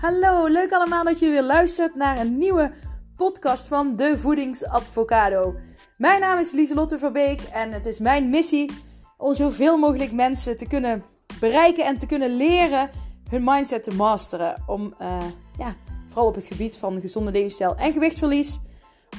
hallo. 0.00 0.46
Leuk 0.46 0.72
allemaal 0.72 1.04
dat 1.04 1.18
je 1.18 1.28
weer 1.28 1.42
luistert 1.42 1.94
naar 1.94 2.18
een 2.18 2.38
nieuwe 2.38 2.72
podcast 3.16 3.68
van 3.68 3.96
De 3.96 4.18
Voedingsadvocado. 4.18 5.54
Mijn 5.96 6.20
naam 6.20 6.38
is 6.38 6.52
Lieselotte 6.52 6.98
Verbeek 6.98 7.40
en 7.40 7.72
het 7.72 7.86
is 7.86 7.98
mijn 7.98 8.30
missie 8.30 8.70
om 9.16 9.34
zoveel 9.34 9.78
mogelijk 9.78 10.12
mensen 10.12 10.56
te 10.56 10.66
kunnen 10.66 11.04
bereiken 11.40 11.84
en 11.84 11.98
te 11.98 12.06
kunnen 12.06 12.36
leren 12.36 12.90
hun 13.30 13.44
mindset 13.44 13.84
te 13.84 13.94
masteren. 13.94 14.62
Om, 14.66 14.94
uh, 15.00 15.24
ja, 15.58 15.74
vooral 16.06 16.26
op 16.26 16.34
het 16.34 16.44
gebied 16.44 16.76
van 16.76 17.00
gezonde 17.00 17.30
levensstijl 17.30 17.76
en 17.76 17.92
gewichtsverlies. 17.92 18.60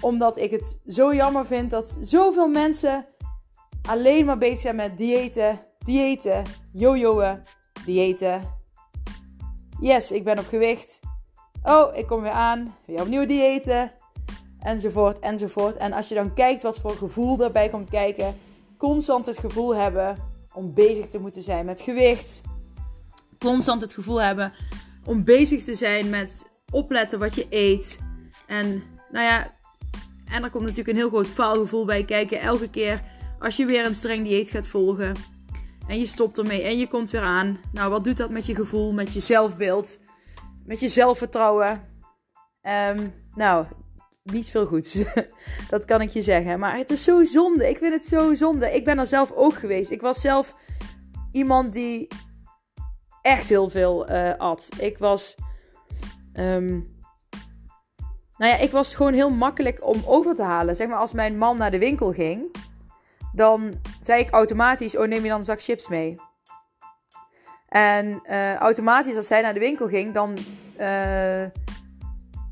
Omdat 0.01 0.37
ik 0.37 0.51
het 0.51 0.79
zo 0.85 1.13
jammer 1.13 1.45
vind 1.45 1.69
dat 1.69 1.97
zoveel 2.01 2.47
mensen 2.47 3.05
alleen 3.81 4.25
maar 4.25 4.37
bezig 4.37 4.59
zijn 4.59 4.75
met 4.75 4.97
diëten, 4.97 5.59
diëten, 5.85 6.43
jojoen, 6.71 7.41
diëten 7.85 8.57
Yes, 9.79 10.11
ik 10.11 10.23
ben 10.23 10.39
op 10.39 10.47
gewicht. 10.47 10.99
Oh, 11.63 11.97
ik 11.97 12.07
kom 12.07 12.21
weer 12.21 12.31
aan. 12.31 12.75
Weer 12.85 13.01
opnieuw 13.01 13.25
diëten. 13.25 13.91
Enzovoort, 14.59 15.19
enzovoort. 15.19 15.77
En 15.77 15.93
als 15.93 16.07
je 16.07 16.15
dan 16.15 16.33
kijkt 16.33 16.63
wat 16.63 16.79
voor 16.79 16.95
gevoel 16.95 17.37
daarbij 17.37 17.69
komt 17.69 17.89
kijken. 17.89 18.35
Constant 18.77 19.25
het 19.25 19.37
gevoel 19.37 19.75
hebben 19.75 20.17
om 20.53 20.73
bezig 20.73 21.07
te 21.07 21.19
moeten 21.19 21.41
zijn 21.41 21.65
met 21.65 21.81
gewicht. 21.81 22.41
Constant 23.39 23.81
het 23.81 23.93
gevoel 23.93 24.21
hebben 24.21 24.53
om 25.05 25.23
bezig 25.23 25.63
te 25.63 25.73
zijn 25.73 26.09
met 26.09 26.45
opletten 26.71 27.19
wat 27.19 27.35
je 27.35 27.47
eet. 27.49 27.99
En 28.47 28.83
nou 29.11 29.25
ja, 29.25 29.53
en 30.25 30.43
er 30.43 30.49
komt 30.49 30.63
natuurlijk 30.63 30.89
een 30.89 30.95
heel 30.95 31.09
groot 31.09 31.27
faalgevoel 31.27 31.85
bij 31.85 32.05
kijken. 32.05 32.39
Elke 32.39 32.69
keer 32.69 32.99
als 33.39 33.55
je 33.55 33.65
weer 33.65 33.85
een 33.85 33.95
streng 33.95 34.23
dieet 34.23 34.49
gaat 34.49 34.67
volgen. 34.67 35.13
En 35.89 35.99
je 35.99 36.05
stopt 36.05 36.37
ermee 36.37 36.63
en 36.63 36.77
je 36.77 36.87
komt 36.87 37.11
weer 37.11 37.21
aan. 37.21 37.59
Nou, 37.71 37.91
wat 37.91 38.03
doet 38.03 38.17
dat 38.17 38.29
met 38.29 38.45
je 38.45 38.55
gevoel, 38.55 38.93
met 38.93 39.13
je 39.13 39.19
zelfbeeld, 39.19 39.99
met 40.65 40.79
je 40.79 40.87
zelfvertrouwen? 40.87 41.81
Um, 42.61 43.13
nou, 43.35 43.65
niet 44.23 44.49
veel 44.49 44.65
goeds. 44.65 45.03
dat 45.69 45.85
kan 45.85 46.01
ik 46.01 46.09
je 46.09 46.21
zeggen. 46.21 46.59
Maar 46.59 46.77
het 46.77 46.91
is 46.91 47.03
zo 47.03 47.23
zonde. 47.23 47.69
Ik 47.69 47.77
vind 47.77 47.93
het 47.93 48.05
zo 48.05 48.35
zonde. 48.35 48.75
Ik 48.75 48.83
ben 48.83 48.99
er 48.99 49.05
zelf 49.05 49.31
ook 49.31 49.53
geweest. 49.53 49.91
Ik 49.91 50.01
was 50.01 50.21
zelf 50.21 50.55
iemand 51.31 51.73
die 51.73 52.07
echt 53.21 53.49
heel 53.49 53.69
veel 53.69 54.11
uh, 54.11 54.35
at. 54.37 54.69
Ik 54.79 54.97
was. 54.97 55.35
Um, 56.33 56.97
nou 58.37 58.51
ja, 58.51 58.57
ik 58.57 58.71
was 58.71 58.95
gewoon 58.95 59.13
heel 59.13 59.29
makkelijk 59.29 59.85
om 59.85 60.01
over 60.05 60.35
te 60.35 60.43
halen. 60.43 60.75
Zeg 60.75 60.87
maar 60.87 60.97
als 60.97 61.13
mijn 61.13 61.37
man 61.37 61.57
naar 61.57 61.71
de 61.71 61.79
winkel 61.79 62.11
ging 62.13 62.51
dan 63.33 63.73
zei 63.99 64.21
ik 64.21 64.29
automatisch: 64.29 64.97
Oh, 64.97 65.07
neem 65.07 65.23
je 65.23 65.29
dan 65.29 65.37
een 65.37 65.43
zak 65.43 65.61
chips 65.61 65.87
mee? 65.87 66.17
En 67.67 68.21
uh, 68.29 68.55
automatisch, 68.55 69.15
als 69.15 69.27
zij 69.27 69.41
naar 69.41 69.53
de 69.53 69.59
winkel 69.59 69.87
ging, 69.87 70.13
dan, 70.13 70.37
uh, 70.79 71.43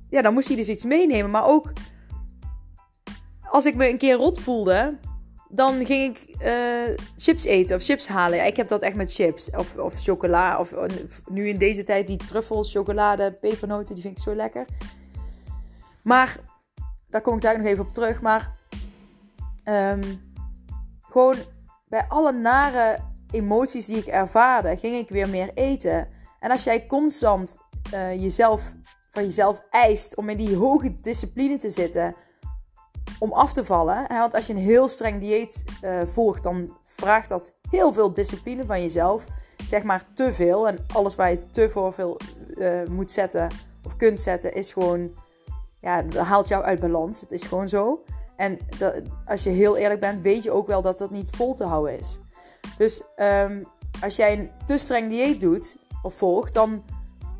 ja, 0.10 0.22
dan 0.22 0.34
moest 0.34 0.48
hij 0.48 0.58
dus 0.58 0.68
iets 0.68 0.84
meenemen. 0.84 1.32
Maar 1.32 1.46
ook 1.46 1.72
als 3.50 3.66
ik 3.66 3.76
me 3.76 3.90
een 3.90 3.98
keer 3.98 4.16
rot 4.16 4.40
voelde, 4.40 4.98
dan 5.50 5.86
ging 5.86 6.18
ik 6.18 6.42
uh, 6.42 6.96
chips 7.18 7.44
eten 7.44 7.76
of 7.76 7.84
chips 7.84 8.08
halen. 8.08 8.38
Ja, 8.38 8.44
ik 8.44 8.58
heb 8.58 8.68
dat 8.68 8.82
echt 8.82 8.96
met 8.96 9.14
chips 9.14 9.50
of, 9.50 9.78
of 9.78 10.04
chocola. 10.04 10.60
Of, 10.60 10.74
nu 11.30 11.48
in 11.48 11.58
deze 11.58 11.84
tijd 11.84 12.08
die 12.08 12.18
truffels, 12.18 12.72
chocolade, 12.72 13.32
pepernoten, 13.32 13.94
die 13.94 14.04
vind 14.04 14.18
ik 14.18 14.24
zo 14.24 14.36
lekker. 14.36 14.66
Maar 16.04 16.38
daar 17.10 17.22
kom 17.22 17.36
ik 17.36 17.42
daar 17.42 17.58
nog 17.58 17.68
even 17.68 17.86
op 17.86 17.94
terug. 17.94 18.22
Maar 18.22 18.56
um, 19.66 20.27
gewoon 21.18 21.46
bij 21.88 22.06
alle 22.08 22.32
nare 22.32 23.00
emoties 23.32 23.86
die 23.86 23.98
ik 23.98 24.06
ervaarde, 24.06 24.78
ging 24.78 24.96
ik 24.96 25.10
weer 25.10 25.30
meer 25.30 25.52
eten. 25.54 26.08
En 26.40 26.52
als 26.52 26.64
jij 26.64 26.86
constant 26.86 27.58
uh, 27.94 28.22
jezelf 28.22 28.74
van 29.12 29.24
jezelf 29.24 29.62
eist 29.70 30.16
om 30.16 30.30
in 30.30 30.38
die 30.38 30.56
hoge 30.56 30.96
discipline 31.02 31.58
te 31.58 31.70
zitten 31.70 32.16
om 33.20 33.32
af 33.32 33.54
te 33.54 33.66
vallen. 33.66 34.06
Hè, 34.08 34.20
want 34.20 34.34
als 34.34 34.48
je 34.48 34.54
een 34.54 34.60
heel 34.60 34.88
streng 34.88 35.20
dieet 35.20 35.64
uh, 35.82 36.02
volgt, 36.06 36.44
dan 36.44 36.78
vraagt 36.84 37.30
dat 37.30 37.54
heel 37.70 37.94
veel 37.94 38.14
discipline 38.14 38.66
van 38.66 38.82
jezelf. 38.82 39.26
Zeg 39.66 39.84
maar 39.84 40.04
te 40.14 40.34
veel. 40.34 40.68
En 40.68 40.86
alles 40.94 41.16
waar 41.16 41.32
je 41.32 41.50
te 41.50 41.70
voor 41.70 41.94
veel 41.94 42.18
uh, 42.50 42.88
moet 42.90 43.12
zetten 43.12 43.48
of 43.84 43.96
kunt 43.96 44.20
zetten, 44.20 44.54
is 44.54 44.72
gewoon. 44.72 45.12
Ja, 45.80 46.02
dat 46.02 46.26
haalt 46.26 46.48
jou 46.48 46.64
uit 46.64 46.80
balans. 46.80 47.22
Het 47.22 47.32
is 47.32 47.44
gewoon 47.44 47.70
zo. 47.70 48.04
En 48.38 48.58
dat, 48.78 48.94
als 49.26 49.44
je 49.44 49.50
heel 49.50 49.78
eerlijk 49.78 50.00
bent, 50.00 50.22
weet 50.22 50.44
je 50.44 50.52
ook 50.52 50.68
wel 50.68 50.82
dat 50.82 50.98
dat 50.98 51.12
niet 51.12 51.36
vol 51.36 51.56
te 51.56 51.64
houden 51.64 52.00
is. 52.00 52.20
Dus 52.78 53.04
um, 53.16 53.64
als 54.02 54.16
jij 54.16 54.34
een 54.34 54.52
te 54.66 54.78
streng 54.78 55.10
dieet 55.10 55.42
doet 55.42 55.78
of 56.02 56.14
volgt, 56.14 56.54
dan 56.54 56.84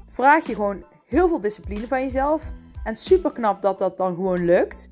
vraag 0.06 0.46
je 0.46 0.56
gewoon 0.56 0.84
heel 1.06 1.28
veel 1.28 1.40
discipline 1.40 1.88
van 1.88 2.02
jezelf. 2.02 2.44
En 2.84 2.96
super 2.96 3.32
knap 3.32 3.62
dat 3.62 3.80
dat 3.80 3.98
dan 3.98 4.16
gewoon 4.16 4.46
lukt. 4.46 4.90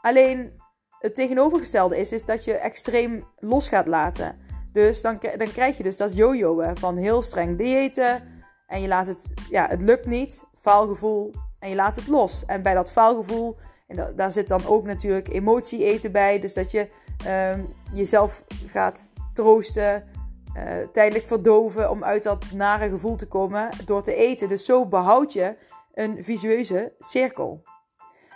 Alleen 0.00 0.52
het 0.98 1.14
tegenovergestelde 1.14 1.98
is, 1.98 2.12
is 2.12 2.24
dat 2.24 2.44
je 2.44 2.54
extreem 2.54 3.24
los 3.38 3.68
gaat 3.68 3.86
laten. 3.86 4.38
Dus 4.72 5.02
dan, 5.02 5.18
dan 5.36 5.52
krijg 5.52 5.76
je 5.76 5.82
dus 5.82 5.96
dat 5.96 6.16
jojoen 6.16 6.76
van 6.76 6.96
heel 6.96 7.22
streng 7.22 7.58
diëten. 7.58 8.22
En 8.66 8.80
je 8.80 8.88
laat 8.88 9.06
het, 9.06 9.32
ja, 9.50 9.66
het 9.68 9.82
lukt 9.82 10.06
niet, 10.06 10.44
faalgevoel. 10.60 11.32
En 11.58 11.68
je 11.68 11.74
laat 11.74 11.96
het 11.96 12.06
los. 12.06 12.44
En 12.46 12.62
bij 12.62 12.74
dat 12.74 12.92
faalgevoel 12.92 13.56
en 13.86 14.12
daar 14.16 14.32
zit 14.32 14.48
dan 14.48 14.66
ook 14.66 14.84
natuurlijk 14.84 15.28
emotie 15.28 15.84
eten 15.84 16.12
bij. 16.12 16.38
Dus 16.38 16.54
dat 16.54 16.70
je 16.70 16.88
um, 17.26 17.68
jezelf 17.92 18.44
gaat 18.66 19.12
troosten, 19.32 20.08
uh, 20.56 20.86
tijdelijk 20.92 21.26
verdoven 21.26 21.90
om 21.90 22.04
uit 22.04 22.22
dat 22.22 22.44
nare 22.52 22.88
gevoel 22.88 23.16
te 23.16 23.28
komen 23.28 23.68
door 23.84 24.02
te 24.02 24.14
eten. 24.14 24.48
Dus 24.48 24.64
zo 24.64 24.86
behoud 24.86 25.32
je 25.32 25.56
een 25.94 26.24
visueuze 26.24 26.92
cirkel. 26.98 27.62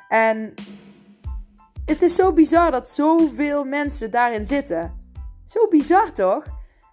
En 0.09 0.55
het 1.85 2.03
is 2.03 2.15
zo 2.15 2.33
bizar 2.33 2.71
dat 2.71 2.89
zoveel 2.89 3.65
mensen 3.65 4.11
daarin 4.11 4.47
zitten. 4.47 4.97
Zo 5.45 5.69
bizar 5.69 6.13
toch? 6.13 6.45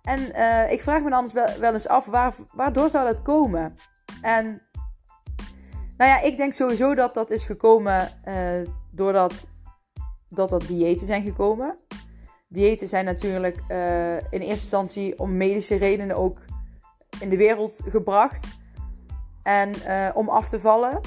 En 0.01 0.19
uh, 0.19 0.71
ik 0.71 0.81
vraag 0.81 1.01
me 1.01 1.09
dan 1.09 1.29
wel, 1.33 1.59
wel 1.59 1.73
eens 1.73 1.87
af, 1.87 2.05
waar, 2.05 2.33
waardoor 2.53 2.89
zou 2.89 3.05
dat 3.05 3.21
komen? 3.21 3.75
En 4.21 4.61
nou 5.97 6.09
ja, 6.09 6.21
ik 6.21 6.37
denk 6.37 6.53
sowieso 6.53 6.95
dat 6.95 7.13
dat 7.13 7.29
is 7.29 7.45
gekomen 7.45 8.09
uh, 8.27 8.67
doordat 8.91 9.47
dat, 10.29 10.49
dat 10.49 10.67
diëten 10.67 11.07
zijn 11.07 11.23
gekomen. 11.23 11.75
Diëten 12.47 12.87
zijn 12.87 13.05
natuurlijk 13.05 13.59
uh, 13.67 14.15
in 14.15 14.21
eerste 14.29 14.49
instantie 14.49 15.19
om 15.19 15.37
medische 15.37 15.75
redenen 15.75 16.15
ook 16.15 16.37
in 17.19 17.29
de 17.29 17.37
wereld 17.37 17.81
gebracht. 17.87 18.57
En 19.43 19.71
uh, 19.87 20.09
om 20.13 20.29
af 20.29 20.49
te 20.49 20.59
vallen. 20.59 20.99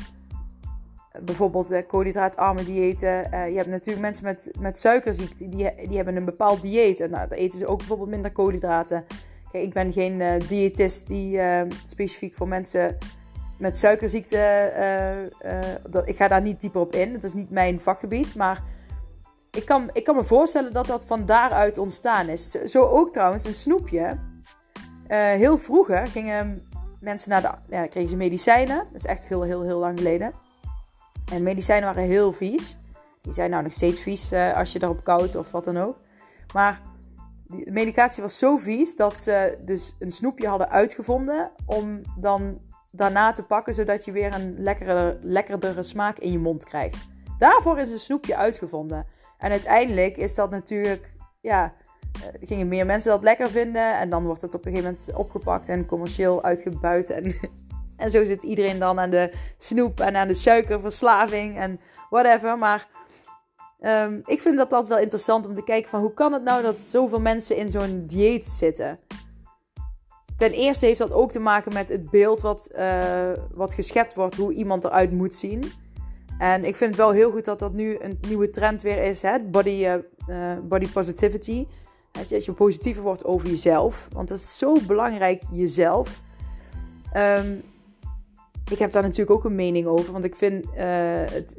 Bijvoorbeeld 1.22 1.86
koolhydraatarme 1.86 2.64
diëten. 2.64 3.08
je 3.50 3.56
hebt 3.56 3.68
natuurlijk 3.68 4.00
mensen 4.00 4.24
met, 4.24 4.50
met 4.58 4.78
suikerziekte, 4.78 5.48
die, 5.48 5.74
die 5.86 5.96
hebben 5.96 6.16
een 6.16 6.24
bepaald 6.24 6.62
dieet. 6.62 7.00
En 7.00 7.10
nou, 7.10 7.28
eten 7.28 7.58
ze 7.58 7.66
ook 7.66 7.78
bijvoorbeeld 7.78 8.08
minder 8.08 8.32
koolhydraten. 8.32 9.04
Kijk, 9.52 9.64
ik 9.64 9.72
ben 9.72 9.92
geen 9.92 10.42
diëtist 10.48 11.06
die 11.06 11.40
specifiek 11.84 12.34
voor 12.34 12.48
mensen 12.48 12.98
met 13.58 13.78
suikerziekte, 13.78 14.72
uh, 15.44 15.90
dat, 15.90 16.08
ik 16.08 16.16
ga 16.16 16.28
daar 16.28 16.42
niet 16.42 16.60
dieper 16.60 16.80
op 16.80 16.92
in. 16.92 17.12
Het 17.12 17.24
is 17.24 17.34
niet 17.34 17.50
mijn 17.50 17.80
vakgebied. 17.80 18.34
Maar 18.34 18.62
ik 19.50 19.64
kan, 19.64 19.90
ik 19.92 20.04
kan 20.04 20.16
me 20.16 20.24
voorstellen 20.24 20.72
dat 20.72 20.86
dat 20.86 21.04
van 21.04 21.26
daaruit 21.26 21.78
ontstaan 21.78 22.28
is. 22.28 22.50
Zo 22.50 22.82
ook 22.82 23.12
trouwens 23.12 23.44
een 23.44 23.54
snoepje. 23.54 24.18
Uh, 25.08 25.16
heel 25.16 25.58
vroeger 25.58 26.06
gingen 26.06 26.68
mensen 27.00 27.30
naar 27.30 27.42
de... 27.42 27.50
Ja, 27.68 27.86
kregen 27.86 28.10
ze 28.10 28.16
medicijnen. 28.16 28.76
Dat 28.76 28.94
is 28.94 29.04
echt 29.04 29.28
heel, 29.28 29.42
heel, 29.42 29.62
heel 29.62 29.78
lang 29.78 29.98
geleden. 29.98 30.32
En 31.32 31.42
medicijnen 31.42 31.94
waren 31.94 32.10
heel 32.10 32.32
vies. 32.32 32.76
Die 33.22 33.32
zijn 33.32 33.50
nou 33.50 33.62
nog 33.62 33.72
steeds 33.72 34.00
vies 34.00 34.32
als 34.32 34.72
je 34.72 34.78
daarop 34.78 35.04
koudt 35.04 35.34
of 35.34 35.50
wat 35.50 35.64
dan 35.64 35.76
ook. 35.76 35.96
Maar 36.54 36.80
de 37.46 37.72
medicatie 37.72 38.22
was 38.22 38.38
zo 38.38 38.56
vies 38.56 38.96
dat 38.96 39.18
ze 39.18 39.58
dus 39.64 39.96
een 39.98 40.10
snoepje 40.10 40.48
hadden 40.48 40.68
uitgevonden 40.68 41.50
om 41.66 42.02
dan 42.16 42.60
daarna 42.98 43.32
te 43.32 43.42
pakken, 43.42 43.74
zodat 43.74 44.04
je 44.04 44.12
weer 44.12 44.34
een 44.34 44.54
lekkere, 44.58 45.18
lekkerdere 45.22 45.82
smaak 45.82 46.18
in 46.18 46.32
je 46.32 46.38
mond 46.38 46.64
krijgt. 46.64 47.06
Daarvoor 47.38 47.78
is 47.78 47.90
een 47.90 47.98
snoepje 47.98 48.36
uitgevonden. 48.36 49.06
En 49.38 49.50
uiteindelijk 49.50 50.16
is 50.16 50.34
dat 50.34 50.50
natuurlijk, 50.50 51.12
ja, 51.40 51.74
eh, 52.12 52.48
gingen 52.48 52.68
meer 52.68 52.86
mensen 52.86 53.10
dat 53.10 53.22
lekker 53.22 53.50
vinden. 53.50 53.98
En 53.98 54.10
dan 54.10 54.24
wordt 54.24 54.42
het 54.42 54.54
op 54.54 54.64
een 54.64 54.72
gegeven 54.72 54.90
moment 54.90 55.14
opgepakt 55.14 55.68
en 55.68 55.86
commercieel 55.86 56.42
uitgebuit. 56.42 57.10
En, 57.10 57.34
en 57.96 58.10
zo 58.10 58.24
zit 58.24 58.42
iedereen 58.42 58.78
dan 58.78 58.98
aan 58.98 59.10
de 59.10 59.32
snoep 59.58 60.00
en 60.00 60.16
aan 60.16 60.28
de 60.28 60.34
suikerverslaving 60.34 61.58
en 61.58 61.80
whatever. 62.10 62.56
Maar 62.56 62.88
um, 63.80 64.22
ik 64.24 64.40
vind 64.40 64.56
dat 64.56 64.70
dat 64.70 64.88
wel 64.88 64.98
interessant 64.98 65.46
om 65.46 65.54
te 65.54 65.64
kijken 65.64 65.90
van 65.90 66.00
hoe 66.00 66.14
kan 66.14 66.32
het 66.32 66.42
nou 66.42 66.62
dat 66.62 66.78
zoveel 66.78 67.20
mensen 67.20 67.56
in 67.56 67.70
zo'n 67.70 68.04
dieet 68.06 68.46
zitten. 68.46 68.98
Ten 70.38 70.52
eerste 70.52 70.86
heeft 70.86 70.98
dat 70.98 71.12
ook 71.12 71.30
te 71.30 71.38
maken 71.38 71.72
met 71.72 71.88
het 71.88 72.10
beeld 72.10 72.40
wat, 72.40 72.68
uh, 72.78 73.32
wat 73.54 73.74
geschept 73.74 74.14
wordt, 74.14 74.34
hoe 74.34 74.52
iemand 74.52 74.84
eruit 74.84 75.12
moet 75.12 75.34
zien. 75.34 75.62
En 76.38 76.64
ik 76.64 76.76
vind 76.76 76.90
het 76.90 76.98
wel 76.98 77.10
heel 77.10 77.30
goed 77.30 77.44
dat 77.44 77.58
dat 77.58 77.72
nu 77.72 77.96
een 78.00 78.18
nieuwe 78.28 78.50
trend 78.50 78.82
weer 78.82 79.02
is, 79.02 79.22
hè? 79.22 79.38
Body, 79.38 79.86
uh, 80.28 80.58
body 80.62 80.88
positivity. 80.88 81.66
Dat 82.28 82.44
je 82.44 82.52
positiever 82.52 83.02
wordt 83.02 83.24
over 83.24 83.48
jezelf. 83.48 84.08
Want 84.12 84.28
dat 84.28 84.38
is 84.38 84.58
zo 84.58 84.76
belangrijk, 84.86 85.42
jezelf. 85.50 86.22
Um, 87.16 87.62
ik 88.70 88.78
heb 88.78 88.92
daar 88.92 89.02
natuurlijk 89.02 89.30
ook 89.30 89.44
een 89.44 89.54
mening 89.54 89.86
over. 89.86 90.12
Want 90.12 90.24
ik 90.24 90.34
vind 90.34 90.66
het 90.74 91.56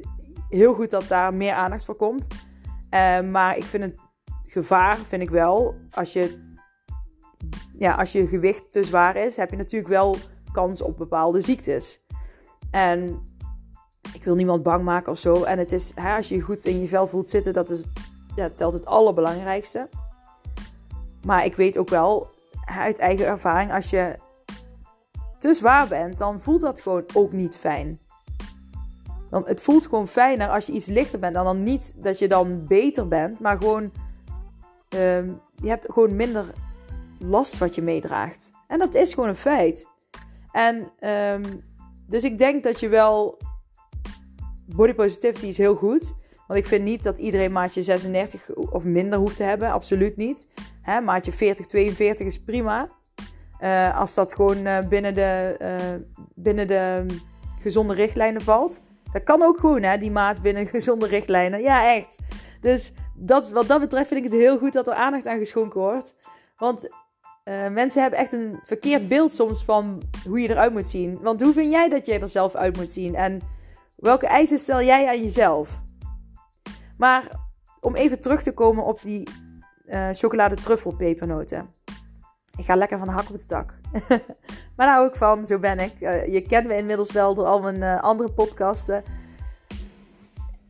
heel 0.48 0.74
goed 0.74 0.90
dat 0.90 1.08
daar 1.08 1.34
meer 1.34 1.52
aandacht 1.52 1.84
voor 1.84 1.96
komt. 1.96 2.26
Maar 3.30 3.56
ik 3.56 3.64
vind 3.64 3.82
het 3.82 3.94
gevaar, 4.46 4.96
vind 4.96 5.22
ik 5.22 5.30
wel, 5.30 5.74
als 5.90 6.12
je, 6.12 6.49
ja, 7.78 7.94
als 7.94 8.12
je 8.12 8.26
gewicht 8.26 8.72
te 8.72 8.84
zwaar 8.84 9.16
is, 9.16 9.36
heb 9.36 9.50
je 9.50 9.56
natuurlijk 9.56 9.90
wel 9.90 10.16
kans 10.52 10.82
op 10.82 10.98
bepaalde 10.98 11.40
ziektes. 11.40 12.00
En 12.70 13.22
ik 14.14 14.24
wil 14.24 14.34
niemand 14.34 14.62
bang 14.62 14.84
maken 14.84 15.12
of 15.12 15.18
zo. 15.18 15.42
En 15.42 15.58
het 15.58 15.72
is, 15.72 15.92
hè, 15.94 16.16
als 16.16 16.28
je 16.28 16.34
je 16.34 16.40
goed 16.40 16.64
in 16.64 16.80
je 16.80 16.88
vel 16.88 17.06
voelt 17.06 17.28
zitten, 17.28 17.52
dat 17.52 17.70
is, 17.70 17.84
ja, 18.36 18.50
telt 18.56 18.72
het 18.72 18.86
allerbelangrijkste. 18.86 19.88
Maar 21.24 21.44
ik 21.44 21.56
weet 21.56 21.78
ook 21.78 21.88
wel 21.88 22.30
uit 22.64 22.98
eigen 22.98 23.26
ervaring, 23.26 23.72
als 23.72 23.90
je 23.90 24.14
te 25.38 25.54
zwaar 25.54 25.88
bent, 25.88 26.18
dan 26.18 26.40
voelt 26.40 26.60
dat 26.60 26.80
gewoon 26.80 27.04
ook 27.14 27.32
niet 27.32 27.56
fijn. 27.56 28.00
Want 29.30 29.46
het 29.46 29.60
voelt 29.60 29.86
gewoon 29.86 30.08
fijner 30.08 30.48
als 30.48 30.66
je 30.66 30.72
iets 30.72 30.86
lichter 30.86 31.18
bent. 31.18 31.34
Dan, 31.34 31.44
dan 31.44 31.62
niet 31.62 31.92
dat 31.96 32.18
je 32.18 32.28
dan 32.28 32.66
beter 32.66 33.08
bent, 33.08 33.40
maar 33.40 33.56
gewoon. 33.56 33.92
Ehm, 34.88 35.32
je 35.54 35.68
hebt 35.68 35.86
gewoon 35.92 36.16
minder 36.16 36.44
last 37.20 37.58
wat 37.58 37.74
je 37.74 37.82
meedraagt. 37.82 38.50
En 38.66 38.78
dat 38.78 38.94
is 38.94 39.14
gewoon 39.14 39.28
een 39.28 39.36
feit. 39.36 39.88
En 40.52 40.90
um, 41.08 41.64
dus 42.06 42.24
ik 42.24 42.38
denk 42.38 42.62
dat 42.62 42.80
je 42.80 42.88
wel. 42.88 43.38
Body 44.66 44.94
positivity 44.94 45.46
is 45.46 45.58
heel 45.58 45.74
goed. 45.74 46.14
Want 46.46 46.58
ik 46.58 46.66
vind 46.66 46.84
niet 46.84 47.02
dat 47.02 47.18
iedereen 47.18 47.52
maatje 47.52 47.82
36 47.82 48.50
of 48.54 48.84
minder 48.84 49.18
hoeft 49.18 49.36
te 49.36 49.42
hebben. 49.42 49.70
Absoluut 49.70 50.16
niet. 50.16 50.48
Maatje 51.04 51.32
40, 51.32 51.66
42 51.66 52.26
is 52.26 52.38
prima. 52.38 52.88
Uh, 53.60 53.98
als 53.98 54.14
dat 54.14 54.34
gewoon 54.34 54.66
uh, 54.66 54.88
binnen, 54.88 55.14
de, 55.14 55.56
uh, 55.62 56.04
binnen 56.34 56.66
de 56.66 57.06
gezonde 57.60 57.94
richtlijnen 57.94 58.42
valt. 58.42 58.82
Dat 59.12 59.22
kan 59.22 59.42
ook 59.42 59.58
gewoon, 59.58 59.82
hè, 59.82 59.98
die 59.98 60.10
maat 60.10 60.42
binnen 60.42 60.66
gezonde 60.66 61.06
richtlijnen. 61.06 61.60
Ja, 61.60 61.94
echt. 61.94 62.18
Dus 62.60 62.92
dat, 63.14 63.50
wat 63.50 63.66
dat 63.66 63.80
betreft 63.80 64.08
vind 64.08 64.24
ik 64.24 64.30
het 64.30 64.40
heel 64.40 64.58
goed 64.58 64.72
dat 64.72 64.86
er 64.86 64.94
aandacht 64.94 65.26
aan 65.26 65.38
geschonken 65.38 65.80
wordt. 65.80 66.14
Want 66.56 66.88
mensen 67.70 68.02
hebben 68.02 68.18
echt 68.18 68.32
een 68.32 68.60
verkeerd 68.64 69.08
beeld 69.08 69.32
soms 69.32 69.64
van 69.64 70.02
hoe 70.28 70.40
je 70.40 70.48
eruit 70.48 70.72
moet 70.72 70.86
zien. 70.86 71.20
Want 71.20 71.40
hoe 71.40 71.52
vind 71.52 71.72
jij 71.72 71.88
dat 71.88 72.06
je 72.06 72.18
er 72.18 72.28
zelf 72.28 72.54
uit 72.54 72.76
moet 72.76 72.90
zien? 72.90 73.14
En 73.14 73.40
welke 73.96 74.26
eisen 74.26 74.58
stel 74.58 74.82
jij 74.82 75.08
aan 75.08 75.22
jezelf? 75.22 75.80
Maar 76.96 77.28
om 77.80 77.94
even 77.94 78.20
terug 78.20 78.42
te 78.42 78.52
komen 78.52 78.84
op 78.84 79.02
die 79.02 79.28
uh, 79.86 80.08
chocolade 80.10 80.54
truffel 80.54 80.96
pepernoten. 80.96 81.70
Ik 82.56 82.64
ga 82.64 82.76
lekker 82.76 82.98
van 82.98 83.06
de 83.06 83.12
hak 83.12 83.30
op 83.30 83.38
de 83.38 83.44
tak. 83.44 83.74
maar 84.76 84.86
daar 84.86 84.94
hou 84.94 85.08
ik 85.08 85.16
van, 85.16 85.46
zo 85.46 85.58
ben 85.58 85.78
ik. 85.78 86.00
Uh, 86.00 86.32
je 86.32 86.40
kent 86.40 86.66
me 86.66 86.76
inmiddels 86.76 87.12
wel 87.12 87.34
door 87.34 87.46
al 87.46 87.60
mijn 87.60 88.00
andere 88.00 88.32
podcasten. 88.32 89.04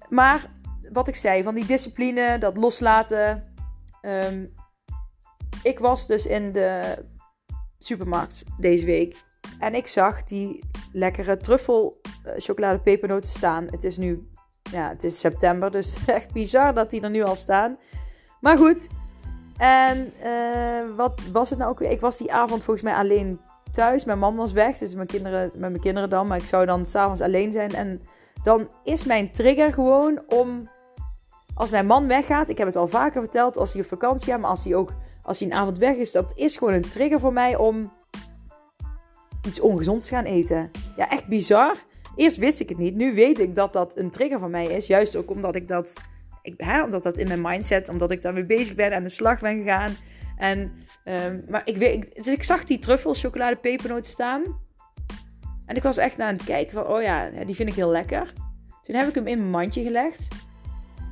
Maar 0.08 0.50
wat 0.92 1.08
ik 1.08 1.16
zei, 1.16 1.42
van 1.42 1.54
die 1.54 1.66
discipline, 1.66 2.38
dat 2.38 2.56
loslaten. 2.56 3.42
Um, 4.02 4.52
ik 5.62 5.78
was 5.78 6.06
dus 6.06 6.26
in 6.26 6.52
de 6.52 6.96
supermarkt 7.78 8.44
deze 8.58 8.84
week. 8.84 9.16
En 9.58 9.74
ik 9.74 9.86
zag 9.86 10.24
die 10.24 10.64
lekkere 10.92 11.36
truffel 11.36 12.00
chocolade 12.36 12.80
pepernoten 12.80 13.30
staan. 13.30 13.66
Het 13.70 13.84
is 13.84 13.96
nu 13.96 14.30
ja, 14.70 14.88
het 14.88 15.04
is 15.04 15.20
september, 15.20 15.70
dus 15.70 15.96
echt 16.06 16.32
bizar 16.32 16.74
dat 16.74 16.90
die 16.90 17.00
er 17.00 17.10
nu 17.10 17.22
al 17.22 17.36
staan. 17.36 17.78
Maar 18.40 18.56
goed. 18.56 18.88
En 19.56 20.12
uh, 20.24 20.96
wat 20.96 21.20
was 21.32 21.50
het 21.50 21.58
nou 21.58 21.70
ook 21.70 21.78
weer? 21.78 21.90
Ik 21.90 22.00
was 22.00 22.16
die 22.16 22.32
avond 22.32 22.64
volgens 22.64 22.84
mij 22.84 22.94
alleen 22.94 23.40
thuis. 23.72 24.04
Mijn 24.04 24.18
man 24.18 24.36
was 24.36 24.52
weg, 24.52 24.78
dus 24.78 24.94
mijn 24.94 25.06
kinderen, 25.06 25.50
met 25.54 25.70
mijn 25.70 25.80
kinderen 25.80 26.08
dan. 26.08 26.26
Maar 26.26 26.38
ik 26.38 26.46
zou 26.46 26.66
dan 26.66 26.86
s'avonds 26.86 27.20
alleen 27.20 27.52
zijn. 27.52 27.74
En 27.74 28.02
dan 28.42 28.68
is 28.84 29.04
mijn 29.04 29.32
trigger 29.32 29.72
gewoon 29.72 30.22
om... 30.28 30.68
Als 31.54 31.70
mijn 31.70 31.86
man 31.86 32.06
weggaat, 32.06 32.48
ik 32.48 32.58
heb 32.58 32.66
het 32.66 32.76
al 32.76 32.88
vaker 32.88 33.20
verteld, 33.20 33.56
als 33.56 33.72
hij 33.72 33.82
op 33.82 33.88
vakantie 33.88 34.32
gaat, 34.32 34.40
maar 34.40 34.50
als 34.50 34.64
hij 34.64 34.74
ook 34.74 34.92
als 35.22 35.38
hij 35.38 35.48
een 35.48 35.54
avond 35.54 35.78
weg 35.78 35.96
is, 35.96 36.12
dat 36.12 36.32
is 36.34 36.56
gewoon 36.56 36.74
een 36.74 36.90
trigger 36.90 37.20
voor 37.20 37.32
mij 37.32 37.56
om 37.56 37.92
iets 39.46 39.60
ongezonds 39.60 40.06
te 40.06 40.14
gaan 40.14 40.24
eten. 40.24 40.70
Ja, 40.96 41.10
echt 41.10 41.26
bizar. 41.26 41.76
Eerst 42.16 42.36
wist 42.36 42.60
ik 42.60 42.68
het 42.68 42.78
niet. 42.78 42.94
Nu 42.94 43.14
weet 43.14 43.38
ik 43.38 43.54
dat 43.54 43.72
dat 43.72 43.98
een 43.98 44.10
trigger 44.10 44.38
van 44.38 44.50
mij 44.50 44.64
is. 44.64 44.86
Juist 44.86 45.16
ook 45.16 45.30
omdat 45.30 45.54
ik 45.54 45.68
dat, 45.68 45.94
ik, 46.42 46.54
hè, 46.56 46.82
omdat 46.82 47.02
dat 47.02 47.18
in 47.18 47.28
mijn 47.28 47.40
mindset, 47.40 47.88
omdat 47.88 48.10
ik 48.10 48.22
daarmee 48.22 48.46
bezig 48.46 48.74
ben 48.74 48.86
en 48.86 48.96
aan 48.96 49.02
de 49.02 49.08
slag 49.08 49.40
ben 49.40 49.56
gegaan. 49.56 49.92
En, 50.36 50.72
um, 51.04 51.44
maar 51.48 51.62
ik, 51.64 51.76
weet, 51.76 52.14
dus 52.14 52.26
ik 52.26 52.42
zag 52.42 52.64
die 52.64 52.78
truffel 52.78 53.14
chocolade 53.14 53.56
pepernoten 53.56 54.10
staan. 54.10 54.42
En 55.66 55.76
ik 55.76 55.82
was 55.82 55.96
echt 55.96 56.16
naar 56.16 56.32
het 56.32 56.44
kijken 56.44 56.72
van, 56.72 56.86
oh 56.86 57.02
ja, 57.02 57.30
die 57.46 57.54
vind 57.54 57.68
ik 57.68 57.74
heel 57.74 57.90
lekker. 57.90 58.32
Toen 58.82 58.94
heb 58.94 59.08
ik 59.08 59.14
hem 59.14 59.26
in 59.26 59.38
mijn 59.38 59.50
mandje 59.50 59.82
gelegd. 59.82 60.28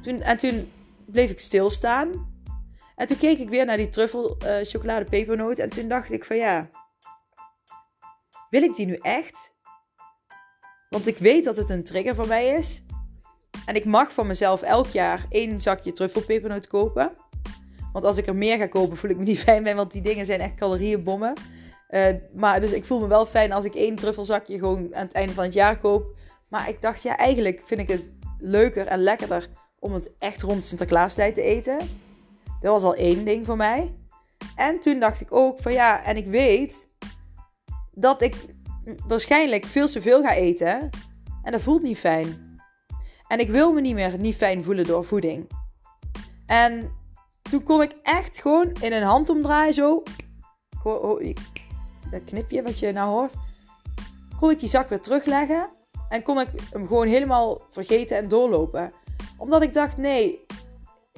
Toen, 0.03 0.23
en 0.23 0.39
toen 0.39 0.69
bleef 1.07 1.31
ik 1.31 1.39
stilstaan. 1.39 2.38
En 2.99 3.07
toen 3.07 3.19
keek 3.19 3.39
ik 3.39 3.49
weer 3.49 3.65
naar 3.65 3.77
die 3.77 3.89
truffel 3.89 4.37
uh, 4.45 4.57
chocolade 4.63 5.05
pepernoten. 5.05 5.65
En 5.65 5.71
toen 5.71 5.89
dacht 5.89 6.13
ik 6.13 6.25
van 6.25 6.37
ja, 6.37 6.71
wil 8.51 8.63
ik 8.63 8.75
die 8.75 8.87
nu 8.87 8.95
echt? 8.95 9.53
Want 10.89 11.07
ik 11.07 11.19
weet 11.19 11.45
dat 11.45 11.57
het 11.57 11.71
een 11.71 11.85
trigger 11.85 12.15
voor 12.15 12.27
mij 12.27 12.49
is. 12.49 12.83
En 13.67 13.75
ik 13.75 13.85
mag 13.85 14.13
van 14.13 14.27
mezelf 14.27 14.63
elk 14.63 14.87
jaar 14.87 15.27
één 15.31 15.61
zakje 15.61 15.93
truffelpepernoot 15.93 16.67
kopen. 16.67 17.13
Want 17.93 18.05
als 18.05 18.17
ik 18.17 18.27
er 18.27 18.37
meer 18.37 18.59
ga 18.59 18.67
kopen, 18.67 18.97
voel 18.97 19.11
ik 19.11 19.17
me 19.17 19.25
niet 19.33 19.39
fijn 19.39 19.63
bij, 19.63 19.75
want 19.75 19.93
die 19.93 20.03
dingen 20.03 20.27
zijn 20.27 20.41
echt 20.41 20.55
calorieënbommen. 20.55 21.33
Uh, 21.91 22.15
maar 22.35 22.61
dus 22.61 22.73
ik 22.73 22.85
voel 22.85 23.01
me 23.01 23.07
wel 23.07 23.27
fijn 23.27 23.53
als 23.53 23.65
ik 23.65 23.75
één 23.75 23.95
truffelzakje 23.95 24.59
gewoon 24.59 24.95
aan 24.95 25.07
het 25.07 25.15
einde 25.15 25.33
van 25.33 25.45
het 25.45 25.55
jaar 25.55 25.79
koop. 25.79 26.17
Maar 26.51 26.69
ik 26.69 26.81
dacht, 26.81 27.03
ja, 27.03 27.17
eigenlijk 27.17 27.63
vind 27.65 27.81
ik 27.81 27.89
het 27.89 28.11
leuker 28.39 28.87
en 28.87 29.03
lekkerder 29.03 29.49
om 29.79 29.93
het 29.93 30.13
echt 30.19 30.43
rond 30.43 30.65
Sinterklaastijd 30.65 31.35
te 31.35 31.43
eten. 31.43 32.07
Dat 32.61 32.73
was 32.73 32.83
al 32.83 32.95
één 32.95 33.25
ding 33.25 33.47
voor 33.47 33.57
mij. 33.57 33.95
En 34.57 34.81
toen 34.81 35.01
dacht 35.01 35.21
ik 35.21 35.33
ook 35.33 35.61
van 35.61 35.73
ja, 35.73 36.05
en 36.05 36.17
ik 36.17 36.27
weet 36.27 36.87
dat 37.91 38.23
ik 38.23 38.37
waarschijnlijk 39.07 39.65
veel 39.65 39.87
te 39.87 40.03
veel 40.03 40.23
ga 40.23 40.35
eten. 40.35 40.91
En 41.43 41.53
dat 41.53 41.61
voelt 41.61 41.83
niet 41.83 41.99
fijn. 41.99 42.61
En 43.29 43.39
ik 43.39 43.51
wil 43.51 43.73
me 43.73 43.81
niet 43.81 43.95
meer 43.95 44.19
niet 44.19 44.37
fijn 44.37 44.65
voelen 44.65 44.85
door 44.85 45.05
voeding. 45.05 45.51
En 46.47 46.97
toen 47.43 47.63
kon 47.63 47.83
ik 47.83 47.97
echt 48.03 48.41
gewoon 48.41 48.73
in 48.81 48.93
een 48.93 49.03
handomdraai 49.03 49.73
zo. 49.73 50.03
Dat 52.11 52.25
knipje 52.25 52.63
wat 52.63 52.79
je 52.79 52.93
nou 52.93 53.11
hoort. 53.11 53.35
Kon 54.41 54.51
ik 54.51 54.59
die 54.59 54.69
zak 54.69 54.89
weer 54.89 55.01
terugleggen. 55.01 55.69
En 56.09 56.23
kon 56.23 56.41
ik 56.41 56.49
hem 56.71 56.87
gewoon 56.87 57.07
helemaal 57.07 57.61
vergeten 57.71 58.17
en 58.17 58.29
doorlopen. 58.29 58.93
Omdat 59.37 59.63
ik 59.63 59.73
dacht, 59.73 59.97
nee, 59.97 60.47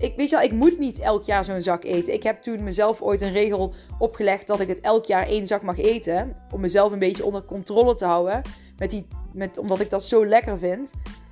ik, 0.00 0.16
weet 0.16 0.30
je 0.30 0.37
wel, 0.37 0.45
ik 0.45 0.52
moet 0.52 0.78
niet 0.78 0.99
elk 0.99 1.25
jaar 1.25 1.45
zo'n 1.45 1.62
zak 1.62 1.85
eten. 1.85 2.12
Ik 2.12 2.23
heb 2.23 2.42
toen 2.42 2.64
mezelf 2.64 3.00
ooit 3.02 3.21
een 3.21 3.33
regel 3.33 3.75
opgelegd 3.99 4.47
dat 4.47 4.61
ik 4.61 4.69
het 4.69 4.80
elk 4.80 5.04
jaar 5.04 5.26
één 5.26 5.47
zak 5.47 5.62
mag 5.62 5.78
eten. 5.78 6.37
Om 6.52 6.61
mezelf 6.61 6.92
een 6.92 6.99
beetje 6.99 7.25
onder 7.25 7.45
controle 7.45 7.95
te 7.95 8.04
houden. 8.04 8.42
Met 8.78 8.90
die, 8.90 9.07
met, 9.33 9.59
omdat 9.59 9.80
ik 9.80 9.90
dat 9.90 10.04
zo 10.04 10.26
lekker 10.26 10.59
vind. 10.59 10.90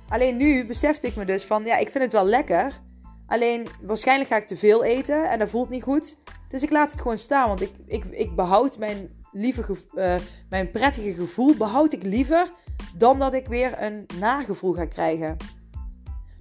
Alleen 0.09 0.37
nu 0.37 0.65
besefte 0.65 1.07
ik 1.07 1.15
me 1.15 1.25
dus 1.25 1.43
van, 1.43 1.63
ja, 1.63 1.77
ik 1.77 1.89
vind 1.89 2.03
het 2.03 2.13
wel 2.13 2.25
lekker. 2.25 2.79
Alleen 3.27 3.67
waarschijnlijk 3.81 4.29
ga 4.29 4.37
ik 4.37 4.47
te 4.47 4.57
veel 4.57 4.83
eten 4.83 5.29
en 5.29 5.39
dat 5.39 5.49
voelt 5.49 5.69
niet 5.69 5.83
goed. 5.83 6.17
Dus 6.49 6.63
ik 6.63 6.71
laat 6.71 6.91
het 6.91 7.01
gewoon 7.01 7.17
staan. 7.17 7.47
Want 7.47 7.61
ik, 7.61 7.71
ik, 7.85 8.03
ik 8.05 8.35
behoud 8.35 8.77
mijn, 8.77 9.09
lieve, 9.31 9.77
uh, 9.95 10.15
mijn 10.49 10.71
prettige 10.71 11.13
gevoel 11.13 11.55
behoud 11.55 11.93
ik 11.93 12.03
liever 12.03 12.51
dan 12.97 13.19
dat 13.19 13.33
ik 13.33 13.47
weer 13.47 13.81
een 13.81 14.05
nagevoel 14.19 14.73
ga 14.73 14.85
krijgen. 14.85 15.37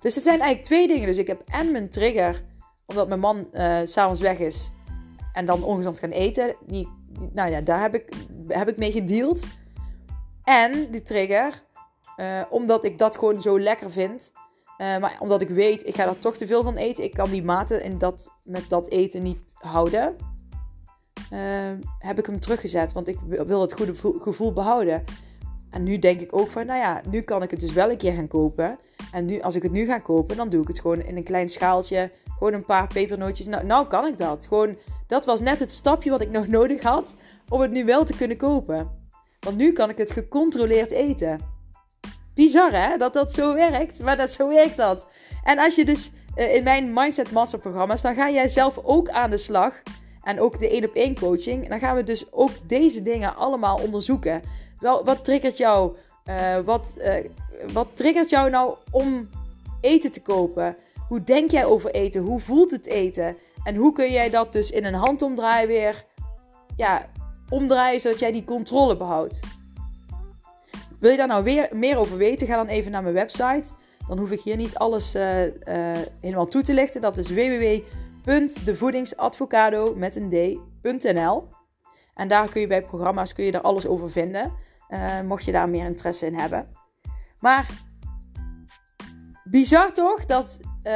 Dus 0.01 0.17
er 0.17 0.23
zijn 0.23 0.41
eigenlijk 0.41 0.65
twee 0.65 0.87
dingen. 0.87 1.07
Dus 1.07 1.17
ik 1.17 1.27
heb 1.27 1.43
en 1.47 1.73
mijn 1.73 1.89
trigger, 1.89 2.45
omdat 2.87 3.09
mijn 3.09 3.21
man 3.21 3.49
uh, 3.53 3.81
s'avonds 3.85 4.21
weg 4.21 4.39
is 4.39 4.71
en 5.33 5.47
dan 5.47 5.63
ongezond 5.63 5.99
gaan 5.99 6.11
eten. 6.11 6.57
Die, 6.67 6.89
nou 7.33 7.51
ja, 7.51 7.61
daar 7.61 7.81
heb 7.81 7.95
ik, 7.95 8.13
heb 8.49 8.69
ik 8.69 8.77
mee 8.77 8.93
gedeeld. 8.93 9.47
En 10.45 10.91
die 10.91 11.03
trigger, 11.03 11.63
uh, 12.17 12.43
omdat 12.51 12.85
ik 12.85 12.99
dat 12.99 13.17
gewoon 13.17 13.43
zo 13.43 13.61
lekker 13.61 13.91
vind. 13.91 14.33
Uh, 14.79 14.99
maar 14.99 15.17
omdat 15.19 15.41
ik 15.41 15.49
weet, 15.49 15.87
ik 15.87 15.95
ga 15.95 16.07
er 16.07 16.19
toch 16.19 16.37
te 16.37 16.47
veel 16.47 16.63
van 16.63 16.77
eten. 16.77 17.05
Ik 17.05 17.15
kan 17.15 17.31
die 17.31 17.45
maten 17.45 17.83
in 17.83 17.99
dat, 17.99 18.33
met 18.45 18.69
dat 18.69 18.89
eten 18.89 19.23
niet 19.23 19.41
houden. 19.55 20.17
heb 21.99 22.19
ik 22.19 22.27
hem 22.27 22.41
teruggezet. 22.41 22.93
Want 22.93 23.09
ik 23.09 23.19
wil 23.27 23.61
het 23.61 23.73
goede 23.73 23.95
gevoel 24.21 24.53
behouden. 24.53 25.05
En 25.71 25.83
nu 25.83 25.99
denk 25.99 26.21
ik 26.21 26.37
ook 26.37 26.51
van, 26.51 26.67
nou 26.67 26.79
ja, 26.79 27.01
nu 27.11 27.21
kan 27.21 27.43
ik 27.43 27.51
het 27.51 27.61
dus 27.61 27.73
wel 27.73 27.91
een 27.91 27.97
keer 27.97 28.13
gaan 28.13 28.29
kopen. 28.29 28.79
En 29.13 29.25
nu, 29.25 29.41
als 29.41 29.55
ik 29.55 29.63
het 29.63 29.73
nu 29.73 29.85
ga 29.85 29.99
kopen, 29.99 30.37
dan 30.37 30.49
doe 30.49 30.63
ik 30.63 30.69
het 30.69 30.81
gewoon 30.81 31.01
in 31.01 31.17
een 31.17 31.23
klein 31.23 31.49
schaaltje. 31.49 32.11
Gewoon 32.39 32.53
een 32.53 32.65
paar 32.65 32.87
pepernootjes. 32.87 33.47
Nou, 33.47 33.65
nou 33.65 33.87
kan 33.87 34.07
ik 34.07 34.19
dat. 34.19 34.47
Gewoon, 34.47 34.77
dat 35.07 35.25
was 35.25 35.41
net 35.41 35.59
het 35.59 35.73
stapje 35.73 36.11
wat 36.11 36.21
ik 36.21 36.31
nog 36.31 36.47
nodig 36.59 36.83
had 36.83 37.17
om 37.49 37.61
het 37.61 37.71
nu 37.71 37.85
wel 37.85 38.05
te 38.05 38.17
kunnen 38.17 38.37
kopen. 38.37 38.91
Want 39.41 39.57
nu 39.57 39.73
kan 39.73 39.91
ik 39.91 39.99
het 39.99 40.11
gecontroleerd 40.11 40.91
eten. 40.91 41.41
Bizar 42.35 42.73
hè, 42.73 42.97
dat 42.97 43.13
dat 43.13 43.33
zo 43.33 43.55
werkt. 43.55 44.03
Maar 44.03 44.17
dat, 44.17 44.33
zo 44.33 44.49
werkt 44.49 44.77
dat. 44.77 45.07
En 45.45 45.59
als 45.59 45.75
je 45.75 45.85
dus 45.85 46.11
uh, 46.37 46.55
in 46.55 46.63
mijn 46.63 46.93
Mindset 46.93 47.33
Master 47.33 47.59
programma's, 47.59 48.03
dan 48.03 48.15
ga 48.15 48.31
jij 48.31 48.49
zelf 48.49 48.79
ook 48.83 49.09
aan 49.09 49.31
de 49.31 49.37
slag. 49.37 49.83
En 50.23 50.41
ook 50.41 50.59
de 50.59 50.71
één 50.71 50.85
op 50.85 50.95
één 50.95 51.19
coaching. 51.19 51.69
Dan 51.69 51.79
gaan 51.79 51.97
we 51.97 52.03
dus 52.03 52.33
ook 52.33 52.51
deze 52.67 53.03
dingen 53.03 53.37
allemaal 53.37 53.81
onderzoeken. 53.85 54.43
Wel, 54.81 55.05
wat 55.05 55.25
triggert 55.25 55.57
jou 55.57 55.97
Uh, 56.29 56.59
wat, 56.65 56.95
uh, 56.99 57.15
wat 57.73 57.89
triggert 57.95 58.31
jou 58.31 58.51
nou 58.51 58.75
om 58.91 59.31
eten 59.81 60.13
te 60.13 60.23
kopen? 60.23 60.77
Hoe 61.09 61.25
denk 61.25 61.51
jij 61.51 61.65
over 61.65 61.91
eten? 61.91 62.23
Hoe 62.23 62.41
voelt 62.41 62.71
het 62.71 62.87
eten? 62.87 63.37
En 63.65 63.75
hoe 63.75 63.93
kun 63.93 64.13
jij 64.13 64.31
dat 64.31 64.53
dus 64.53 64.71
in 64.71 64.85
een 64.85 64.95
handomdraai 64.95 65.67
weer 65.67 66.05
ja, 66.77 67.07
omdraaien 67.49 68.01
zodat 68.01 68.19
jij 68.19 68.33
die 68.33 68.45
controle 68.45 68.97
behoudt? 68.97 69.41
Wil 70.99 71.11
je 71.11 71.17
daar 71.17 71.27
nou 71.27 71.45
weer 71.45 71.69
meer 71.73 71.97
over 71.97 72.17
weten? 72.17 72.47
Ga 72.47 72.57
dan 72.57 72.67
even 72.67 72.91
naar 72.91 73.03
mijn 73.03 73.15
website. 73.15 73.65
Dan 74.09 74.19
hoef 74.19 74.31
ik 74.31 74.41
hier 74.41 74.57
niet 74.57 74.79
alles 74.79 75.15
uh, 75.15 75.23
helemaal 76.21 76.47
toe 76.47 76.63
te 76.63 76.73
lichten. 76.73 77.01
Dat 77.01 77.17
is 77.17 77.29
www.devoedingsadvocado 77.29 79.95
met 79.95 80.17
een 80.17 80.29
d.nl. 80.83 81.49
En 82.15 82.29
daar 82.29 82.51
kun 82.51 82.61
je 82.61 82.67
bij 82.67 82.83
programma's 82.83 83.33
kun 83.33 83.45
je 83.45 83.53
daar 83.53 83.61
alles 83.61 83.87
over 83.87 84.11
vinden. 84.11 84.67
Uh, 84.89 85.21
mocht 85.21 85.45
je 85.45 85.53
daar 85.53 85.69
meer 85.69 85.85
interesse 85.85 86.27
in 86.27 86.35
hebben. 86.35 86.69
Maar 87.41 87.71
bizar 89.45 89.93
toch 89.93 90.27
dat. 90.27 90.59
Uh, 90.63 90.93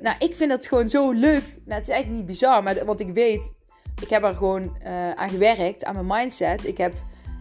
nou, 0.00 0.16
ik 0.18 0.34
vind 0.34 0.50
het 0.50 0.66
gewoon 0.66 0.88
zo 0.88 1.10
leuk. 1.10 1.44
Nou, 1.64 1.78
het 1.78 1.88
is 1.88 1.88
eigenlijk 1.88 2.10
niet 2.10 2.26
bizar, 2.26 2.62
maar 2.62 2.84
want 2.84 3.00
ik 3.00 3.12
weet. 3.14 3.52
Ik 4.02 4.10
heb 4.10 4.24
er 4.24 4.34
gewoon 4.34 4.76
uh, 4.82 5.10
aan 5.10 5.28
gewerkt, 5.28 5.84
aan 5.84 5.94
mijn 5.94 6.20
mindset. 6.20 6.66
Ik 6.66 6.78
heb 6.78 6.94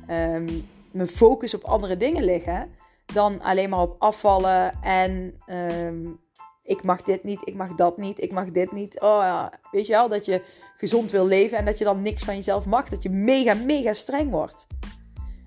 um, 0.09 0.67
mijn 0.91 1.07
focus 1.07 1.53
op 1.53 1.63
andere 1.63 1.97
dingen 1.97 2.23
liggen. 2.23 2.69
Dan 3.05 3.41
alleen 3.41 3.69
maar 3.69 3.79
op 3.79 3.95
afvallen 3.99 4.81
en 4.81 5.41
um, 5.47 6.19
ik 6.63 6.83
mag 6.83 7.03
dit 7.03 7.23
niet, 7.23 7.39
ik 7.43 7.55
mag 7.55 7.75
dat 7.75 7.97
niet, 7.97 8.21
ik 8.21 8.33
mag 8.33 8.51
dit 8.51 8.71
niet. 8.71 8.99
Oh 8.99 9.45
weet 9.71 9.85
je 9.85 9.93
wel, 9.93 10.09
dat 10.09 10.25
je 10.25 10.41
gezond 10.77 11.11
wil 11.11 11.25
leven 11.25 11.57
en 11.57 11.65
dat 11.65 11.77
je 11.77 11.83
dan 11.83 12.01
niks 12.01 12.23
van 12.23 12.35
jezelf 12.35 12.65
mag. 12.65 12.89
Dat 12.89 13.03
je 13.03 13.09
mega, 13.09 13.53
mega 13.53 13.93
streng 13.93 14.31
wordt. 14.31 14.67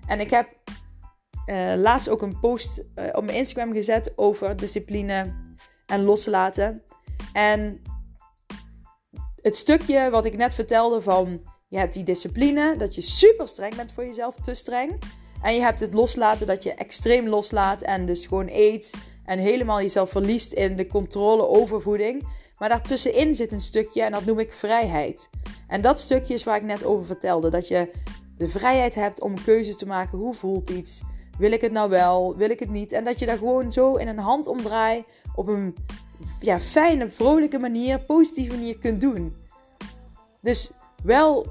En 0.07 0.19
ik 0.19 0.29
heb 0.29 0.47
uh, 1.45 1.73
laatst 1.75 2.09
ook 2.09 2.21
een 2.21 2.39
post 2.39 2.83
uh, 2.95 3.05
op 3.11 3.23
mijn 3.23 3.37
Instagram 3.37 3.73
gezet 3.73 4.13
over 4.15 4.55
discipline 4.55 5.33
en 5.85 6.03
loslaten. 6.03 6.83
En 7.33 7.81
het 9.41 9.55
stukje 9.55 10.09
wat 10.09 10.25
ik 10.25 10.37
net 10.37 10.55
vertelde 10.55 11.01
van 11.01 11.41
je 11.67 11.77
hebt 11.77 11.93
die 11.93 12.03
discipline, 12.03 12.77
dat 12.77 12.95
je 12.95 13.01
super 13.01 13.47
streng 13.47 13.75
bent 13.75 13.91
voor 13.91 14.05
jezelf, 14.05 14.35
te 14.35 14.53
streng. 14.53 14.99
En 15.41 15.53
je 15.53 15.61
hebt 15.61 15.79
het 15.79 15.93
loslaten, 15.93 16.47
dat 16.47 16.63
je 16.63 16.73
extreem 16.73 17.27
loslaat 17.27 17.81
en 17.81 18.05
dus 18.05 18.25
gewoon 18.25 18.47
eet 18.49 18.93
en 19.25 19.39
helemaal 19.39 19.81
jezelf 19.81 20.09
verliest 20.09 20.53
in 20.53 20.75
de 20.75 20.87
controle 20.87 21.47
over 21.47 21.81
voeding. 21.81 22.27
Maar 22.57 22.69
daartussenin 22.69 23.35
zit 23.35 23.51
een 23.51 23.61
stukje 23.61 24.01
en 24.01 24.11
dat 24.11 24.25
noem 24.25 24.39
ik 24.39 24.53
vrijheid. 24.53 25.29
En 25.67 25.81
dat 25.81 25.99
stukje 25.99 26.33
is 26.33 26.43
waar 26.43 26.57
ik 26.57 26.63
net 26.63 26.83
over 26.83 27.05
vertelde. 27.05 27.49
Dat 27.49 27.67
je 27.67 27.91
de 28.37 28.49
vrijheid 28.49 28.95
hebt 28.95 29.21
om 29.21 29.43
keuze 29.43 29.75
te 29.75 29.87
maken. 29.87 30.17
Hoe 30.17 30.33
voelt 30.33 30.69
iets? 30.69 31.03
Wil 31.37 31.51
ik 31.51 31.61
het 31.61 31.71
nou 31.71 31.89
wel? 31.89 32.35
Wil 32.35 32.49
ik 32.49 32.59
het 32.59 32.69
niet? 32.69 32.91
En 32.91 33.05
dat 33.05 33.19
je 33.19 33.25
daar 33.25 33.37
gewoon 33.37 33.71
zo 33.71 33.95
in 33.95 34.07
een 34.07 34.19
handomdraai 34.19 35.03
op 35.35 35.47
een 35.47 35.75
ja, 36.39 36.59
fijne, 36.59 37.11
vrolijke 37.11 37.59
manier, 37.59 37.99
positieve 37.99 38.55
manier 38.55 38.77
kunt 38.77 39.01
doen. 39.01 39.35
Dus 40.41 40.71
wel, 41.03 41.45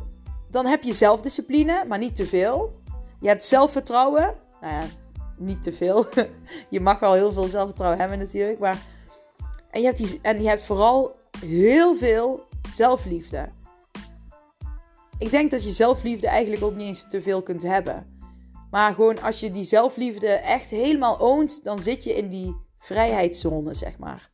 dan 0.51 0.67
heb 0.67 0.83
je 0.83 0.93
zelfdiscipline, 0.93 1.85
maar 1.89 1.99
niet 1.99 2.17
te 2.17 2.27
veel. 2.27 2.71
Je 3.21 3.29
hebt 3.29 3.45
zelfvertrouwen. 3.45 4.35
Nou 4.61 4.73
ja, 4.73 4.83
niet 5.39 5.63
te 5.63 5.73
veel. 5.73 6.07
je 6.71 6.81
mag 6.81 6.99
wel 6.99 7.13
heel 7.13 7.33
veel 7.33 7.47
zelfvertrouwen 7.47 8.01
hebben 8.01 8.19
natuurlijk. 8.19 8.59
Maar... 8.59 8.79
En, 9.71 9.81
je 9.81 9.87
hebt 9.87 9.99
die... 9.99 10.19
en 10.23 10.43
je 10.43 10.49
hebt 10.49 10.63
vooral 10.63 11.17
heel 11.41 11.97
veel 11.97 12.47
zelfliefde. 12.73 13.49
Ik 15.19 15.31
denk 15.31 15.51
dat 15.51 15.65
je 15.65 15.71
zelfliefde 15.71 16.29
eigenlijk 16.29 16.63
ook 16.63 16.75
niet 16.75 16.87
eens 16.87 17.09
te 17.09 17.23
veel 17.23 17.43
kunt 17.43 17.63
hebben. 17.63 18.15
Maar 18.71 18.95
gewoon 18.95 19.23
als 19.23 19.41
je 19.41 19.51
die 19.51 19.65
zelfliefde 19.65 20.29
echt 20.29 20.71
helemaal 20.71 21.21
oont, 21.21 21.65
dan 21.65 21.79
zit 21.79 22.05
je 22.05 22.17
in 22.17 22.29
die 22.29 22.57
vrijheidszone, 22.75 23.75
zeg 23.75 23.99
maar. 23.99 24.31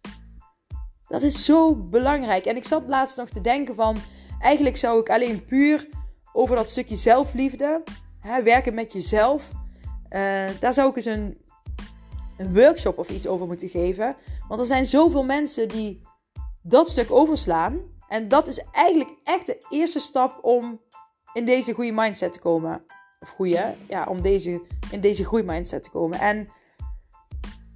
Dat 1.09 1.23
is 1.23 1.45
zo 1.45 1.75
belangrijk. 1.75 2.45
En 2.45 2.57
ik 2.57 2.65
zat 2.65 2.83
laatst 2.87 3.17
nog 3.17 3.29
te 3.29 3.41
denken 3.41 3.75
van, 3.75 3.97
eigenlijk 4.41 4.77
zou 4.77 5.01
ik 5.01 5.11
alleen 5.11 5.45
puur 5.45 5.89
over 6.33 6.57
dat 6.57 6.71
stukje 6.71 6.97
zelfliefde, 6.97 7.83
hè, 8.21 8.43
werken 8.43 8.75
met 8.75 8.93
jezelf, 8.93 9.51
uh, 10.11 10.21
daar 10.61 10.75
zou 10.75 10.91
ik 10.91 10.97
eens 10.97 11.05
een, 11.05 11.39
een 12.37 12.55
workshop 12.55 12.99
of 12.99 13.09
iets 13.09 13.27
over 13.27 13.47
moeten 13.47 13.69
geven. 13.69 14.17
Want 14.49 14.61
er 14.61 14.67
zijn 14.67 14.87
zoveel 14.87 15.25
mensen 15.25 15.69
die 15.69 16.03
dat 16.63 16.89
stuk 16.89 17.11
overslaan. 17.11 17.81
En 18.13 18.29
dat 18.29 18.49
is 18.49 18.65
eigenlijk 18.73 19.11
echt 19.25 19.47
de 19.47 19.67
eerste 19.69 19.99
stap 19.99 20.39
om 20.43 20.81
in 21.33 21.45
deze 21.45 21.73
goede 21.73 21.93
mindset 21.93 22.33
te 22.33 22.41
komen. 22.41 22.85
Of 23.21 23.29
goede, 23.29 23.75
ja, 23.89 24.05
om 24.05 24.23
deze, 24.23 24.63
in 24.91 25.01
deze 25.01 25.25
groeimindset 25.25 25.83
te 25.83 25.91
komen. 25.91 26.19
En 26.19 26.49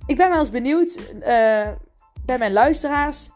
ik 0.06 0.16
ben 0.16 0.28
wel 0.28 0.38
eens 0.38 0.50
benieuwd 0.50 0.98
uh, 1.14 1.22
bij 2.24 2.38
mijn 2.38 2.52
luisteraars. 2.52 3.30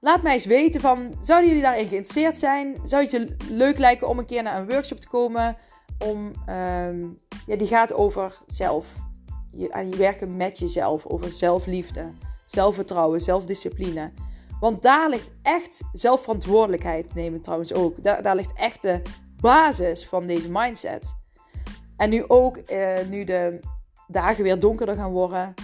Laat 0.00 0.22
mij 0.22 0.32
eens 0.32 0.44
weten 0.44 0.80
van, 0.80 1.14
zouden 1.20 1.48
jullie 1.48 1.64
daarin 1.64 1.88
geïnteresseerd 1.88 2.38
zijn? 2.38 2.76
Zou 2.82 3.02
het 3.02 3.10
je 3.10 3.36
leuk 3.48 3.78
lijken 3.78 4.08
om 4.08 4.18
een 4.18 4.26
keer 4.26 4.42
naar 4.42 4.60
een 4.60 4.68
workshop 4.68 5.00
te 5.00 5.08
komen? 5.08 5.56
Om, 5.98 6.32
um, 6.48 7.18
ja, 7.46 7.56
die 7.56 7.66
gaat 7.66 7.92
over 7.92 8.38
zelf. 8.46 8.86
Je, 9.52 9.72
aan 9.72 9.90
je 9.90 9.96
werken 9.96 10.36
met 10.36 10.58
jezelf. 10.58 11.06
Over 11.06 11.30
zelfliefde, 11.30 12.12
zelfvertrouwen, 12.46 13.20
zelfdiscipline. 13.20 14.12
Want 14.66 14.82
daar 14.82 15.10
ligt 15.10 15.30
echt 15.42 15.80
zelfverantwoordelijkheid 15.92 17.14
nemen 17.14 17.40
trouwens 17.40 17.72
ook. 17.72 18.02
Daar, 18.02 18.22
daar 18.22 18.36
ligt 18.36 18.52
echt 18.54 18.82
de 18.82 19.02
basis 19.40 20.06
van 20.06 20.26
deze 20.26 20.50
mindset. 20.50 21.14
En 21.96 22.10
nu 22.10 22.24
ook, 22.28 22.58
uh, 22.68 22.98
nu 23.08 23.24
de 23.24 23.60
dagen 24.06 24.44
weer 24.44 24.60
donkerder 24.60 24.94
gaan 24.94 25.10
worden. 25.10 25.54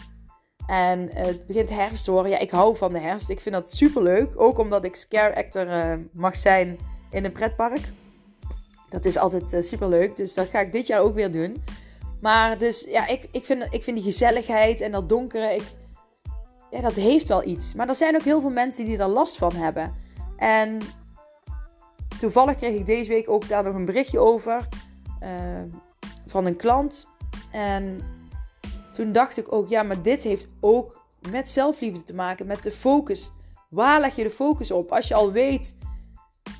En 0.66 1.08
het 1.12 1.46
begint 1.46 1.70
herfst 1.70 2.04
te 2.04 2.10
worden. 2.10 2.30
Ja, 2.30 2.38
ik 2.38 2.50
hou 2.50 2.76
van 2.76 2.92
de 2.92 2.98
herfst. 2.98 3.30
Ik 3.30 3.40
vind 3.40 3.54
dat 3.54 3.72
super 3.72 4.02
leuk. 4.02 4.40
Ook 4.40 4.58
omdat 4.58 4.84
ik 4.84 4.96
scare 4.96 5.36
actor 5.36 5.66
uh, 5.66 5.94
mag 6.12 6.36
zijn 6.36 6.78
in 7.10 7.24
een 7.24 7.32
pretpark. 7.32 7.92
Dat 8.88 9.04
is 9.04 9.18
altijd 9.18 9.66
super 9.66 9.88
leuk. 9.88 10.16
Dus 10.16 10.34
dat 10.34 10.48
ga 10.48 10.60
ik 10.60 10.72
dit 10.72 10.86
jaar 10.86 11.00
ook 11.00 11.14
weer 11.14 11.32
doen. 11.32 11.64
Maar 12.20 12.58
dus 12.58 12.84
ja, 12.88 13.06
ik, 13.06 13.28
ik, 13.30 13.44
vind, 13.44 13.66
ik 13.70 13.82
vind 13.82 13.96
die 13.96 14.04
gezelligheid 14.04 14.80
en 14.80 14.92
dat 14.92 15.08
donkere. 15.08 15.60
Ja, 16.72 16.80
dat 16.80 16.94
heeft 16.94 17.28
wel 17.28 17.46
iets. 17.46 17.74
Maar 17.74 17.88
er 17.88 17.94
zijn 17.94 18.14
ook 18.14 18.22
heel 18.22 18.40
veel 18.40 18.50
mensen 18.50 18.84
die 18.84 18.96
daar 18.96 19.08
last 19.08 19.36
van 19.36 19.52
hebben. 19.52 19.94
En 20.36 20.78
toevallig 22.20 22.56
kreeg 22.56 22.74
ik 22.74 22.86
deze 22.86 23.08
week 23.08 23.30
ook 23.30 23.48
daar 23.48 23.62
nog 23.62 23.74
een 23.74 23.84
berichtje 23.84 24.18
over. 24.18 24.68
Uh, 25.22 25.28
van 26.26 26.46
een 26.46 26.56
klant. 26.56 27.08
En 27.50 28.00
toen 28.92 29.12
dacht 29.12 29.36
ik 29.36 29.52
ook, 29.52 29.68
ja, 29.68 29.82
maar 29.82 30.02
dit 30.02 30.22
heeft 30.22 30.48
ook 30.60 31.00
met 31.30 31.50
zelfliefde 31.50 32.04
te 32.04 32.14
maken, 32.14 32.46
met 32.46 32.62
de 32.62 32.72
focus. 32.72 33.32
Waar 33.70 34.00
leg 34.00 34.16
je 34.16 34.22
de 34.22 34.30
focus 34.30 34.70
op? 34.70 34.92
Als 34.92 35.08
je 35.08 35.14
al 35.14 35.32
weet, 35.32 35.76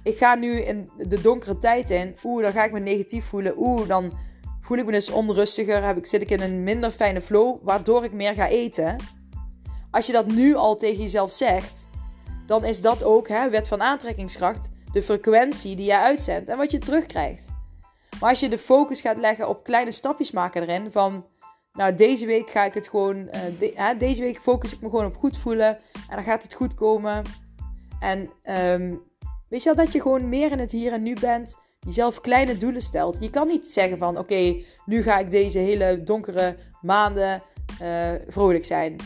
ik 0.03 0.17
ga 0.17 0.35
nu 0.35 0.61
in 0.61 0.91
de 0.97 1.21
donkere 1.21 1.59
tijd 1.59 1.91
in, 1.91 2.17
oeh, 2.25 2.43
dan 2.43 2.53
ga 2.53 2.65
ik 2.65 2.73
me 2.73 2.81
negatief 2.81 3.25
voelen, 3.25 3.55
oeh, 3.57 3.89
dan 3.89 4.13
voel 4.61 4.79
ik 4.79 4.85
me 4.85 4.93
dus 4.93 5.11
onrustiger, 5.11 5.85
heb 5.85 5.97
ik, 5.97 6.07
zit 6.07 6.23
ik 6.23 6.31
in 6.31 6.41
een 6.41 6.63
minder 6.63 6.91
fijne 6.91 7.21
flow, 7.21 7.59
waardoor 7.63 8.05
ik 8.05 8.13
meer 8.13 8.35
ga 8.35 8.49
eten. 8.49 8.97
Als 9.93 10.07
je 10.07 10.13
dat 10.13 10.27
nu 10.27 10.55
al 10.55 10.77
tegen 10.77 11.03
jezelf 11.03 11.33
zegt, 11.33 11.87
dan 12.47 12.65
is 12.65 12.81
dat 12.81 13.05
ook, 13.05 13.29
hè, 13.29 13.51
wet 13.51 13.69
van 13.69 13.83
aantrekkingskracht, 13.83 14.69
de 14.93 15.03
frequentie 15.03 15.77
die 15.77 15.85
jij 15.85 15.99
uitzendt 15.99 16.49
en 16.49 16.57
wat 16.57 16.71
je 16.71 16.79
terugkrijgt. 16.79 17.53
Maar 18.21 18.31
als 18.31 18.41
je 18.41 18.49
de 18.49 18.59
focus 18.59 19.01
gaat 19.01 19.17
leggen 19.17 19.49
op 19.49 19.65
kleine 19.65 19.93
stapjes 19.93 20.31
maken 20.31 20.63
erin, 20.63 20.91
van 20.91 21.27
nou 21.73 21.95
deze 21.95 22.27
week 22.27 22.51
ga 22.51 22.65
ik 22.65 22.75
het 22.75 22.89
gewoon, 22.89 23.17
uh, 23.17 23.89
deze 23.99 24.23
week 24.23 24.39
focus 24.39 24.73
ik 24.73 24.81
me 24.81 24.89
gewoon 24.89 25.07
op 25.07 25.17
goed 25.17 25.37
voelen 25.37 25.79
en 26.09 26.17
dan 26.17 26.23
gaat 26.23 26.43
het 26.43 26.55
goed 26.55 26.75
komen. 26.75 27.23
En 28.01 28.31
um, 28.73 29.03
weet 29.49 29.63
je 29.63 29.75
wel, 29.75 29.85
dat 29.85 29.93
je 29.93 30.01
gewoon 30.01 30.29
meer 30.29 30.51
in 30.51 30.59
het 30.59 30.73
hier 30.73 30.93
en 30.93 31.03
nu 31.03 31.15
bent, 31.21 31.57
jezelf 31.81 32.21
kleine 32.21 32.57
doelen 32.57 32.83
stelt. 32.83 33.17
Je 33.21 33.31
kan 33.31 33.47
niet 33.47 33.71
zeggen 33.71 33.99
van 33.99 34.19
oké, 34.19 34.63
nu 34.87 35.03
ga 35.03 35.19
ik 35.19 35.31
deze 35.31 35.59
hele 35.59 36.03
donkere 36.03 36.57
maanden 36.81 37.43
uh, 37.83 38.13
vrolijk 38.29 38.65
zijn. 38.65 38.97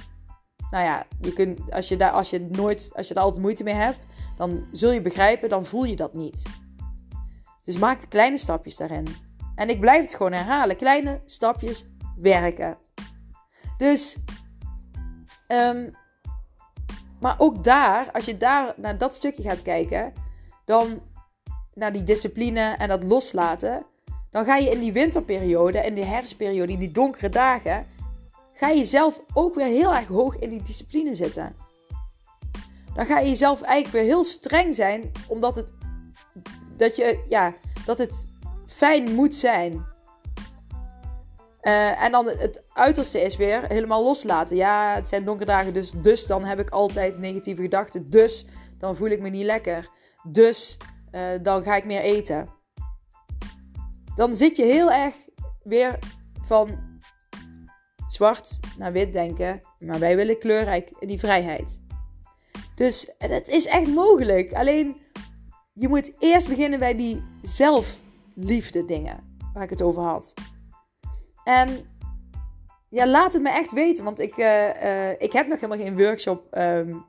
Nou 0.70 0.84
ja, 0.84 1.06
je 1.20 1.32
kunt, 1.32 1.72
als, 1.72 1.88
je 1.88 1.96
daar, 1.96 2.10
als, 2.10 2.30
je 2.30 2.40
nooit, 2.50 2.90
als 2.94 3.08
je 3.08 3.14
daar 3.14 3.22
altijd 3.22 3.42
moeite 3.42 3.64
mee 3.64 3.74
hebt, 3.74 4.06
dan 4.36 4.66
zul 4.72 4.90
je 4.90 5.00
begrijpen, 5.00 5.48
dan 5.48 5.66
voel 5.66 5.84
je 5.84 5.96
dat 5.96 6.14
niet. 6.14 6.42
Dus 7.64 7.78
maak 7.78 8.00
kleine 8.08 8.36
stapjes 8.36 8.76
daarin. 8.76 9.06
En 9.54 9.68
ik 9.68 9.80
blijf 9.80 10.02
het 10.02 10.14
gewoon 10.14 10.32
herhalen. 10.32 10.76
Kleine 10.76 11.20
stapjes 11.24 11.86
werken. 12.16 12.78
Dus, 13.76 14.16
um, 15.48 15.90
maar 17.20 17.34
ook 17.38 17.64
daar, 17.64 18.10
als 18.12 18.24
je 18.24 18.36
daar 18.36 18.74
naar 18.76 18.98
dat 18.98 19.14
stukje 19.14 19.42
gaat 19.42 19.62
kijken, 19.62 20.12
dan 20.64 21.02
naar 21.74 21.92
die 21.92 22.02
discipline 22.02 22.60
en 22.60 22.88
dat 22.88 23.02
loslaten, 23.02 23.86
dan 24.30 24.44
ga 24.44 24.56
je 24.56 24.70
in 24.70 24.80
die 24.80 24.92
winterperiode, 24.92 25.78
in 25.78 25.94
die 25.94 26.04
herfstperiode, 26.04 26.72
in 26.72 26.78
die 26.78 26.90
donkere 26.90 27.28
dagen, 27.28 27.86
ga 28.56 28.68
je 28.68 28.84
zelf 28.84 29.20
ook 29.34 29.54
weer 29.54 29.66
heel 29.66 29.94
erg 29.94 30.06
hoog 30.06 30.38
in 30.38 30.50
die 30.50 30.62
discipline 30.62 31.14
zitten. 31.14 31.56
Dan 32.94 33.06
ga 33.06 33.18
je 33.18 33.28
jezelf 33.28 33.62
eigenlijk 33.62 33.94
weer 33.94 34.14
heel 34.14 34.24
streng 34.24 34.74
zijn, 34.74 35.12
omdat 35.26 35.56
het 35.56 35.72
dat, 36.76 36.96
je, 36.96 37.24
ja, 37.28 37.54
dat 37.84 37.98
het 37.98 38.28
fijn 38.66 39.14
moet 39.14 39.34
zijn. 39.34 39.72
Uh, 41.62 42.02
en 42.02 42.12
dan 42.12 42.26
het 42.26 42.62
uiterste 42.72 43.20
is 43.20 43.36
weer 43.36 43.68
helemaal 43.68 44.02
loslaten. 44.02 44.56
Ja, 44.56 44.94
het 44.94 45.08
zijn 45.08 45.24
donkere 45.24 45.50
dagen, 45.50 45.72
dus, 45.72 45.90
dus 45.90 46.26
dan 46.26 46.44
heb 46.44 46.58
ik 46.58 46.70
altijd 46.70 47.18
negatieve 47.18 47.62
gedachten. 47.62 48.10
Dus 48.10 48.46
dan 48.78 48.96
voel 48.96 49.08
ik 49.08 49.20
me 49.20 49.28
niet 49.28 49.44
lekker. 49.44 49.88
Dus 50.22 50.76
uh, 51.12 51.22
dan 51.42 51.62
ga 51.62 51.76
ik 51.76 51.84
meer 51.84 52.00
eten. 52.00 52.48
Dan 54.14 54.34
zit 54.34 54.56
je 54.56 54.64
heel 54.64 54.92
erg 54.92 55.14
weer 55.62 55.98
van 56.42 56.85
zwart 58.06 58.58
naar 58.78 58.92
wit 58.92 59.12
denken. 59.12 59.60
Maar 59.78 59.98
wij 59.98 60.16
willen 60.16 60.38
kleurrijk 60.38 60.90
die 60.98 61.18
vrijheid. 61.18 61.84
Dus 62.74 63.14
het 63.18 63.48
is 63.48 63.66
echt 63.66 63.86
mogelijk. 63.86 64.52
Alleen 64.52 64.96
je 65.72 65.88
moet 65.88 66.12
eerst 66.18 66.48
beginnen 66.48 66.78
bij 66.78 66.94
die 66.94 67.24
zelfliefde 67.42 68.84
dingen 68.84 69.38
waar 69.52 69.62
ik 69.62 69.70
het 69.70 69.82
over 69.82 70.02
had. 70.02 70.34
En 71.44 71.68
ja, 72.88 73.06
laat 73.06 73.32
het 73.32 73.42
me 73.42 73.50
echt 73.50 73.72
weten. 73.72 74.04
Want 74.04 74.20
ik, 74.20 74.36
uh, 74.36 75.20
ik 75.20 75.32
heb 75.32 75.46
nog 75.46 75.60
helemaal 75.60 75.86
geen 75.86 75.96
workshop 75.96 76.56
um, 76.58 77.04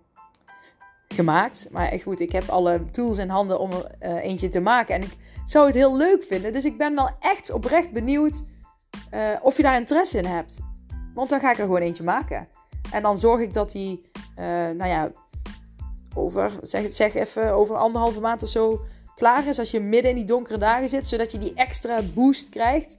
gemaakt. 1.08 1.68
Maar 1.72 1.88
echt 1.88 2.04
goed, 2.04 2.20
ik 2.20 2.32
heb 2.32 2.50
alle 2.50 2.86
tools 2.92 3.18
in 3.18 3.30
handen 3.30 3.60
om 3.60 3.72
er 3.72 3.92
uh, 4.01 4.24
eentje 4.24 4.50
te 4.50 4.60
maken. 4.60 4.96
En 4.96 5.01
ik 5.01 5.18
zou 5.46 5.66
het 5.66 5.75
heel 5.75 5.98
leuk 5.98 6.24
vinden. 6.24 6.54
Dus 6.54 6.66
ik 6.66 6.77
ben 6.77 6.96
wel 6.96 7.10
echt 7.20 7.51
oprecht 7.51 7.92
benieuwd 7.92 8.44
of 9.42 9.58
je 9.58 9.63
daar 9.63 9.75
interesse 9.75 10.18
in 10.18 10.25
hebt. 10.25 10.60
Want 11.17 11.29
dan 11.29 11.39
ga 11.39 11.51
ik 11.51 11.57
er 11.57 11.65
gewoon 11.65 11.81
eentje 11.81 12.03
maken. 12.03 12.47
En 12.91 13.01
dan 13.01 13.17
zorg 13.17 13.41
ik 13.41 13.53
dat 13.53 13.71
die, 13.71 14.09
nou 14.36 14.86
ja, 14.86 15.12
over, 16.15 16.51
zeg, 16.62 16.91
zeg 16.91 17.15
even, 17.15 17.51
over 17.51 17.75
anderhalve 17.75 18.19
maand 18.19 18.43
of 18.43 18.50
zo 18.50 18.86
klaar 19.15 19.47
is. 19.47 19.59
Als 19.59 19.71
je 19.71 19.79
midden 19.79 20.12
in 20.12 20.15
die 20.17 20.25
donkere 20.25 20.57
dagen 20.57 20.89
zit. 20.89 21.07
Zodat 21.07 21.31
je 21.31 21.38
die 21.38 21.53
extra 21.53 22.01
boost 22.13 22.50
krijgt. 22.50 22.97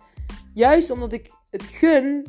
Juist 0.55 0.91
omdat 0.91 1.13
ik 1.13 1.31
het 1.51 1.63
gun 1.63 2.27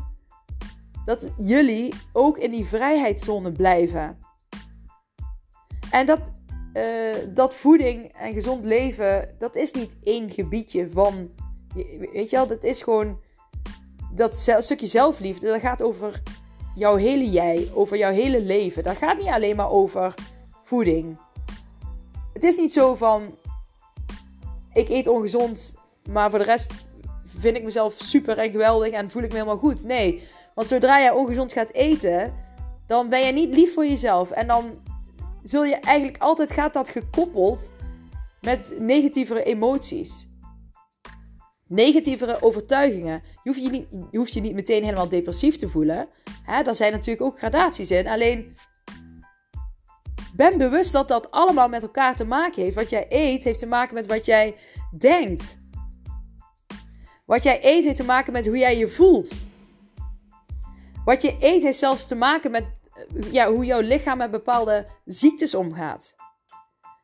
dat 1.05 1.27
jullie 1.37 1.93
ook 2.13 2.37
in 2.37 2.51
die 2.51 2.65
vrijheidszone 2.65 3.51
blijven. 3.51 4.17
En 5.91 6.05
dat, 6.05 6.19
uh, 6.73 7.15
dat 7.33 7.55
voeding 7.55 8.13
en 8.13 8.33
gezond 8.33 8.65
leven, 8.65 9.35
dat 9.39 9.55
is 9.55 9.71
niet 9.71 9.95
één 10.03 10.29
gebiedje 10.29 10.89
van. 10.91 11.29
Weet 12.11 12.29
je 12.29 12.35
wel, 12.35 12.47
dat 12.47 12.63
is 12.63 12.81
gewoon. 12.81 13.27
Dat 14.11 14.55
stukje 14.59 14.87
zelfliefde, 14.87 15.47
dat 15.47 15.59
gaat 15.59 15.81
over 15.81 16.21
jouw 16.75 16.95
hele 16.95 17.29
jij, 17.29 17.69
over 17.73 17.97
jouw 17.97 18.11
hele 18.11 18.41
leven. 18.41 18.83
Dat 18.83 18.97
gaat 18.97 19.17
niet 19.17 19.27
alleen 19.27 19.55
maar 19.55 19.69
over 19.69 20.13
voeding. 20.63 21.19
Het 22.33 22.43
is 22.43 22.57
niet 22.57 22.73
zo 22.73 22.95
van. 22.95 23.37
Ik 24.73 24.89
eet 24.89 25.07
ongezond, 25.07 25.75
maar 26.09 26.29
voor 26.29 26.39
de 26.39 26.45
rest 26.45 26.73
vind 27.37 27.57
ik 27.57 27.63
mezelf 27.63 27.93
super 27.97 28.37
en 28.37 28.51
geweldig 28.51 28.89
en 28.89 29.11
voel 29.11 29.23
ik 29.23 29.29
me 29.29 29.33
helemaal 29.33 29.57
goed. 29.57 29.83
Nee, 29.83 30.27
want 30.55 30.67
zodra 30.67 30.99
jij 30.99 31.11
ongezond 31.11 31.53
gaat 31.53 31.71
eten, 31.71 32.33
dan 32.87 33.09
ben 33.09 33.25
je 33.25 33.31
niet 33.31 33.55
lief 33.55 33.73
voor 33.73 33.85
jezelf. 33.85 34.31
En 34.31 34.47
dan 34.47 34.81
zul 35.43 35.63
je 35.63 35.75
eigenlijk 35.75 36.23
altijd 36.23 36.51
gaat 36.51 36.73
dat 36.73 36.89
gekoppeld 36.89 37.71
met 38.41 38.73
negatievere 38.79 39.43
emoties. 39.43 40.27
Negatievere 41.69 42.41
overtuigingen. 42.41 43.21
Je 43.43 43.49
hoeft 43.49 43.63
je 43.63 43.69
niet, 43.69 43.87
je 44.11 44.17
hoeft 44.17 44.33
je 44.33 44.41
niet 44.41 44.53
meteen 44.53 44.83
helemaal 44.83 45.09
depressief 45.09 45.55
te 45.55 45.69
voelen. 45.69 46.07
Hè, 46.43 46.63
daar 46.63 46.75
zijn 46.75 46.91
natuurlijk 46.91 47.21
ook 47.21 47.37
gradaties 47.37 47.91
in. 47.91 48.07
Alleen 48.07 48.55
ben 50.35 50.57
bewust 50.57 50.91
dat 50.91 51.07
dat 51.07 51.31
allemaal 51.31 51.69
met 51.69 51.83
elkaar 51.83 52.15
te 52.15 52.25
maken 52.25 52.63
heeft. 52.63 52.75
Wat 52.75 52.89
jij 52.89 53.05
eet 53.09 53.43
heeft 53.43 53.59
te 53.59 53.65
maken 53.65 53.93
met 53.93 54.07
wat 54.07 54.25
jij 54.25 54.55
denkt. 54.97 55.59
Wat 57.25 57.43
jij 57.43 57.59
eet 57.61 57.83
heeft 57.83 57.95
te 57.95 58.03
maken 58.03 58.33
met 58.33 58.45
hoe 58.45 58.57
jij 58.57 58.77
je 58.77 58.87
voelt. 58.87 59.41
Wat 61.05 61.21
je 61.21 61.35
eet 61.39 61.63
heeft 61.63 61.77
zelfs 61.77 62.07
te 62.07 62.15
maken 62.15 62.51
met 62.51 62.63
eh, 62.93 63.31
ja, 63.31 63.51
hoe 63.51 63.65
jouw 63.65 63.81
lichaam 63.81 64.17
met 64.17 64.31
bepaalde 64.31 64.87
ziektes 65.05 65.55
omgaat. 65.55 66.15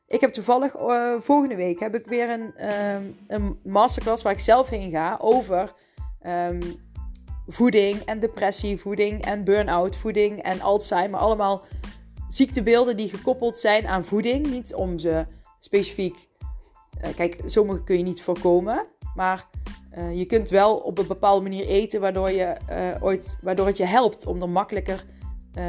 Ik 0.08 0.22
heb 0.22 0.34
toevallig 0.34 0.76
uh, 0.76 1.14
volgende 1.20 1.56
week 1.56 1.80
heb 1.80 1.96
ik 1.96 2.06
weer 2.06 2.30
een, 2.30 2.54
uh, 2.58 2.94
een 3.28 3.60
masterclass 3.64 4.24
waar 4.24 4.34
ik 4.34 4.40
zelf 4.40 4.70
heen 4.70 4.92
ga 4.92 5.18
over 5.22 5.74
um, 6.28 6.60
voeding 7.48 8.00
en 8.00 8.20
depressie, 8.20 8.80
voeding 8.80 9.26
en 9.26 9.44
burn-out, 9.44 9.96
voeding 9.96 10.42
en 10.42 10.62
Alzheimer. 10.62 11.20
Allemaal 11.20 11.66
ziektebeelden 12.28 12.98
die 12.98 13.10
gekoppeld 13.10 13.58
zijn 13.58 13.88
aan 13.88 14.06
voeding. 14.06 14.48
Niet 14.48 14.74
om 14.74 15.00
ze 15.00 15.26
specifiek. 15.60 16.28
Uh, 17.06 17.16
kijk, 17.16 17.38
sommige 17.46 17.84
kun 17.84 17.98
je 17.98 18.04
niet 18.04 18.22
voorkomen. 18.22 18.86
Maar 19.16 19.48
uh, 19.98 20.18
je 20.18 20.26
kunt 20.26 20.50
wel 20.50 20.76
op 20.76 20.98
een 20.98 21.08
bepaalde 21.08 21.42
manier 21.42 21.66
eten 21.66 22.02
waardoor, 22.02 22.30
je, 22.30 22.56
ooit, 23.02 23.38
waardoor 23.42 23.68
het 23.68 23.78
je 23.78 23.86
helpt 23.86 24.26
om 24.26 24.42
er 24.42 24.50
makkelijker 24.50 25.06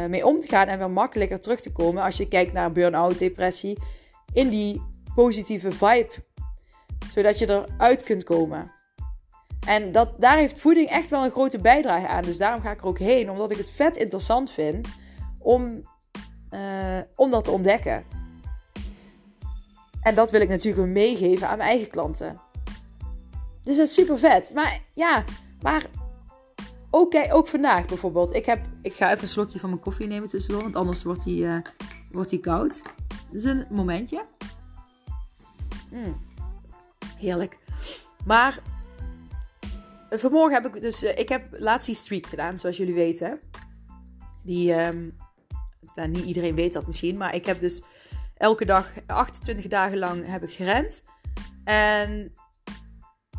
mee 0.09 0.27
om 0.27 0.41
te 0.41 0.49
gaan 0.49 0.67
en 0.67 0.79
weer 0.79 0.91
makkelijker 0.91 1.41
terug 1.41 1.61
te 1.61 1.73
komen 1.73 2.03
als 2.03 2.17
je 2.17 2.29
kijkt 2.29 2.53
naar 2.53 2.73
burn-out, 2.73 3.19
depressie, 3.19 3.79
in 4.37 4.49
die 4.49 4.83
positieve 5.15 5.73
vibe. 5.73 6.11
Zodat 7.11 7.39
je 7.39 7.51
eruit 7.51 8.03
kunt 8.03 8.25
komen. 8.25 8.73
En 9.67 9.93
dat, 9.93 10.21
daar 10.21 10.37
heeft 10.37 10.59
voeding 10.59 10.89
echt 10.89 11.11
wel 11.11 11.25
een 11.25 11.31
grote 11.31 11.59
bijdrage 11.59 12.09
aan. 12.09 12.23
Dus 12.23 12.39
daarom 12.39 12.61
ga 12.61 12.71
ik 12.71 12.81
er 12.81 12.87
ook 12.87 12.99
heen, 12.99 13.31
omdat 13.31 13.51
ik 13.51 13.57
het 13.57 13.71
vet 13.71 13.97
interessant 13.97 14.51
vind 14.51 14.89
om, 15.39 15.83
om 17.15 17.31
dat 17.31 17.45
te 17.45 17.51
ontdekken. 17.51 18.05
En 20.01 20.15
dat 20.15 20.31
wil 20.31 20.41
ik 20.41 20.49
natuurlijk 20.49 20.89
meegeven 20.89 21.49
aan 21.49 21.59
mijn 21.59 21.71
eigen 21.71 21.91
klanten. 21.91 22.41
Dus 23.63 23.77
dat 23.77 23.87
is 23.87 23.95
super 23.95 24.19
vet. 24.19 24.55
Maar 24.55 24.81
ja, 24.95 25.25
maar 25.63 25.87
ook, 26.91 27.15
ook 27.31 27.49
vandaag 27.49 27.87
bijvoorbeeld. 27.87 28.35
Ik, 28.35 28.47
heb, 28.47 28.67
ik 28.83 28.93
ga 28.93 29.11
even 29.11 29.23
een 29.23 29.29
slokje 29.29 29.59
van 29.59 29.69
mijn 29.69 29.81
koffie 29.81 30.07
nemen 30.07 30.29
tussendoor, 30.29 30.63
want 30.63 30.77
anders 30.77 31.03
wordt 31.03 31.25
hij 31.25 31.33
uh, 31.33 31.59
wordt 32.11 32.31
die 32.31 32.41
koud. 32.41 32.83
Dus 33.37 33.45
een 33.45 33.67
momentje. 33.71 34.25
Mm. 35.91 36.21
Heerlijk. 37.19 37.59
Maar 38.25 38.59
vanmorgen 40.11 40.63
heb 40.63 40.75
ik 40.75 40.83
dus, 40.83 41.05
uh, 41.05 41.19
ik 41.19 41.29
heb 41.29 41.47
laatst 41.51 41.87
die 41.87 41.95
streak 41.95 42.27
gedaan, 42.27 42.59
zoals 42.59 42.77
jullie 42.77 42.95
weten. 42.95 43.41
Die, 44.43 44.87
um, 44.87 45.17
nou, 45.95 46.09
niet 46.09 46.25
iedereen 46.25 46.55
weet 46.55 46.73
dat 46.73 46.87
misschien, 46.87 47.17
maar 47.17 47.35
ik 47.35 47.47
heb 47.47 47.61
dus 47.61 47.83
elke 48.37 48.65
dag 48.65 48.93
28 49.07 49.67
dagen 49.67 49.99
lang 49.99 50.27
heb 50.27 50.43
ik 50.43 50.51
gerend. 50.51 51.03
En 51.65 52.33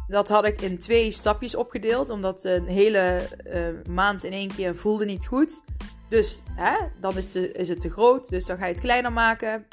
dat 0.08 0.28
had 0.28 0.46
ik 0.46 0.62
in 0.62 0.78
twee 0.78 1.12
stapjes 1.12 1.56
opgedeeld, 1.56 2.10
omdat 2.10 2.44
een 2.44 2.68
hele 2.68 3.30
uh, 3.46 3.94
maand 3.94 4.24
in 4.24 4.32
één 4.32 4.56
keer 4.56 4.76
voelde 4.76 5.06
niet 5.06 5.28
goed. 5.28 5.62
Dus 6.10 6.42
hè, 6.56 6.78
dan 7.00 7.18
is, 7.18 7.36
is 7.36 7.70
het 7.70 7.82
te 7.82 7.90
groot, 7.90 8.30
dus 8.30 8.46
dan 8.46 8.58
ga 8.58 8.66
je 8.66 8.72
het 8.72 8.82
kleiner 8.82 9.14
maken. 9.14 9.68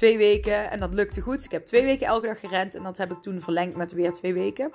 Twee 0.00 0.18
weken 0.18 0.70
en 0.70 0.80
dat 0.80 0.94
lukte 0.94 1.20
goed. 1.20 1.44
Ik 1.44 1.50
heb 1.50 1.64
twee 1.66 1.84
weken 1.84 2.06
elke 2.06 2.26
dag 2.26 2.40
gerend 2.40 2.74
en 2.74 2.82
dat 2.82 2.96
heb 2.96 3.10
ik 3.10 3.22
toen 3.22 3.40
verlengd 3.40 3.76
met 3.76 3.92
weer 3.92 4.12
twee 4.12 4.34
weken. 4.34 4.72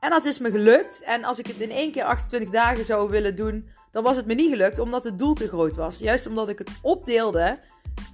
En 0.00 0.10
dat 0.10 0.24
is 0.24 0.38
me 0.38 0.50
gelukt. 0.50 1.02
En 1.02 1.24
als 1.24 1.38
ik 1.38 1.46
het 1.46 1.60
in 1.60 1.70
één 1.70 1.92
keer 1.92 2.04
28 2.04 2.50
dagen 2.50 2.84
zou 2.84 3.10
willen 3.10 3.36
doen, 3.36 3.68
dan 3.90 4.02
was 4.02 4.16
het 4.16 4.26
me 4.26 4.34
niet 4.34 4.50
gelukt 4.50 4.78
omdat 4.78 5.04
het 5.04 5.18
doel 5.18 5.34
te 5.34 5.48
groot 5.48 5.76
was. 5.76 5.98
Juist 5.98 6.26
omdat 6.26 6.48
ik 6.48 6.58
het 6.58 6.70
opdeelde, 6.82 7.60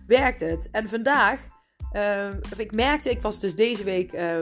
werkte 0.07 0.45
het. 0.45 0.69
En 0.71 0.89
vandaag, 0.89 1.41
uh, 1.93 2.29
ik 2.57 2.75
merkte, 2.75 3.11
ik 3.11 3.23
was 3.23 3.41
dus 3.41 3.55
deze 3.55 3.85
week 3.85 4.13
uh, 4.13 4.39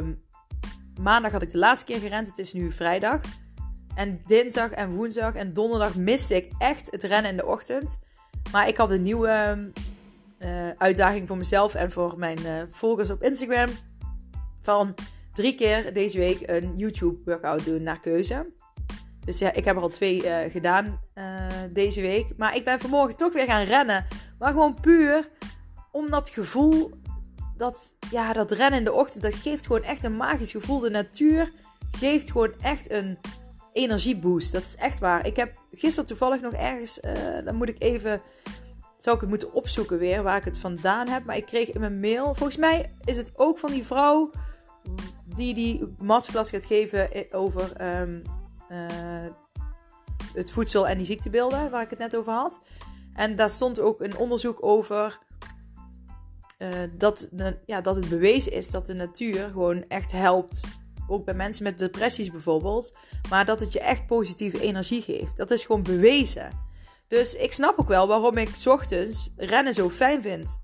maandag 1.01 1.33
had 1.33 1.43
ik 1.43 1.51
de 1.51 1.59
laatste 1.59 1.87
keer 1.87 1.99
gerend. 1.99 2.27
Het 2.27 2.39
is 2.39 2.53
nu 2.53 2.73
vrijdag. 2.73 3.21
En 3.95 4.21
dinsdag 4.27 4.71
en 4.71 4.95
woensdag 4.95 5.35
en 5.35 5.53
donderdag 5.53 5.97
miste 5.97 6.37
ik 6.37 6.53
echt 6.59 6.91
het 6.91 7.03
rennen 7.03 7.31
in 7.31 7.37
de 7.37 7.47
ochtend. 7.47 7.99
Maar 8.53 8.69
ik 8.69 8.77
had 8.77 8.91
een 8.91 9.03
nieuwe 9.03 9.71
uh, 10.45 10.71
uitdaging 10.77 11.29
voor 11.29 11.37
mezelf 11.37 11.75
en 11.75 11.91
voor 11.91 12.19
mijn 12.19 12.41
uh, 12.41 12.63
volgers 12.71 13.11
op 13.11 13.23
Instagram. 13.23 13.69
Van 14.63 14.95
drie 15.33 15.55
keer 15.55 15.93
deze 15.93 16.19
week 16.19 16.49
een 16.49 16.73
YouTube 16.77 17.19
workout 17.25 17.65
doen 17.65 17.83
naar 17.83 18.01
keuze. 18.01 18.53
Dus 19.25 19.39
ja, 19.39 19.53
ik 19.53 19.65
heb 19.65 19.77
er 19.77 19.83
al 19.83 19.89
twee 19.89 20.25
uh, 20.25 20.37
gedaan 20.51 21.01
deze 21.73 22.01
week. 22.01 22.27
Maar 22.37 22.57
ik 22.57 22.65
ben 22.65 22.81
vanmorgen 22.81 23.17
toch 23.17 23.33
weer 23.33 23.47
gaan 23.47 23.65
rennen. 23.65 24.07
Maar 24.39 24.51
gewoon 24.51 24.81
puur 24.81 25.29
om 25.93 26.11
dat 26.11 26.31
gevoel 26.31 26.91
dat, 27.57 27.95
ja, 28.11 28.33
dat 28.33 28.51
rennen 28.51 28.79
in 28.79 28.85
de 28.85 28.93
ochtend, 28.93 29.23
dat 29.23 29.35
geeft 29.35 29.67
gewoon 29.67 29.83
echt 29.83 30.05
een 30.05 30.17
magisch 30.17 30.51
gevoel. 30.51 30.79
De 30.79 30.91
natuur 30.91 31.53
geeft 31.99 32.31
gewoon 32.31 32.55
echt 32.61 32.91
een 32.91 33.19
energieboost. 33.73 34.53
Dat 34.53 34.63
is 34.63 34.77
echt 34.77 35.01
waar. 35.01 35.27
Ik 35.27 35.37
heb 35.37 35.61
gisteren 35.71 36.09
toevallig 36.09 36.41
nog 36.41 36.53
ergens, 36.53 37.01
dan 37.45 37.55
moet 37.55 37.69
ik 37.69 37.83
even, 37.83 38.23
zou 39.03 39.15
ik 39.15 39.21
het 39.21 39.31
moeten 39.31 39.53
opzoeken 39.53 39.99
weer, 39.99 40.23
waar 40.23 40.37
ik 40.37 40.45
het 40.45 40.59
vandaan 40.59 41.09
heb. 41.09 41.25
Maar 41.25 41.37
ik 41.37 41.47
kreeg 41.47 41.73
in 41.73 41.81
mijn 41.81 42.01
mail, 42.01 42.35
volgens 42.35 42.57
mij 42.57 42.95
is 43.05 43.17
het 43.17 43.33
ook 43.35 43.59
van 43.59 43.71
die 43.71 43.85
vrouw 43.85 44.31
die 45.25 45.55
die 45.55 45.95
masterclass 45.99 46.51
gaat 46.51 46.67
geven 46.67 47.09
over 47.33 48.01
um, 48.01 48.23
uh, 48.71 49.31
het 50.35 50.53
voedsel 50.53 50.89
en 50.89 50.97
die 50.97 51.07
ziektebeelden, 51.07 51.71
waar 51.71 51.83
ik 51.83 51.91
het 51.91 51.99
net 51.99 52.17
over 52.17 52.33
had. 52.33 52.61
En 53.15 53.37
daar 53.37 53.51
stond 53.51 53.81
ook 53.81 54.01
een 54.01 54.17
onderzoek 54.17 54.59
over 54.61 55.19
uh, 56.59 56.69
dat, 56.97 57.29
ja, 57.67 57.81
dat 57.81 57.97
het 57.97 58.09
bewezen 58.09 58.53
is 58.53 58.71
dat 58.71 58.87
de 58.87 58.95
natuur 58.95 59.49
gewoon 59.49 59.85
echt 59.89 60.13
helpt 60.13 60.61
ook 61.07 61.25
bij 61.25 61.35
mensen 61.35 61.65
met 61.65 61.79
depressies 61.79 62.31
bijvoorbeeld. 62.31 62.97
Maar 63.29 63.45
dat 63.45 63.61
het 63.61 63.73
je 63.73 63.81
echt 63.81 64.07
positieve 64.07 64.61
energie 64.61 65.03
geeft. 65.03 65.37
Dat 65.37 65.51
is 65.51 65.65
gewoon 65.65 65.83
bewezen. 65.83 66.71
Dus 67.13 67.35
ik 67.35 67.53
snap 67.53 67.79
ook 67.79 67.89
wel 67.89 68.07
waarom 68.07 68.37
ik 68.37 68.51
ochtends 68.65 69.33
rennen 69.37 69.75
zo 69.75 69.91
fijn 69.91 70.23
vind. 70.23 70.61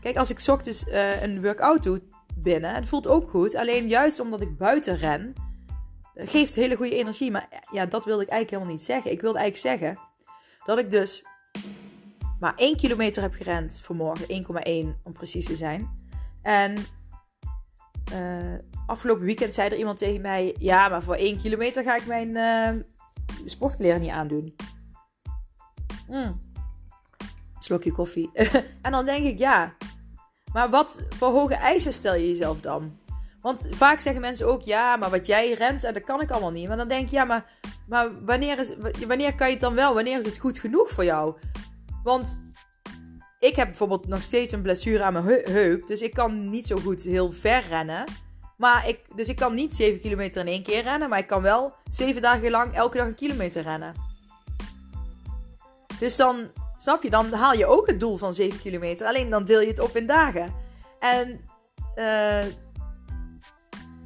Kijk, 0.00 0.16
als 0.16 0.30
ik 0.30 0.42
ochtends 0.46 0.84
uh, 0.86 1.22
een 1.22 1.42
workout 1.42 1.82
doe 1.82 2.02
binnen, 2.36 2.74
het 2.74 2.86
voelt 2.86 3.06
ook 3.06 3.28
goed. 3.28 3.54
Alleen 3.54 3.88
juist 3.88 4.20
omdat 4.20 4.40
ik 4.40 4.56
buiten 4.56 4.96
ren, 4.96 5.34
geeft 6.14 6.54
hele 6.54 6.76
goede 6.76 6.96
energie. 6.96 7.30
Maar 7.30 7.48
ja, 7.72 7.86
dat 7.86 8.04
wilde 8.04 8.22
ik 8.22 8.28
eigenlijk 8.28 8.50
helemaal 8.50 8.72
niet 8.72 8.82
zeggen. 8.82 9.10
Ik 9.10 9.20
wilde 9.20 9.38
eigenlijk 9.38 9.78
zeggen 9.78 9.98
dat 10.64 10.78
ik 10.78 10.90
dus 10.90 11.24
maar 12.40 12.54
1 12.56 12.76
kilometer 12.76 13.22
heb 13.22 13.34
gerend 13.34 13.80
vanmorgen. 13.82 14.44
1,1 14.96 15.02
om 15.02 15.12
precies 15.12 15.46
te 15.46 15.56
zijn. 15.56 15.90
En 16.42 16.76
afgelopen 18.86 19.24
weekend 19.24 19.52
zei 19.52 19.68
er 19.68 19.78
iemand 19.78 19.98
tegen 19.98 20.20
mij: 20.20 20.54
Ja, 20.58 20.88
maar 20.88 21.02
voor 21.02 21.14
1 21.14 21.38
kilometer 21.38 21.82
ga 21.82 21.96
ik 21.96 22.06
mijn 22.06 22.28
uh, 22.28 22.82
sportkleren 23.44 24.00
niet 24.00 24.10
aandoen. 24.10 24.54
Mm. 26.08 26.40
Slokje 27.58 27.92
koffie. 27.92 28.30
en 28.82 28.92
dan 28.92 29.04
denk 29.04 29.24
ik: 29.24 29.38
Ja, 29.38 29.76
maar 30.52 30.70
wat 30.70 31.02
voor 31.08 31.28
hoge 31.28 31.54
eisen 31.54 31.92
stel 31.92 32.14
je 32.14 32.28
jezelf 32.28 32.60
dan? 32.60 32.98
Want 33.40 33.66
vaak 33.70 34.00
zeggen 34.00 34.20
mensen 34.20 34.46
ook: 34.46 34.62
Ja, 34.62 34.96
maar 34.96 35.10
wat 35.10 35.26
jij 35.26 35.52
rent, 35.52 35.84
en 35.84 35.94
dat 35.94 36.04
kan 36.04 36.20
ik 36.20 36.30
allemaal 36.30 36.50
niet. 36.50 36.68
Maar 36.68 36.76
dan 36.76 36.88
denk 36.88 37.04
ik: 37.04 37.10
Ja, 37.10 37.24
maar, 37.24 37.52
maar 37.88 38.24
wanneer, 38.24 38.58
is, 38.58 38.72
wanneer 39.06 39.34
kan 39.34 39.46
je 39.46 39.52
het 39.52 39.62
dan 39.62 39.74
wel? 39.74 39.94
Wanneer 39.94 40.18
is 40.18 40.24
het 40.24 40.38
goed 40.38 40.58
genoeg 40.58 40.90
voor 40.90 41.04
jou? 41.04 41.34
Want 42.02 42.44
ik 43.38 43.56
heb 43.56 43.66
bijvoorbeeld 43.66 44.06
nog 44.06 44.22
steeds 44.22 44.52
een 44.52 44.62
blessure 44.62 45.02
aan 45.02 45.12
mijn 45.12 45.24
heup. 45.24 45.86
Dus 45.86 46.00
ik 46.00 46.14
kan 46.14 46.48
niet 46.48 46.66
zo 46.66 46.76
goed 46.76 47.02
heel 47.02 47.32
ver 47.32 47.64
rennen. 47.68 48.04
Maar 48.56 48.88
ik, 48.88 49.00
dus 49.16 49.28
ik 49.28 49.36
kan 49.36 49.54
niet 49.54 49.74
7 49.74 50.00
kilometer 50.00 50.40
in 50.40 50.52
één 50.52 50.62
keer 50.62 50.82
rennen. 50.82 51.08
Maar 51.08 51.18
ik 51.18 51.26
kan 51.26 51.42
wel 51.42 51.74
7 51.90 52.22
dagen 52.22 52.50
lang 52.50 52.74
elke 52.74 52.96
dag 52.96 53.06
een 53.06 53.14
kilometer 53.14 53.62
rennen. 53.62 53.94
Dus 55.98 56.16
dan, 56.16 56.50
snap 56.76 57.02
je, 57.02 57.10
dan 57.10 57.32
haal 57.32 57.52
je 57.52 57.66
ook 57.66 57.86
het 57.86 58.00
doel 58.00 58.16
van 58.16 58.34
7 58.34 58.60
kilometer. 58.60 59.06
Alleen 59.06 59.30
dan 59.30 59.44
deel 59.44 59.60
je 59.60 59.68
het 59.68 59.80
op 59.80 59.96
in 59.96 60.06
dagen. 60.06 60.54
En 60.98 61.28
uh, 61.96 62.46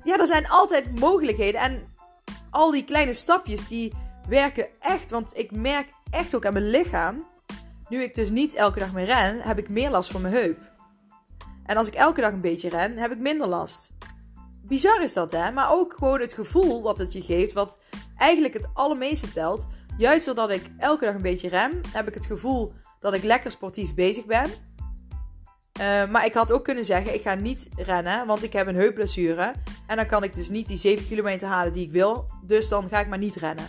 ja, 0.05 0.19
er 0.19 0.27
zijn 0.27 0.49
altijd 0.49 1.01
mogelijkheden. 1.01 1.61
En 1.61 1.95
al 2.51 2.71
die 2.71 2.85
kleine 2.85 3.15
stapjes 3.15 3.69
die 3.69 3.93
werken 4.29 4.69
echt. 4.81 5.11
Want 5.11 5.39
ik 5.39 5.51
merk 5.51 5.89
echt 6.11 6.35
ook 6.35 6.47
aan 6.47 6.53
mijn 6.53 6.71
lichaam 6.71 7.29
nu 7.91 8.03
ik 8.03 8.15
dus 8.15 8.31
niet 8.31 8.55
elke 8.55 8.79
dag 8.79 8.93
meer 8.93 9.05
ren, 9.05 9.41
heb 9.41 9.59
ik 9.59 9.69
meer 9.69 9.91
last 9.91 10.11
van 10.11 10.21
mijn 10.21 10.35
heup. 10.35 10.59
En 11.65 11.77
als 11.77 11.89
ik 11.89 11.95
elke 11.95 12.21
dag 12.21 12.33
een 12.33 12.41
beetje 12.41 12.69
ren, 12.69 12.97
heb 12.97 13.11
ik 13.13 13.19
minder 13.19 13.47
last. 13.47 13.93
Bizar 14.63 15.03
is 15.03 15.13
dat, 15.13 15.33
hè? 15.33 15.51
Maar 15.51 15.73
ook 15.73 15.95
gewoon 15.99 16.21
het 16.21 16.33
gevoel 16.33 16.83
wat 16.83 16.99
het 16.99 17.13
je 17.13 17.23
geeft, 17.23 17.53
wat 17.53 17.79
eigenlijk 18.17 18.55
het 18.55 18.69
allermeeste 18.75 19.31
telt. 19.31 19.67
Juist 20.01 20.27
doordat 20.27 20.51
ik 20.51 20.71
elke 20.79 21.05
dag 21.05 21.15
een 21.15 21.23
beetje 21.23 21.49
ren, 21.49 21.81
heb 21.89 22.09
ik 22.09 22.15
het 22.15 22.27
gevoel 22.27 22.73
dat 23.01 23.15
ik 23.15 23.23
lekker 23.23 23.51
sportief 23.51 23.95
bezig 23.95 24.25
ben. 24.25 24.51
Uh, 25.81 26.11
maar 26.11 26.25
ik 26.25 26.35
had 26.35 26.53
ook 26.53 26.65
kunnen 26.65 26.85
zeggen, 26.85 27.15
ik 27.15 27.23
ga 27.23 27.35
niet 27.35 27.69
rennen, 27.77 28.27
want 28.27 28.43
ik 28.43 28.53
heb 28.53 28.67
een 28.67 28.75
heupblessure. 28.75 29.55
En 29.87 29.97
dan 29.97 30.07
kan 30.07 30.23
ik 30.23 30.35
dus 30.35 30.49
niet 30.49 30.67
die 30.67 30.77
7 30.77 31.07
kilometer 31.07 31.49
halen 31.49 31.73
die 31.73 31.85
ik 31.85 31.93
wil. 31.93 32.31
Dus 32.47 32.69
dan 32.69 32.89
ga 32.89 33.01
ik 33.01 33.09
maar 33.09 33.19
niet 33.19 33.35
rennen. 33.35 33.67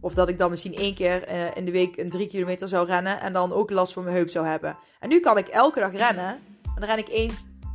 Of 0.00 0.14
dat 0.14 0.28
ik 0.28 0.38
dan 0.38 0.50
misschien 0.50 0.74
één 0.74 0.94
keer 0.94 1.22
eh, 1.22 1.56
in 1.56 1.64
de 1.64 1.70
week 1.70 1.96
een 1.96 2.10
drie 2.10 2.28
kilometer 2.28 2.68
zou 2.68 2.86
rennen 2.86 3.20
en 3.20 3.32
dan 3.32 3.52
ook 3.52 3.70
last 3.70 3.92
van 3.92 4.04
mijn 4.04 4.16
heup 4.16 4.30
zou 4.30 4.46
hebben. 4.46 4.78
En 5.00 5.08
nu 5.08 5.20
kan 5.20 5.38
ik 5.38 5.48
elke 5.48 5.80
dag 5.80 5.92
rennen. 5.92 6.28
En 6.62 6.74
dan 6.74 6.84
ren 6.84 6.98
ik 6.98 7.08
één, 7.08 7.32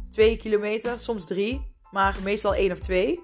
twee 0.10 0.38
kilometer, 0.38 1.00
soms 1.00 1.26
drie, 1.26 1.76
maar 1.92 2.16
meestal 2.24 2.56
één 2.56 2.72
of 2.72 2.80
twee. 2.80 3.20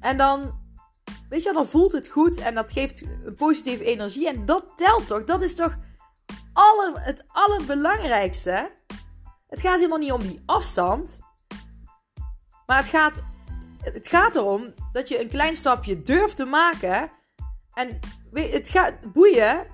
En 0.00 0.16
dan, 0.16 0.62
weet 1.34 1.42
je, 1.42 1.52
dan 1.52 1.66
voelt 1.66 1.92
het 1.92 2.08
goed 2.08 2.38
en 2.38 2.54
dat 2.54 2.72
geeft 2.72 3.02
positieve 3.36 3.84
energie. 3.84 4.28
En 4.28 4.44
dat 4.44 4.64
telt 4.76 5.06
toch? 5.06 5.24
Dat 5.24 5.42
is 5.42 5.54
toch 5.54 5.76
aller, 6.52 6.92
het 6.94 7.24
allerbelangrijkste. 7.26 8.70
Het 9.48 9.60
gaat 9.60 9.76
helemaal 9.76 9.98
niet 9.98 10.12
om 10.12 10.22
die 10.22 10.42
afstand. 10.46 11.20
Maar 12.66 12.76
het 12.76 12.88
gaat 12.88 13.22
het 13.78 14.08
gaat 14.08 14.34
erom 14.34 14.74
dat 14.92 15.08
je 15.08 15.20
een 15.20 15.28
klein 15.28 15.56
stapje 15.56 16.02
durft 16.02 16.36
te 16.36 16.44
maken. 16.44 17.10
En 17.72 17.98
het 18.32 18.68
gaat 18.68 19.12
boeien 19.12 19.66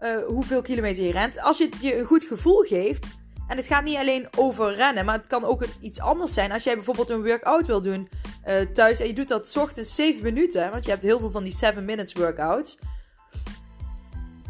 uh, 0.00 0.24
hoeveel 0.26 0.62
kilometer 0.62 1.04
je 1.04 1.12
rent. 1.12 1.40
Als 1.40 1.58
je 1.58 1.68
je 1.80 1.98
een 1.98 2.06
goed 2.06 2.24
gevoel 2.24 2.62
geeft. 2.62 3.20
En 3.52 3.58
het 3.58 3.66
gaat 3.66 3.84
niet 3.84 3.96
alleen 3.96 4.28
over 4.36 4.74
rennen, 4.74 5.04
maar 5.04 5.16
het 5.16 5.26
kan 5.26 5.44
ook 5.44 5.64
iets 5.80 6.00
anders 6.00 6.34
zijn. 6.34 6.52
Als 6.52 6.64
jij 6.64 6.74
bijvoorbeeld 6.74 7.10
een 7.10 7.24
workout 7.24 7.66
wil 7.66 7.80
doen 7.80 8.08
uh, 8.46 8.60
thuis 8.60 9.00
en 9.00 9.06
je 9.06 9.12
doet 9.12 9.28
dat 9.28 9.56
ochtends 9.56 9.94
7 9.94 10.22
minuten, 10.22 10.70
want 10.70 10.84
je 10.84 10.90
hebt 10.90 11.02
heel 11.02 11.18
veel 11.18 11.30
van 11.30 11.44
die 11.44 11.52
7 11.52 11.84
minutes 11.84 12.12
workouts. 12.12 12.78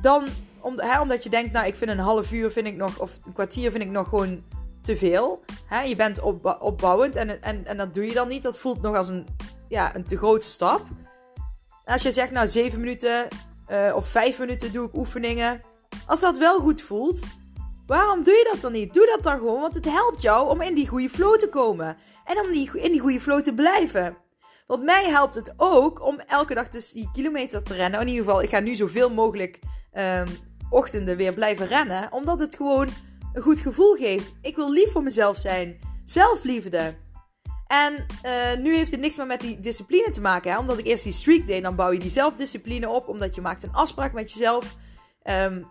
Dan, 0.00 0.24
om, 0.60 0.80
hè, 0.80 1.00
omdat 1.00 1.22
je 1.22 1.30
denkt, 1.30 1.52
nou 1.52 1.66
ik 1.66 1.74
vind 1.74 1.90
een 1.90 1.98
half 1.98 2.32
uur 2.32 2.52
vind 2.52 2.66
ik 2.66 2.76
nog, 2.76 2.98
of 2.98 3.18
een 3.24 3.32
kwartier 3.32 3.70
vind 3.70 3.82
ik 3.82 3.90
nog 3.90 4.08
gewoon 4.08 4.42
te 4.82 4.96
veel. 4.96 5.44
Hè? 5.66 5.80
Je 5.80 5.96
bent 5.96 6.20
op, 6.20 6.58
opbouwend 6.60 7.16
en, 7.16 7.42
en, 7.42 7.66
en 7.66 7.76
dat 7.76 7.94
doe 7.94 8.06
je 8.06 8.14
dan 8.14 8.28
niet. 8.28 8.42
Dat 8.42 8.58
voelt 8.58 8.82
nog 8.82 8.96
als 8.96 9.08
een, 9.08 9.26
ja, 9.68 9.96
een 9.96 10.04
te 10.04 10.16
grote 10.16 10.46
stap. 10.46 10.80
Als 11.84 12.02
je 12.02 12.12
zegt, 12.12 12.30
nou, 12.30 12.46
zeven 12.46 12.80
minuten 12.80 13.28
uh, 13.68 13.92
of 13.94 14.08
vijf 14.08 14.38
minuten 14.38 14.72
doe 14.72 14.86
ik 14.86 14.94
oefeningen. 14.94 15.60
Als 16.06 16.20
dat 16.20 16.38
wel 16.38 16.60
goed 16.60 16.82
voelt, 16.82 17.26
waarom 17.92 18.24
doe 18.24 18.34
je 18.34 18.48
dat 18.52 18.60
dan 18.60 18.72
niet? 18.72 18.94
Doe 18.94 19.06
dat 19.06 19.22
dan 19.22 19.38
gewoon, 19.38 19.60
want 19.60 19.74
het 19.74 19.84
helpt 19.84 20.22
jou 20.22 20.48
om 20.48 20.60
in 20.60 20.74
die 20.74 20.88
goede 20.88 21.10
flow 21.10 21.38
te 21.38 21.48
komen. 21.48 21.96
En 22.24 22.44
om 22.44 22.52
die, 22.52 22.70
in 22.80 22.92
die 22.92 23.00
goede 23.00 23.20
flow 23.20 23.40
te 23.40 23.54
blijven. 23.54 24.16
Want 24.66 24.82
mij 24.82 25.08
helpt 25.08 25.34
het 25.34 25.54
ook 25.56 26.06
om 26.06 26.18
elke 26.18 26.54
dag 26.54 26.68
dus 26.68 26.92
die 26.92 27.10
kilometer 27.12 27.62
te 27.62 27.74
rennen. 27.74 28.00
In 28.00 28.08
ieder 28.08 28.24
geval, 28.24 28.42
ik 28.42 28.48
ga 28.48 28.60
nu 28.60 28.74
zoveel 28.74 29.10
mogelijk 29.10 29.58
um, 29.92 30.26
ochtenden 30.70 31.16
weer 31.16 31.32
blijven 31.32 31.66
rennen. 31.66 32.12
Omdat 32.12 32.38
het 32.38 32.56
gewoon 32.56 32.88
een 33.32 33.42
goed 33.42 33.60
gevoel 33.60 33.94
geeft. 33.94 34.32
Ik 34.42 34.56
wil 34.56 34.72
lief 34.72 34.92
voor 34.92 35.02
mezelf 35.02 35.36
zijn. 35.36 35.78
Zelfliefde. 36.04 36.94
En 37.66 38.06
uh, 38.24 38.62
nu 38.64 38.74
heeft 38.74 38.90
het 38.90 39.00
niks 39.00 39.16
meer 39.16 39.26
met 39.26 39.40
die 39.40 39.60
discipline 39.60 40.10
te 40.10 40.20
maken. 40.20 40.50
Hè? 40.50 40.58
Omdat 40.58 40.78
ik 40.78 40.86
eerst 40.86 41.04
die 41.04 41.12
streak 41.12 41.46
deed, 41.46 41.62
dan 41.62 41.76
bouw 41.76 41.90
je 41.90 41.98
die 41.98 42.10
zelfdiscipline 42.10 42.88
op. 42.88 43.08
Omdat 43.08 43.34
je 43.34 43.40
maakt 43.40 43.62
een 43.62 43.72
afspraak 43.72 44.12
met 44.12 44.32
jezelf. 44.32 44.76
Um, 45.24 45.66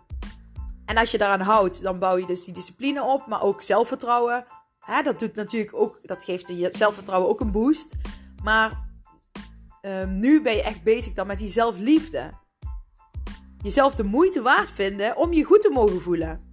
en 0.92 0.98
als 0.98 1.10
je 1.10 1.18
daaraan 1.18 1.46
houdt, 1.46 1.82
dan 1.82 1.98
bouw 1.98 2.16
je 2.16 2.26
dus 2.26 2.44
die 2.44 2.54
discipline 2.54 3.02
op. 3.02 3.26
Maar 3.26 3.42
ook 3.42 3.62
zelfvertrouwen. 3.62 4.46
Hè? 4.80 5.02
Dat 5.02 5.18
doet 5.18 5.34
natuurlijk 5.34 5.74
ook, 5.74 5.98
dat 6.02 6.24
geeft 6.24 6.48
je 6.48 6.68
zelfvertrouwen 6.72 7.28
ook 7.30 7.40
een 7.40 7.50
boost. 7.50 7.94
Maar 8.42 8.88
um, 9.82 10.18
nu 10.18 10.42
ben 10.42 10.54
je 10.54 10.62
echt 10.62 10.82
bezig 10.82 11.12
dan 11.12 11.26
met 11.26 11.38
die 11.38 11.48
zelfliefde. 11.48 12.30
Jezelf 13.62 13.94
de 13.94 14.04
moeite 14.04 14.42
waard 14.42 14.72
vinden 14.72 15.16
om 15.16 15.32
je 15.32 15.44
goed 15.44 15.60
te 15.60 15.70
mogen 15.70 16.00
voelen 16.00 16.50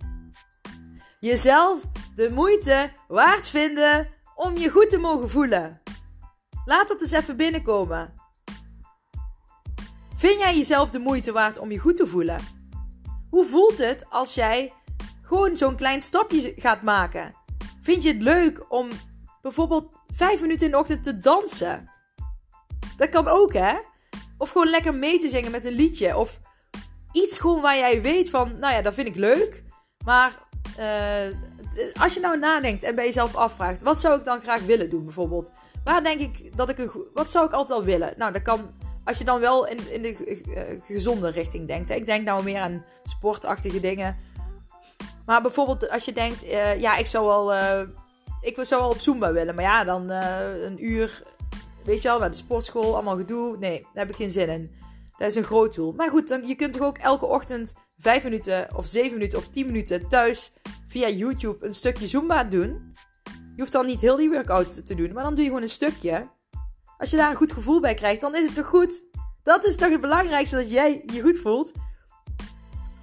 jezelf 1.20 1.82
de 2.16 2.30
moeite 2.30 2.92
waard 3.08 3.48
vinden 3.48 4.08
om 4.36 4.58
je 4.58 4.70
goed 4.70 4.90
te 4.90 4.98
mogen 4.98 5.30
voelen. 5.30 5.82
Laat 6.66 6.88
dat 6.88 7.02
eens 7.02 7.12
even 7.12 7.38
binnenkomen. 7.38 8.14
Vind 10.16 10.40
jij 10.40 10.56
jezelf 10.56 10.90
de 10.90 11.00
moeite 11.00 11.32
waard 11.32 11.58
om 11.58 11.72
je 11.72 11.80
goed 11.80 11.96
te 11.96 12.08
voelen? 12.08 12.59
Hoe 13.30 13.46
voelt 13.46 13.78
het 13.78 14.06
als 14.10 14.34
jij 14.34 14.74
gewoon 15.22 15.58
zo'n 15.58 15.76
klein 15.76 16.02
stapje 16.02 16.54
gaat 16.56 16.82
maken? 16.82 17.34
Vind 17.82 18.04
je 18.04 18.10
het 18.10 18.22
leuk 18.22 18.66
om 18.70 18.90
bijvoorbeeld 19.42 19.94
vijf 20.08 20.42
minuten 20.42 20.66
in 20.66 20.72
de 20.72 20.78
ochtend 20.78 21.04
te 21.04 21.20
dansen? 21.20 21.92
Dat 22.98 23.10
kan 23.10 23.28
ook, 23.28 23.54
hè? 23.54 23.78
Of 24.38 24.50
gewoon 24.50 24.70
lekker 24.70 24.94
mee 24.94 25.20
te 25.20 25.30
zingen 25.30 25.52
met 25.52 25.66
een 25.66 25.76
liedje. 25.76 26.18
Of 26.18 26.40
iets 27.12 27.40
gewoon 27.40 27.62
waar 27.62 27.78
jij 27.78 28.02
weet 28.02 28.30
van, 28.30 28.60
nou 28.60 28.74
ja, 28.74 28.82
dat 28.82 28.94
vind 28.94 29.08
ik 29.08 29.16
leuk. 29.16 29.64
Maar 30.06 30.32
uh, 30.80 31.36
als 32.02 32.14
je 32.14 32.20
nou 32.20 32.40
nadenkt 32.40 32.84
en 32.84 32.96
bij 32.96 33.06
jezelf 33.06 33.36
afvraagt, 33.36 33.82
wat 33.82 34.00
zou 34.00 34.20
ik 34.20 34.26
dan 34.26 34.42
graag 34.42 34.62
willen 34.62 34.90
doen 34.90 35.04
bijvoorbeeld? 35.04 35.52
Waar 35.84 36.04
denk 36.04 36.20
ik 36.20 36.58
dat 36.58 36.70
ik 36.70 36.78
een. 36.78 36.92
Wat 37.14 37.32
zou 37.32 37.46
ik 37.46 37.52
altijd 37.52 37.80
al 37.80 37.86
willen? 37.86 38.14
Nou, 38.18 38.34
dat 38.34 38.42
kan. 38.42 38.70
Als 39.04 39.18
je 39.18 39.24
dan 39.24 39.40
wel 39.40 39.68
in, 39.68 39.92
in 39.92 40.02
de 40.02 40.42
uh, 40.48 40.82
gezonde 40.82 41.30
richting 41.30 41.68
denkt. 41.68 41.90
Hè? 41.90 41.96
Ik 41.96 42.06
denk 42.06 42.26
nou 42.26 42.44
meer 42.44 42.60
aan 42.60 42.86
sportachtige 43.04 43.80
dingen. 43.80 44.18
Maar 45.26 45.42
bijvoorbeeld 45.42 45.90
als 45.90 46.06
je 46.06 46.14
denkt, 46.14 46.44
uh, 46.44 46.80
ja, 46.80 46.96
ik 46.96 47.06
zou 47.06 47.26
wel. 47.26 47.54
ik 48.42 48.58
zou 48.62 48.82
wel 48.82 48.90
op 48.90 49.00
Zumba 49.00 49.32
willen. 49.34 49.56
Maar 49.56 49.64
ja, 49.64 49.84
dan 49.84 50.10
een 50.10 50.86
uur. 50.86 51.24
Weet 51.86 52.02
je 52.02 52.10
al, 52.10 52.20
naar 52.20 52.32
de 52.32 52.38
sportschool, 52.38 52.94
allemaal 52.94 53.18
gedoe. 53.18 53.58
Nee, 53.58 53.82
daar 53.82 54.06
heb 54.06 54.10
ik 54.10 54.16
geen 54.16 54.32
zin 54.32 54.50
in. 54.50 54.72
Dat 55.18 55.28
is 55.28 55.36
een 55.36 55.44
groot 55.44 55.76
doel. 55.76 55.94
Maar 55.94 56.10
goed, 56.10 56.28
dan, 56.28 56.48
je 56.48 56.56
kunt 56.56 56.74
toch 56.74 56.82
ook 56.82 56.98
elke 56.98 57.26
ochtend 57.26 57.74
5 57.98 58.24
minuten 58.24 58.76
of 58.76 58.86
7 58.86 59.14
minuten 59.14 59.40
of 59.40 59.48
10 59.48 59.66
minuten 59.66 60.08
thuis 60.08 60.52
via 60.88 61.10
YouTube 61.10 61.66
een 61.66 61.74
stukje 61.74 62.08
Zumba 62.08 62.44
doen. 62.44 62.94
Je 63.56 63.66
hoeft 63.66 63.72
dan 63.72 63.86
niet 63.86 64.02
heel 64.02 64.16
die 64.16 64.30
workout 64.30 64.86
te 64.86 64.96
doen, 64.96 65.14
maar 65.14 65.24
dan 65.24 65.34
doe 65.34 65.44
je 65.44 65.50
gewoon 65.50 65.64
een 65.64 65.70
stukje. 65.70 66.28
Als 67.00 67.10
je 67.10 67.18
daar 67.18 67.30
een 67.30 67.36
goed 67.36 67.52
gevoel 67.52 67.80
bij 67.80 67.94
krijgt, 67.94 68.22
dan 68.22 68.36
is 68.36 68.46
het 68.46 68.54
toch 68.54 68.68
goed? 68.68 69.04
Dat 69.44 69.66
is 69.66 69.76
toch 69.76 69.90
het 69.90 70.02
belangrijkste 70.02 70.56
dat 70.56 70.72
jij 70.72 71.04
je 71.06 71.22
goed 71.22 71.38
voelt. 71.38 71.72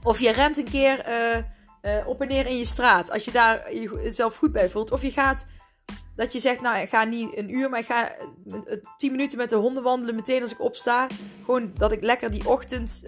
Of 0.03 0.19
je 0.19 0.33
rent 0.33 0.59
een 0.59 0.71
keer 0.71 1.09
uh, 1.09 1.43
uh, 1.83 2.07
op 2.09 2.21
en 2.21 2.29
neer 2.29 2.47
in 2.47 2.59
je 2.59 2.65
straat. 2.65 3.11
Als 3.11 3.25
je 3.25 3.31
daar 3.31 3.75
jezelf 3.75 4.37
goed 4.37 4.53
bij 4.53 4.71
voelt. 4.71 4.91
Of 4.91 5.03
je 5.03 5.11
gaat 5.11 5.47
Dat 6.17 6.33
je 6.33 6.41
zegt, 6.41 6.61
nou, 6.61 6.79
ik 6.79 6.89
ga 6.89 7.05
niet 7.05 7.37
een 7.37 7.55
uur, 7.55 7.71
maar 7.71 7.79
ik 7.79 7.87
ga 7.87 8.11
tien 8.97 9.11
minuten 9.11 9.39
met 9.39 9.51
de 9.51 9.57
honden 9.57 9.83
wandelen 9.83 10.15
meteen 10.15 10.43
als 10.43 10.53
ik 10.53 10.61
opsta. 10.61 11.07
Gewoon 11.45 11.73
dat 11.75 11.93
ik 11.93 12.03
lekker 12.03 12.31
die 12.31 12.49
ochtend 12.49 13.03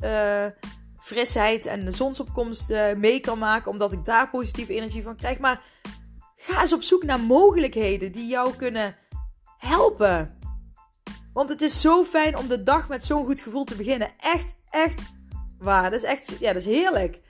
frisheid 0.99 1.67
en 1.67 1.85
de 1.85 1.93
zonsopkomst 1.93 2.73
mee 2.97 3.21
kan 3.21 3.39
maken. 3.39 3.71
Omdat 3.71 3.93
ik 3.93 4.05
daar 4.05 4.31
positieve 4.31 4.75
energie 4.75 5.03
van 5.03 5.17
krijg. 5.17 5.39
Maar 5.39 5.63
ga 6.37 6.61
eens 6.61 6.73
op 6.73 6.83
zoek 6.83 7.03
naar 7.03 7.21
mogelijkheden 7.21 8.13
die 8.13 8.29
jou 8.29 8.57
kunnen 8.57 8.97
helpen. 9.59 10.38
Want 11.33 11.49
het 11.49 11.63
is 11.63 11.81
zo 11.81 12.05
fijn 12.05 12.37
om 12.37 12.49
de 12.49 12.63
dag 12.63 12.89
met 12.89 13.05
zo'n 13.05 13.25
goed 13.25 13.41
gevoel 13.41 13.65
te 13.65 13.77
beginnen. 13.77 14.11
Echt, 14.19 14.55
echt 14.71 15.03
waar. 15.59 15.91
Dat 15.91 16.03
is 16.03 16.09
echt, 16.09 16.37
ja, 16.41 16.53
dat 16.53 16.63
is 16.63 16.75
heerlijk. 16.77 17.21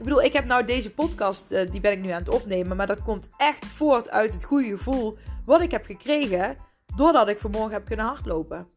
Ik 0.00 0.06
bedoel, 0.06 0.22
ik 0.22 0.32
heb 0.32 0.46
nou 0.46 0.64
deze 0.64 0.94
podcast, 0.94 1.52
uh, 1.52 1.70
die 1.70 1.80
ben 1.80 1.92
ik 1.92 2.00
nu 2.00 2.10
aan 2.10 2.18
het 2.18 2.28
opnemen. 2.28 2.76
Maar 2.76 2.86
dat 2.86 3.02
komt 3.02 3.28
echt 3.36 3.66
voort 3.66 4.10
uit 4.10 4.32
het 4.32 4.44
goede 4.44 4.68
gevoel 4.68 5.18
wat 5.44 5.60
ik 5.60 5.70
heb 5.70 5.84
gekregen. 5.84 6.56
Doordat 6.96 7.28
ik 7.28 7.38
vanmorgen 7.38 7.72
heb 7.72 7.86
kunnen 7.86 8.06
hardlopen. 8.06 8.68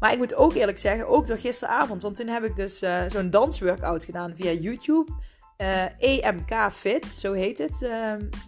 Maar 0.00 0.12
ik 0.12 0.18
moet 0.18 0.34
ook 0.34 0.54
eerlijk 0.54 0.78
zeggen, 0.78 1.08
ook 1.08 1.26
door 1.26 1.38
gisteravond. 1.38 2.02
Want 2.02 2.16
toen 2.16 2.26
heb 2.26 2.44
ik 2.44 2.56
dus 2.56 2.82
uh, 2.82 3.02
zo'n 3.06 3.30
dansworkout 3.30 4.04
gedaan 4.04 4.36
via 4.36 4.50
YouTube. 4.50 5.12
Uh, 5.58 5.84
eh, 5.84 5.92
EMK 5.98 6.72
Fit, 6.72 7.08
zo 7.08 7.32
heet 7.32 7.58
het, 7.58 7.90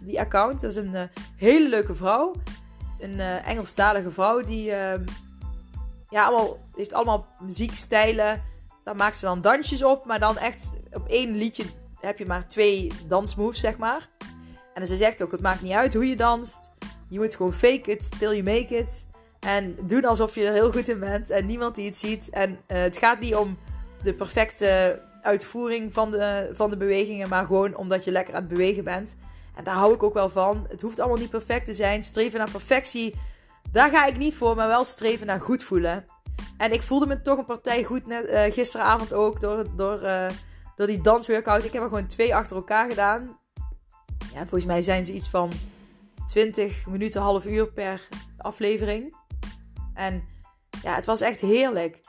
die 0.03 0.19
account. 0.19 0.61
Dat 0.61 0.71
is 0.71 0.77
een 0.77 1.09
hele 1.35 1.69
leuke 1.69 1.95
vrouw. 1.95 2.35
Een 2.99 3.19
Engelstalige 3.19 4.11
vrouw 4.11 4.41
die 4.41 4.71
ehm, 4.71 5.03
ja, 6.09 6.25
allemaal, 6.25 6.57
heeft 6.75 6.93
allemaal 6.93 7.27
muziekstijlen. 7.39 8.43
Daar 8.83 8.95
maakt 8.95 9.17
ze 9.17 9.25
dan 9.25 9.41
dansjes 9.41 9.83
op. 9.83 10.05
Maar 10.05 10.19
dan 10.19 10.37
echt 10.37 10.71
op 10.91 11.07
één 11.07 11.35
liedje 11.35 11.63
heb 11.99 12.17
je 12.17 12.25
maar 12.25 12.47
twee 12.47 12.91
dansmoves, 13.07 13.59
zeg 13.59 13.77
maar. 13.77 14.07
En 14.73 14.87
ze 14.87 14.95
zegt 14.95 15.23
ook, 15.23 15.31
het 15.31 15.41
maakt 15.41 15.61
niet 15.61 15.73
uit 15.73 15.93
hoe 15.93 16.07
je 16.07 16.15
danst. 16.15 16.69
Je 17.09 17.19
moet 17.19 17.35
gewoon 17.35 17.53
fake 17.53 17.91
it 17.91 18.19
till 18.19 18.29
you 18.29 18.43
make 18.43 18.77
it. 18.77 19.07
En 19.39 19.75
doen 19.83 20.05
alsof 20.05 20.35
je 20.35 20.45
er 20.45 20.53
heel 20.53 20.71
goed 20.71 20.87
in 20.87 20.99
bent. 20.99 21.29
En 21.29 21.45
niemand 21.45 21.75
die 21.75 21.85
het 21.85 21.95
ziet. 21.95 22.29
En 22.29 22.51
uh, 22.51 22.57
het 22.67 22.97
gaat 22.97 23.19
niet 23.19 23.35
om 23.35 23.57
de 24.01 24.13
perfecte 24.13 25.01
uitvoering 25.21 25.93
van 25.93 26.11
de, 26.11 26.49
van 26.51 26.69
de 26.69 26.77
bewegingen. 26.77 27.29
Maar 27.29 27.45
gewoon 27.45 27.75
omdat 27.75 28.03
je 28.03 28.11
lekker 28.11 28.33
aan 28.33 28.41
het 28.41 28.49
bewegen 28.49 28.83
bent. 28.83 29.15
En 29.59 29.65
daar 29.65 29.75
hou 29.75 29.93
ik 29.93 30.03
ook 30.03 30.13
wel 30.13 30.29
van. 30.29 30.65
Het 30.69 30.81
hoeft 30.81 30.99
allemaal 30.99 31.17
niet 31.17 31.29
perfect 31.29 31.65
te 31.65 31.73
zijn. 31.73 32.03
Streven 32.03 32.39
naar 32.39 32.51
perfectie. 32.51 33.15
Daar 33.71 33.89
ga 33.89 34.05
ik 34.05 34.17
niet 34.17 34.35
voor. 34.35 34.55
Maar 34.55 34.67
wel 34.67 34.83
streven 34.83 35.27
naar 35.27 35.39
goed 35.39 35.63
voelen. 35.63 36.05
En 36.57 36.71
ik 36.71 36.81
voelde 36.81 37.07
me 37.07 37.21
toch 37.21 37.37
een 37.37 37.45
partij 37.45 37.83
goed 37.83 38.05
net, 38.05 38.31
uh, 38.31 38.53
gisteravond 38.53 39.13
ook. 39.13 39.39
Door, 39.41 39.75
door, 39.75 40.03
uh, 40.03 40.29
door 40.75 40.87
die 40.87 41.01
dansworkout. 41.01 41.63
Ik 41.63 41.73
heb 41.73 41.81
er 41.81 41.87
gewoon 41.87 42.07
twee 42.07 42.35
achter 42.35 42.55
elkaar 42.55 42.89
gedaan. 42.89 43.39
Ja, 44.33 44.39
volgens 44.39 44.65
mij 44.65 44.81
zijn 44.81 45.05
ze 45.05 45.13
iets 45.13 45.29
van 45.29 45.51
20 46.27 46.87
minuten, 46.87 47.21
half 47.21 47.45
uur 47.45 47.71
per 47.71 48.07
aflevering. 48.37 49.15
En 49.93 50.23
ja, 50.83 50.95
het 50.95 51.05
was 51.05 51.21
echt 51.21 51.41
heerlijk. 51.41 51.99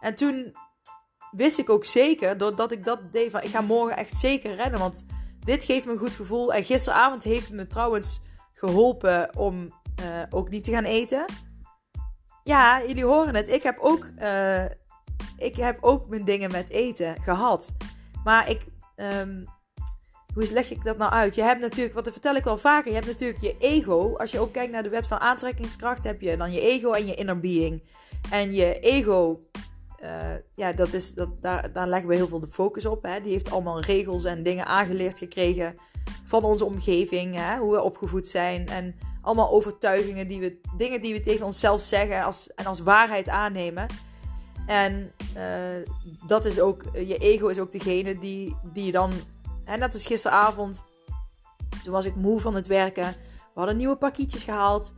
En 0.00 0.14
toen 0.14 0.56
wist 1.30 1.58
ik 1.58 1.70
ook 1.70 1.84
zeker, 1.84 2.38
doordat 2.38 2.72
ik 2.72 2.84
dat 2.84 3.12
deed, 3.12 3.30
van 3.30 3.42
ik 3.42 3.50
ga 3.50 3.60
morgen 3.60 3.96
echt 3.96 4.16
zeker 4.16 4.54
rennen. 4.54 4.80
Want 4.80 5.04
dit 5.44 5.64
geeft 5.64 5.86
me 5.86 5.92
een 5.92 5.98
goed 5.98 6.14
gevoel. 6.14 6.52
En 6.52 6.64
gisteravond 6.64 7.22
heeft 7.22 7.46
het 7.46 7.56
me 7.56 7.66
trouwens 7.66 8.20
geholpen 8.52 9.36
om 9.36 9.72
uh, 10.00 10.22
ook 10.30 10.50
niet 10.50 10.64
te 10.64 10.70
gaan 10.70 10.84
eten. 10.84 11.24
Ja, 12.44 12.82
jullie 12.86 13.04
horen 13.04 13.34
het. 13.34 13.48
Ik 13.48 13.62
heb 13.62 13.78
ook, 13.78 14.08
uh, 14.18 14.64
ik 15.36 15.56
heb 15.56 15.78
ook 15.80 16.08
mijn 16.08 16.24
dingen 16.24 16.50
met 16.50 16.70
eten 16.70 17.22
gehad. 17.22 17.72
Maar 18.24 18.50
ik, 18.50 18.60
um, 18.96 19.44
hoe 20.34 20.52
leg 20.52 20.70
ik 20.70 20.84
dat 20.84 20.96
nou 20.96 21.12
uit? 21.12 21.34
Je 21.34 21.42
hebt 21.42 21.60
natuurlijk, 21.60 21.94
wat 21.94 22.08
vertel 22.12 22.34
ik 22.34 22.44
wel 22.44 22.58
vaker, 22.58 22.88
je 22.88 22.96
hebt 22.96 23.06
natuurlijk 23.06 23.40
je 23.40 23.56
ego. 23.58 24.16
Als 24.16 24.30
je 24.30 24.38
ook 24.38 24.52
kijkt 24.52 24.72
naar 24.72 24.82
de 24.82 24.88
wet 24.88 25.06
van 25.06 25.20
aantrekkingskracht, 25.20 26.04
heb 26.04 26.20
je 26.20 26.36
dan 26.36 26.52
je 26.52 26.60
ego 26.60 26.92
en 26.92 27.06
je 27.06 27.14
inner 27.14 27.40
being. 27.40 27.82
En 28.30 28.52
je 28.52 28.80
ego, 28.80 29.40
uh, 30.02 30.10
ja, 30.54 30.72
dat 30.72 30.92
is, 30.92 31.14
dat, 31.14 31.42
daar, 31.42 31.72
daar 31.72 31.86
leggen 31.86 32.08
we 32.08 32.14
heel 32.14 32.28
veel 32.28 32.40
de 32.40 32.48
focus 32.48 32.86
op. 32.86 33.02
Hè? 33.02 33.20
Die 33.20 33.32
heeft 33.32 33.50
allemaal 33.50 33.80
regels 33.80 34.24
en 34.24 34.42
dingen 34.42 34.66
aangeleerd 34.66 35.18
gekregen 35.18 35.74
van 36.24 36.44
onze 36.44 36.64
omgeving, 36.64 37.34
hè? 37.34 37.58
hoe 37.58 37.72
we 37.72 37.82
opgevoed 37.82 38.26
zijn. 38.26 38.66
En 38.66 38.94
allemaal 39.22 39.50
overtuigingen, 39.50 40.28
die 40.28 40.40
we, 40.40 40.60
dingen 40.76 41.00
die 41.00 41.12
we 41.12 41.20
tegen 41.20 41.46
onszelf 41.46 41.80
zeggen 41.80 42.24
als, 42.24 42.54
en 42.54 42.66
als 42.66 42.80
waarheid 42.80 43.28
aannemen. 43.28 43.86
En 44.66 45.12
uh, 45.36 45.86
dat 46.26 46.44
is 46.44 46.60
ook, 46.60 46.84
je 46.92 47.16
ego 47.16 47.46
is 47.46 47.58
ook 47.58 47.70
degene 47.70 48.18
die, 48.18 48.56
die 48.72 48.92
dan 48.92 49.12
en 49.64 49.78
net 49.78 49.94
als 49.94 50.06
gisteravond. 50.06 50.84
Toen 51.82 51.92
was 51.92 52.04
ik 52.04 52.14
moe 52.14 52.40
van 52.40 52.54
het 52.54 52.66
werken. 52.66 53.06
We 53.54 53.58
hadden 53.58 53.76
nieuwe 53.76 53.96
pakketjes 53.96 54.44
gehaald. 54.44 54.94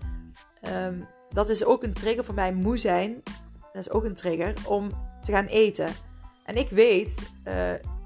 Um, 0.69 1.07
dat 1.31 1.49
is 1.49 1.65
ook 1.65 1.83
een 1.83 1.95
trigger 1.95 2.25
voor 2.25 2.35
mij. 2.35 2.53
Moe 2.53 2.77
zijn. 2.77 3.23
Dat 3.73 3.83
is 3.83 3.91
ook 3.91 4.05
een 4.05 4.15
trigger 4.15 4.55
om 4.67 4.91
te 5.23 5.33
gaan 5.33 5.47
eten. 5.47 5.89
En 6.45 6.57
ik 6.57 6.69
weet, 6.69 7.19
uh, 7.19 7.55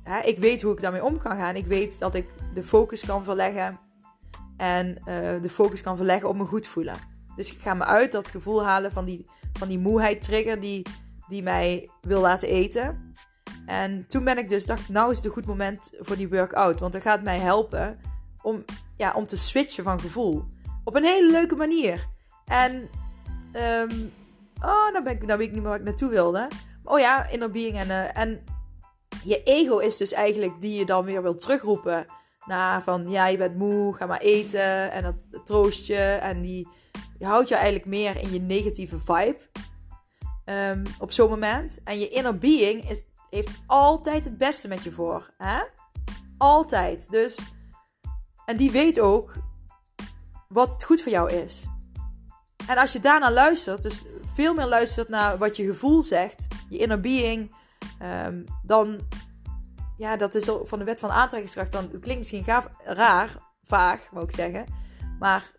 hè, 0.02 0.20
ik 0.24 0.38
weet 0.38 0.62
hoe 0.62 0.72
ik 0.72 0.80
daarmee 0.80 1.04
om 1.04 1.18
kan 1.18 1.36
gaan. 1.36 1.56
Ik 1.56 1.66
weet 1.66 1.98
dat 1.98 2.14
ik 2.14 2.28
de 2.54 2.62
focus 2.62 3.04
kan 3.04 3.24
verleggen. 3.24 3.78
En 4.56 4.88
uh, 4.98 5.42
de 5.42 5.50
focus 5.50 5.82
kan 5.82 5.96
verleggen 5.96 6.28
op 6.28 6.36
me 6.36 6.44
goed 6.44 6.66
voelen. 6.66 6.96
Dus 7.36 7.52
ik 7.52 7.58
ga 7.60 7.74
me 7.74 7.84
uit 7.84 8.12
dat 8.12 8.30
gevoel 8.30 8.64
halen 8.64 8.92
van 8.92 9.04
die, 9.04 9.26
van 9.52 9.68
die 9.68 9.78
moeheid 9.78 10.22
trigger 10.22 10.60
die, 10.60 10.86
die 11.28 11.42
mij 11.42 11.90
wil 12.00 12.20
laten 12.20 12.48
eten. 12.48 13.14
En 13.66 14.06
toen 14.06 14.24
ben 14.24 14.38
ik 14.38 14.48
dus 14.48 14.66
dacht, 14.66 14.88
nou 14.88 15.10
is 15.10 15.16
het 15.16 15.26
een 15.26 15.32
goed 15.32 15.46
moment 15.46 15.90
voor 15.98 16.16
die 16.16 16.28
workout. 16.28 16.80
Want 16.80 16.92
dat 16.92 17.02
gaat 17.02 17.22
mij 17.22 17.38
helpen 17.38 17.98
om, 18.42 18.64
ja, 18.96 19.12
om 19.12 19.26
te 19.26 19.36
switchen 19.36 19.84
van 19.84 20.00
gevoel. 20.00 20.44
Op 20.84 20.94
een 20.94 21.04
hele 21.04 21.30
leuke 21.30 21.56
manier. 21.56 22.06
En, 22.44 22.88
um, 23.52 24.12
oh, 24.62 24.92
nou, 24.92 25.02
ben 25.02 25.12
ik, 25.12 25.26
nou 25.26 25.38
weet 25.38 25.46
ik 25.46 25.52
niet 25.52 25.62
meer 25.62 25.70
waar 25.70 25.78
ik 25.78 25.84
naartoe 25.84 26.10
wilde. 26.10 26.48
Oh 26.84 26.98
ja, 26.98 27.28
inner 27.28 27.50
being. 27.50 27.76
En, 27.76 27.88
uh, 27.88 28.16
en 28.16 28.44
je 29.24 29.42
ego 29.42 29.78
is 29.78 29.96
dus 29.96 30.12
eigenlijk 30.12 30.60
die 30.60 30.78
je 30.78 30.86
dan 30.86 31.04
weer 31.04 31.22
wil 31.22 31.34
terugroepen. 31.34 32.06
Naar 32.46 32.82
van, 32.82 33.10
ja, 33.10 33.26
je 33.26 33.36
bent 33.36 33.56
moe, 33.56 33.94
ga 33.94 34.06
maar 34.06 34.20
eten. 34.20 34.90
En 34.90 35.02
dat 35.02 35.44
troost 35.44 35.86
je. 35.86 36.18
En 36.20 36.42
die, 36.42 36.68
houdt 37.18 37.48
je 37.48 37.54
eigenlijk 37.54 37.86
meer 37.86 38.16
in 38.16 38.32
je 38.32 38.40
negatieve 38.40 38.98
vibe. 38.98 39.38
Um, 40.44 40.82
op 40.98 41.12
zo'n 41.12 41.28
moment. 41.28 41.80
En 41.84 41.98
je 41.98 42.08
inner 42.08 42.38
being 42.38 42.90
is 42.90 43.04
heeft 43.30 43.50
altijd 43.66 44.24
het 44.24 44.36
beste 44.36 44.68
met 44.68 44.84
je 44.84 44.92
voor. 44.92 45.30
Hè? 45.38 45.62
Altijd. 46.38 47.10
Dus, 47.10 47.38
en 48.44 48.56
die 48.56 48.70
weet 48.70 49.00
ook 49.00 49.34
wat 50.48 50.72
het 50.72 50.84
goed 50.84 51.02
voor 51.02 51.12
jou 51.12 51.32
is. 51.32 51.66
En 52.66 52.76
als 52.76 52.92
je 52.92 53.00
daarna 53.00 53.30
luistert, 53.30 53.82
dus 53.82 54.04
veel 54.36 54.54
meer 54.54 54.66
luistert 54.66 55.08
naar 55.08 55.38
wat 55.38 55.56
je 55.56 55.66
gevoel 55.66 56.02
zegt, 56.02 56.46
je 56.68 56.78
inner 56.78 57.00
being, 57.00 57.54
um, 58.26 58.44
dan, 58.62 59.00
ja, 59.96 60.16
dat 60.16 60.34
is 60.34 60.50
van 60.62 60.78
de 60.78 60.84
wet 60.84 61.00
van 61.00 61.10
aantrekkingskracht, 61.10 61.72
dan 61.72 61.82
het 61.82 62.00
klinkt 62.00 62.18
misschien 62.18 62.44
gaaf, 62.44 62.68
raar, 62.84 63.36
vaag, 63.62 64.08
moet 64.12 64.22
ik 64.22 64.34
zeggen, 64.34 64.66
maar 65.18 65.50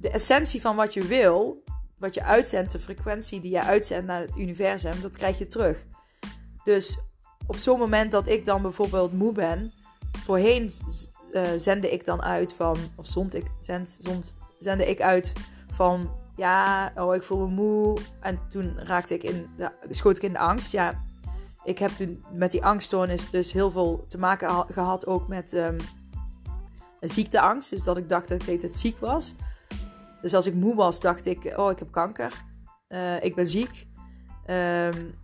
de 0.00 0.10
essentie 0.10 0.60
van 0.60 0.76
wat 0.76 0.94
je 0.94 1.06
wil, 1.06 1.62
wat 1.98 2.14
je 2.14 2.22
uitzendt, 2.22 2.72
de 2.72 2.78
frequentie 2.78 3.40
die 3.40 3.50
je 3.50 3.62
uitzendt 3.62 4.06
naar 4.06 4.20
het 4.20 4.36
universum, 4.36 5.00
dat 5.00 5.16
krijg 5.16 5.38
je 5.38 5.46
terug. 5.46 5.86
Dus 6.64 6.98
op 7.46 7.56
zo'n 7.56 7.78
moment 7.78 8.12
dat 8.12 8.28
ik 8.28 8.44
dan 8.44 8.62
bijvoorbeeld 8.62 9.12
moe 9.12 9.32
ben, 9.32 9.72
voorheen 10.24 10.70
uh, 11.32 11.46
zende 11.56 11.90
ik 11.90 12.04
dan 12.04 12.22
uit 12.22 12.52
van, 12.52 12.78
of 12.96 13.06
zond 13.06 13.34
ik, 13.34 13.44
zend, 13.58 13.98
zond, 14.00 14.34
zende 14.58 14.90
ik 14.90 15.00
uit 15.00 15.32
van, 15.72 16.21
ja, 16.42 16.92
oh, 16.94 17.14
ik 17.14 17.22
voel 17.22 17.38
me 17.38 17.54
moe. 17.54 17.98
En 18.20 18.40
toen 18.48 18.78
raakte 18.78 19.14
ik 19.14 19.22
in, 19.22 19.50
de, 19.56 19.72
schoot 19.90 20.16
ik 20.16 20.22
in 20.22 20.32
de 20.32 20.38
angst. 20.38 20.72
Ja, 20.72 21.02
ik 21.64 21.78
heb 21.78 21.90
toen 21.90 22.24
met 22.32 22.50
die 22.50 22.64
angststoornis 22.64 23.30
dus 23.30 23.52
heel 23.52 23.70
veel 23.70 24.04
te 24.08 24.18
maken 24.18 24.66
gehad 24.72 25.06
ook 25.06 25.28
met 25.28 25.52
um, 25.52 25.76
een 27.00 27.08
ziekteangst. 27.08 27.70
Dus 27.70 27.84
dat 27.84 27.96
ik 27.96 28.08
dacht 28.08 28.28
dat 28.28 28.46
ik 28.46 28.62
het 28.62 28.74
ziek 28.74 28.98
was. 28.98 29.34
Dus 30.20 30.34
als 30.34 30.46
ik 30.46 30.54
moe 30.54 30.74
was, 30.74 31.00
dacht 31.00 31.26
ik, 31.26 31.52
oh, 31.56 31.70
ik 31.70 31.78
heb 31.78 31.90
kanker. 31.90 32.32
Uh, 32.88 33.24
ik 33.24 33.34
ben 33.34 33.46
ziek. 33.46 33.86
Um, 34.46 35.14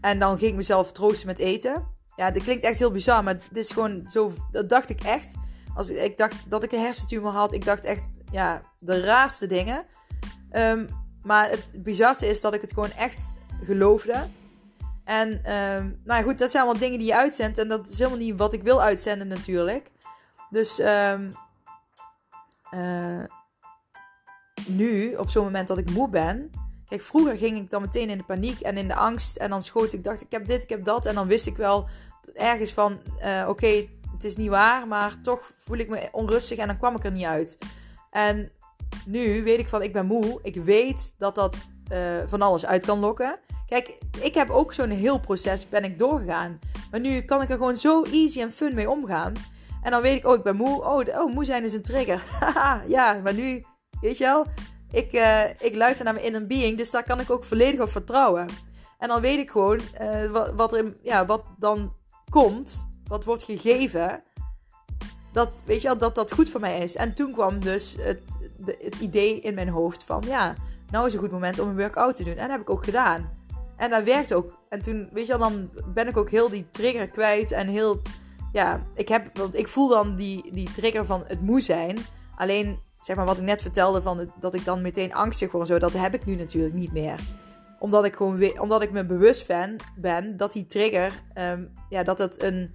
en 0.00 0.18
dan 0.18 0.38
ging 0.38 0.50
ik 0.50 0.56
mezelf 0.56 0.92
troosten 0.92 1.26
met 1.26 1.38
eten. 1.38 1.86
Ja, 2.16 2.30
dat 2.30 2.42
klinkt 2.42 2.64
echt 2.64 2.78
heel 2.78 2.90
bizar, 2.90 3.24
maar 3.24 3.34
dit 3.34 3.64
is 3.64 3.72
gewoon 3.72 4.02
zo. 4.08 4.32
Dat 4.50 4.68
dacht 4.68 4.90
ik 4.90 5.00
echt. 5.00 5.34
Als 5.74 5.90
ik, 5.90 6.16
dacht 6.16 6.50
dat 6.50 6.62
ik 6.62 6.72
een 6.72 6.80
hersentumor 6.80 7.32
had. 7.32 7.52
Ik 7.52 7.64
dacht 7.64 7.84
echt, 7.84 8.08
ja, 8.30 8.62
de 8.78 9.00
raarste 9.00 9.46
dingen. 9.46 9.84
Um, 10.52 10.88
maar 11.22 11.50
het 11.50 11.82
bizarste 11.82 12.26
is 12.26 12.40
dat 12.40 12.54
ik 12.54 12.60
het 12.60 12.72
gewoon 12.72 12.92
echt 12.92 13.32
geloofde. 13.64 14.28
En 15.04 15.28
um, 15.28 16.00
nou 16.04 16.20
ja, 16.20 16.22
goed, 16.22 16.38
dat 16.38 16.50
zijn 16.50 16.62
allemaal 16.62 16.82
dingen 16.82 16.98
die 16.98 17.08
je 17.08 17.16
uitzendt. 17.16 17.58
En 17.58 17.68
dat 17.68 17.88
is 17.88 17.98
helemaal 17.98 18.18
niet 18.18 18.38
wat 18.38 18.52
ik 18.52 18.62
wil 18.62 18.82
uitzenden 18.82 19.28
natuurlijk. 19.28 19.90
Dus 20.50 20.78
um, 20.78 21.30
uh, 22.74 23.24
nu, 24.66 25.14
op 25.14 25.30
zo'n 25.30 25.44
moment 25.44 25.68
dat 25.68 25.78
ik 25.78 25.90
moe 25.90 26.08
ben, 26.08 26.50
Kijk, 26.88 27.02
vroeger 27.02 27.36
ging 27.36 27.56
ik 27.56 27.70
dan 27.70 27.80
meteen 27.80 28.10
in 28.10 28.18
de 28.18 28.24
paniek 28.24 28.60
en 28.60 28.76
in 28.76 28.88
de 28.88 28.94
angst. 28.94 29.36
En 29.36 29.50
dan 29.50 29.62
schoot 29.62 29.92
ik, 29.92 30.04
dacht 30.04 30.20
ik 30.20 30.30
heb 30.30 30.46
dit, 30.46 30.62
ik 30.62 30.68
heb 30.68 30.84
dat. 30.84 31.06
En 31.06 31.14
dan 31.14 31.26
wist 31.26 31.46
ik 31.46 31.56
wel 31.56 31.88
ergens 32.34 32.72
van, 32.72 33.00
uh, 33.24 33.44
oké, 33.48 33.86
het 34.12 34.24
is 34.24 34.36
niet 34.36 34.48
waar, 34.48 34.86
maar 34.86 35.20
toch 35.20 35.50
voel 35.54 35.78
ik 35.78 35.88
me 35.88 36.08
onrustig 36.12 36.58
en 36.58 36.66
dan 36.66 36.78
kwam 36.78 36.96
ik 36.96 37.04
er 37.04 37.12
niet 37.12 37.24
uit. 37.24 37.58
En 38.10 38.52
nu 39.06 39.42
weet 39.42 39.58
ik 39.58 39.68
van, 39.68 39.82
ik 39.82 39.92
ben 39.92 40.06
moe. 40.06 40.38
Ik 40.42 40.56
weet 40.56 41.14
dat 41.18 41.34
dat 41.34 41.70
uh, 41.92 42.18
van 42.26 42.42
alles 42.42 42.66
uit 42.66 42.84
kan 42.84 42.98
lokken. 42.98 43.38
Kijk, 43.66 43.98
ik 44.20 44.34
heb 44.34 44.50
ook 44.50 44.72
zo'n 44.72 44.90
heel 44.90 45.20
proces 45.20 45.68
ben 45.68 45.84
ik 45.84 45.98
doorgegaan. 45.98 46.58
Maar 46.90 47.00
nu 47.00 47.20
kan 47.20 47.42
ik 47.42 47.48
er 47.48 47.56
gewoon 47.56 47.76
zo 47.76 48.02
easy 48.02 48.40
en 48.40 48.52
fun 48.52 48.74
mee 48.74 48.90
omgaan. 48.90 49.32
En 49.82 49.90
dan 49.90 50.02
weet 50.02 50.16
ik, 50.16 50.26
oh, 50.26 50.34
ik 50.34 50.42
ben 50.42 50.56
moe. 50.56 50.84
Oh, 50.84 51.22
oh 51.22 51.34
moe 51.34 51.44
zijn 51.44 51.64
is 51.64 51.74
een 51.74 51.82
trigger. 51.82 52.24
ja, 52.96 53.20
maar 53.22 53.34
nu, 53.34 53.64
weet 54.00 54.18
je 54.18 54.24
wel, 54.24 54.46
ik, 54.90 55.12
uh, 55.12 55.50
ik 55.58 55.74
luister 55.74 56.04
naar 56.04 56.14
mijn 56.14 56.26
inner 56.26 56.46
being, 56.46 56.76
dus 56.76 56.90
daar 56.90 57.04
kan 57.04 57.20
ik 57.20 57.30
ook 57.30 57.44
volledig 57.44 57.80
op 57.80 57.90
vertrouwen. 57.90 58.46
En 58.98 59.08
dan 59.08 59.20
weet 59.20 59.38
ik 59.38 59.50
gewoon 59.50 59.80
uh, 60.00 60.30
wat, 60.30 60.52
wat, 60.56 60.72
er, 60.72 60.96
ja, 61.02 61.26
wat 61.26 61.42
dan 61.58 61.94
komt, 62.30 62.87
wat 63.08 63.24
wordt 63.24 63.42
gegeven, 63.42 64.22
dat, 65.32 65.62
weet 65.66 65.82
je 65.82 65.88
wel, 65.88 65.98
dat 65.98 66.14
dat 66.14 66.32
goed 66.32 66.50
voor 66.50 66.60
mij 66.60 66.78
is. 66.78 66.96
En 66.96 67.14
toen 67.14 67.32
kwam 67.32 67.60
dus 67.60 67.96
het, 68.00 68.36
het 68.64 68.98
idee 68.98 69.40
in 69.40 69.54
mijn 69.54 69.68
hoofd 69.68 70.04
van, 70.04 70.22
ja, 70.26 70.54
nou 70.90 71.06
is 71.06 71.12
een 71.12 71.20
goed 71.20 71.30
moment 71.30 71.58
om 71.58 71.68
een 71.68 71.76
workout 71.76 72.14
te 72.14 72.24
doen. 72.24 72.36
En 72.36 72.40
dat 72.40 72.50
heb 72.50 72.60
ik 72.60 72.70
ook 72.70 72.84
gedaan. 72.84 73.32
En 73.76 73.90
dat 73.90 74.02
werkt 74.02 74.34
ook. 74.34 74.58
En 74.68 74.80
toen, 74.80 75.08
weet 75.12 75.26
je 75.26 75.38
wel, 75.38 75.50
dan 75.50 75.70
ben 75.94 76.08
ik 76.08 76.16
ook 76.16 76.30
heel 76.30 76.48
die 76.48 76.70
trigger 76.70 77.08
kwijt 77.08 77.52
en 77.52 77.68
heel, 77.68 78.02
ja, 78.52 78.86
ik 78.94 79.08
heb, 79.08 79.38
want 79.38 79.56
ik 79.56 79.68
voel 79.68 79.88
dan 79.88 80.16
die, 80.16 80.52
die 80.52 80.72
trigger 80.72 81.06
van 81.06 81.24
het 81.26 81.40
moe 81.40 81.60
zijn. 81.60 81.98
Alleen, 82.36 82.78
zeg 83.00 83.16
maar, 83.16 83.24
wat 83.24 83.36
ik 83.36 83.42
net 83.42 83.62
vertelde 83.62 84.02
van 84.02 84.32
dat 84.40 84.54
ik 84.54 84.64
dan 84.64 84.82
meteen 84.82 85.14
angstig 85.14 85.52
word 85.52 85.66
zo, 85.66 85.78
dat 85.78 85.92
heb 85.92 86.14
ik 86.14 86.24
nu 86.24 86.34
natuurlijk 86.34 86.74
niet 86.74 86.92
meer 86.92 87.20
omdat 87.78 88.04
ik 88.04 88.16
gewoon 88.16 88.60
omdat 88.60 88.82
ik 88.82 88.90
me 88.90 89.06
bewust 89.06 89.46
ben, 89.46 89.76
ben 89.96 90.36
dat 90.36 90.52
die 90.52 90.66
trigger, 90.66 91.22
um, 91.34 91.72
ja, 91.88 92.02
dat 92.02 92.18
het 92.18 92.42
een 92.42 92.74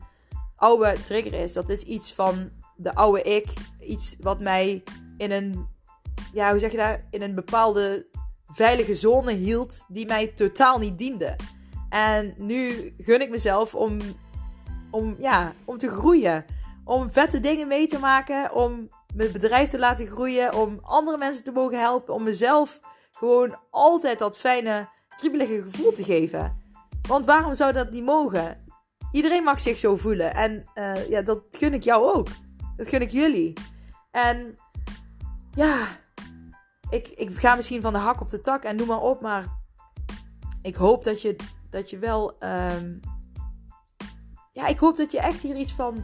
oude 0.63 1.01
trigger 1.01 1.33
is. 1.33 1.53
Dat 1.53 1.69
is 1.69 1.83
iets 1.83 2.13
van 2.13 2.49
de 2.75 2.95
oude 2.95 3.21
ik. 3.21 3.53
Iets 3.79 4.15
wat 4.19 4.39
mij 4.39 4.83
in 5.17 5.31
een, 5.31 5.67
ja, 6.33 6.49
hoe 6.49 6.59
zeg 6.59 6.71
je 6.71 6.77
dat? 6.77 6.99
In 7.09 7.21
een 7.21 7.35
bepaalde 7.35 8.07
veilige 8.45 8.93
zone 8.93 9.31
hield 9.31 9.85
die 9.87 10.05
mij 10.05 10.27
totaal 10.27 10.79
niet 10.79 10.97
diende. 10.97 11.35
En 11.89 12.33
nu 12.37 12.93
gun 12.97 13.21
ik 13.21 13.29
mezelf 13.29 13.75
om, 13.75 13.99
om, 14.91 15.15
ja, 15.19 15.53
om 15.65 15.77
te 15.77 15.89
groeien. 15.89 16.45
Om 16.85 17.11
vette 17.11 17.39
dingen 17.39 17.67
mee 17.67 17.87
te 17.87 17.99
maken. 17.99 18.53
Om 18.53 18.89
mijn 19.15 19.31
bedrijf 19.31 19.69
te 19.69 19.79
laten 19.79 20.07
groeien. 20.07 20.53
Om 20.53 20.79
andere 20.81 21.17
mensen 21.17 21.43
te 21.43 21.51
mogen 21.51 21.79
helpen. 21.79 22.13
Om 22.13 22.23
mezelf 22.23 22.79
gewoon 23.11 23.57
altijd 23.69 24.19
dat 24.19 24.37
fijne, 24.37 24.89
kriebelige 25.15 25.61
gevoel 25.61 25.91
te 25.91 26.03
geven. 26.03 26.61
Want 27.07 27.25
waarom 27.25 27.53
zou 27.53 27.73
dat 27.73 27.91
niet 27.91 28.03
mogen? 28.03 28.62
Iedereen 29.13 29.43
mag 29.43 29.59
zich 29.59 29.77
zo 29.77 29.95
voelen. 29.95 30.33
En 30.33 30.63
uh, 30.75 31.09
ja, 31.09 31.21
dat 31.21 31.41
gun 31.51 31.73
ik 31.73 31.83
jou 31.83 32.15
ook. 32.15 32.27
Dat 32.75 32.87
gun 32.87 33.01
ik 33.01 33.09
jullie. 33.09 33.53
En 34.11 34.57
ja, 35.55 35.87
ik, 36.89 37.07
ik 37.07 37.37
ga 37.39 37.55
misschien 37.55 37.81
van 37.81 37.93
de 37.93 37.99
hak 37.99 38.21
op 38.21 38.29
de 38.29 38.41
tak 38.41 38.63
en 38.63 38.75
noem 38.75 38.87
maar 38.87 39.01
op. 39.01 39.21
Maar 39.21 39.45
ik 40.61 40.75
hoop 40.75 41.03
dat 41.03 41.21
je, 41.21 41.35
dat 41.69 41.89
je 41.89 41.97
wel. 41.97 42.35
Um, 42.39 42.99
ja, 44.51 44.67
ik 44.67 44.77
hoop 44.77 44.97
dat 44.97 45.11
je 45.11 45.19
echt 45.19 45.41
hier 45.41 45.55
iets 45.55 45.73
van 45.73 46.03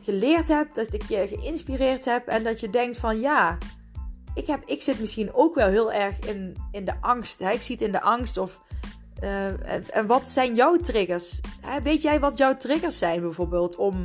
geleerd 0.00 0.48
hebt. 0.48 0.74
Dat 0.74 0.92
ik 0.92 1.02
je 1.02 1.28
geïnspireerd 1.28 2.04
heb. 2.04 2.26
En 2.26 2.44
dat 2.44 2.60
je 2.60 2.70
denkt 2.70 2.98
van 2.98 3.20
ja 3.20 3.58
ik, 4.34 4.46
heb, 4.46 4.62
ik 4.64 4.82
zit 4.82 5.00
misschien 5.00 5.34
ook 5.34 5.54
wel 5.54 5.68
heel 5.68 5.92
erg 5.92 6.18
in, 6.18 6.56
in 6.70 6.84
de 6.84 6.94
angst. 7.00 7.38
Hè? 7.38 7.50
Ik 7.50 7.62
zie 7.62 7.76
in 7.76 7.92
de 7.92 8.00
angst. 8.00 8.36
Of, 8.36 8.60
uh, 9.22 9.96
en 9.96 10.06
wat 10.06 10.28
zijn 10.28 10.54
jouw 10.54 10.76
triggers? 10.76 11.40
Weet 11.82 12.02
jij 12.02 12.20
wat 12.20 12.38
jouw 12.38 12.56
triggers 12.56 12.98
zijn 12.98 13.20
bijvoorbeeld 13.20 13.76
om 13.76 14.02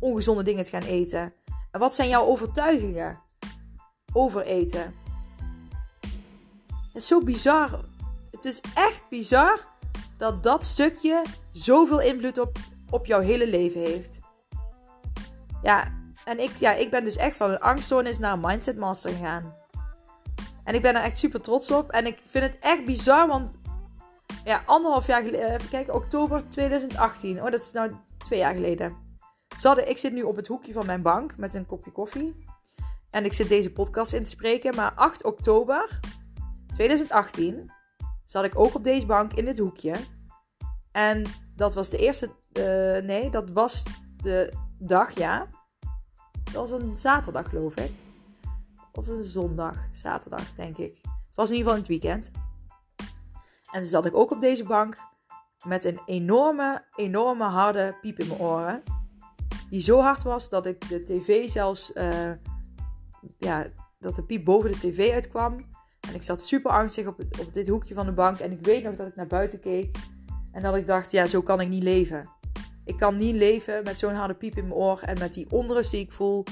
ongezonde 0.00 0.42
dingen 0.42 0.64
te 0.64 0.70
gaan 0.70 0.82
eten? 0.82 1.32
En 1.70 1.80
wat 1.80 1.94
zijn 1.94 2.08
jouw 2.08 2.24
overtuigingen 2.24 3.20
over 4.12 4.42
eten? 4.42 4.94
Het 6.70 7.02
is 7.02 7.06
zo 7.06 7.22
bizar. 7.22 7.80
Het 8.30 8.44
is 8.44 8.60
echt 8.74 9.02
bizar 9.08 9.60
dat 10.16 10.42
dat 10.42 10.64
stukje 10.64 11.22
zoveel 11.52 12.00
invloed 12.00 12.38
op, 12.38 12.58
op 12.90 13.06
jouw 13.06 13.20
hele 13.20 13.48
leven 13.48 13.80
heeft. 13.80 14.18
Ja, 15.62 15.92
en 16.24 16.42
ik, 16.42 16.56
ja, 16.56 16.72
ik 16.72 16.90
ben 16.90 17.04
dus 17.04 17.16
echt 17.16 17.36
van 17.36 17.50
een 17.50 17.60
angststoornis 17.60 18.18
naar 18.18 18.32
een 18.32 18.40
mindset 18.40 18.76
master 18.76 19.10
gegaan. 19.10 19.54
En 20.64 20.74
ik 20.74 20.82
ben 20.82 20.94
er 20.94 21.02
echt 21.02 21.18
super 21.18 21.40
trots 21.40 21.70
op. 21.70 21.90
En 21.90 22.06
ik 22.06 22.18
vind 22.24 22.44
het 22.44 22.58
echt 22.58 22.84
bizar, 22.84 23.26
want 23.26 23.56
ja, 24.48 24.62
anderhalf 24.66 25.06
jaar 25.06 25.22
geleden, 25.22 25.46
eh, 25.46 25.54
even 25.54 25.68
kijken, 25.68 25.94
oktober 25.94 26.48
2018. 26.48 27.36
Oh, 27.42 27.50
dat 27.50 27.60
is 27.60 27.72
nou 27.72 27.92
twee 28.16 28.38
jaar 28.38 28.54
geleden. 28.54 29.06
Ik 29.84 29.98
zit 29.98 30.12
nu 30.12 30.22
op 30.22 30.36
het 30.36 30.46
hoekje 30.46 30.72
van 30.72 30.86
mijn 30.86 31.02
bank 31.02 31.36
met 31.36 31.54
een 31.54 31.66
kopje 31.66 31.90
koffie. 31.90 32.44
En 33.10 33.24
ik 33.24 33.32
zit 33.32 33.48
deze 33.48 33.72
podcast 33.72 34.12
in 34.12 34.22
te 34.22 34.30
spreken. 34.30 34.74
Maar 34.74 34.92
8 34.94 35.24
oktober 35.24 36.00
2018 36.72 37.72
zat 38.24 38.44
ik 38.44 38.58
ook 38.58 38.74
op 38.74 38.84
deze 38.84 39.06
bank 39.06 39.32
in 39.32 39.44
dit 39.44 39.58
hoekje. 39.58 39.94
En 40.92 41.24
dat 41.56 41.74
was 41.74 41.90
de 41.90 41.98
eerste. 41.98 42.30
Uh, 42.52 42.64
nee, 43.06 43.30
dat 43.30 43.50
was 43.50 43.84
de 44.16 44.52
dag, 44.78 45.10
ja. 45.10 45.46
Dat 46.44 46.54
was 46.54 46.70
een 46.70 46.98
zaterdag, 46.98 47.48
geloof 47.48 47.76
ik. 47.76 47.90
Of 48.92 49.06
een 49.06 49.24
zondag, 49.24 49.76
zaterdag, 49.92 50.54
denk 50.54 50.76
ik. 50.76 50.94
Het 51.02 51.34
was 51.34 51.50
in 51.50 51.56
ieder 51.56 51.72
geval 51.72 51.84
in 51.84 51.94
het 51.94 52.02
weekend. 52.02 52.30
En 53.70 53.86
zat 53.86 54.06
ik 54.06 54.16
ook 54.16 54.30
op 54.30 54.40
deze 54.40 54.64
bank 54.64 54.96
met 55.66 55.84
een 55.84 56.00
enorme, 56.06 56.84
enorme 56.94 57.44
harde 57.44 57.96
piep 58.00 58.18
in 58.18 58.28
mijn 58.28 58.40
oren. 58.40 58.82
Die 59.70 59.80
zo 59.80 60.00
hard 60.00 60.22
was 60.22 60.48
dat 60.48 60.66
ik 60.66 60.88
de 60.88 61.02
tv 61.02 61.48
zelfs, 61.48 61.90
uh, 61.94 62.30
ja, 63.38 63.66
dat 63.98 64.14
de 64.14 64.24
piep 64.24 64.44
boven 64.44 64.70
de 64.70 64.78
tv 64.78 65.12
uitkwam. 65.12 65.56
En 66.08 66.14
ik 66.14 66.22
zat 66.22 66.42
super 66.42 66.70
angstig 66.70 67.06
op, 67.06 67.20
op 67.40 67.52
dit 67.52 67.68
hoekje 67.68 67.94
van 67.94 68.06
de 68.06 68.12
bank. 68.12 68.38
En 68.38 68.52
ik 68.52 68.64
weet 68.64 68.82
nog 68.82 68.94
dat 68.94 69.06
ik 69.06 69.16
naar 69.16 69.26
buiten 69.26 69.60
keek. 69.60 69.96
En 70.52 70.62
dat 70.62 70.76
ik 70.76 70.86
dacht, 70.86 71.10
ja, 71.10 71.26
zo 71.26 71.42
kan 71.42 71.60
ik 71.60 71.68
niet 71.68 71.82
leven. 71.82 72.30
Ik 72.84 72.96
kan 72.96 73.16
niet 73.16 73.34
leven 73.34 73.82
met 73.84 73.98
zo'n 73.98 74.14
harde 74.14 74.34
piep 74.34 74.56
in 74.56 74.62
mijn 74.62 74.74
oor. 74.74 75.00
En 75.00 75.18
met 75.18 75.34
die 75.34 75.50
onrust 75.50 75.90
die 75.90 76.00
ik 76.00 76.12
voel. 76.12 76.44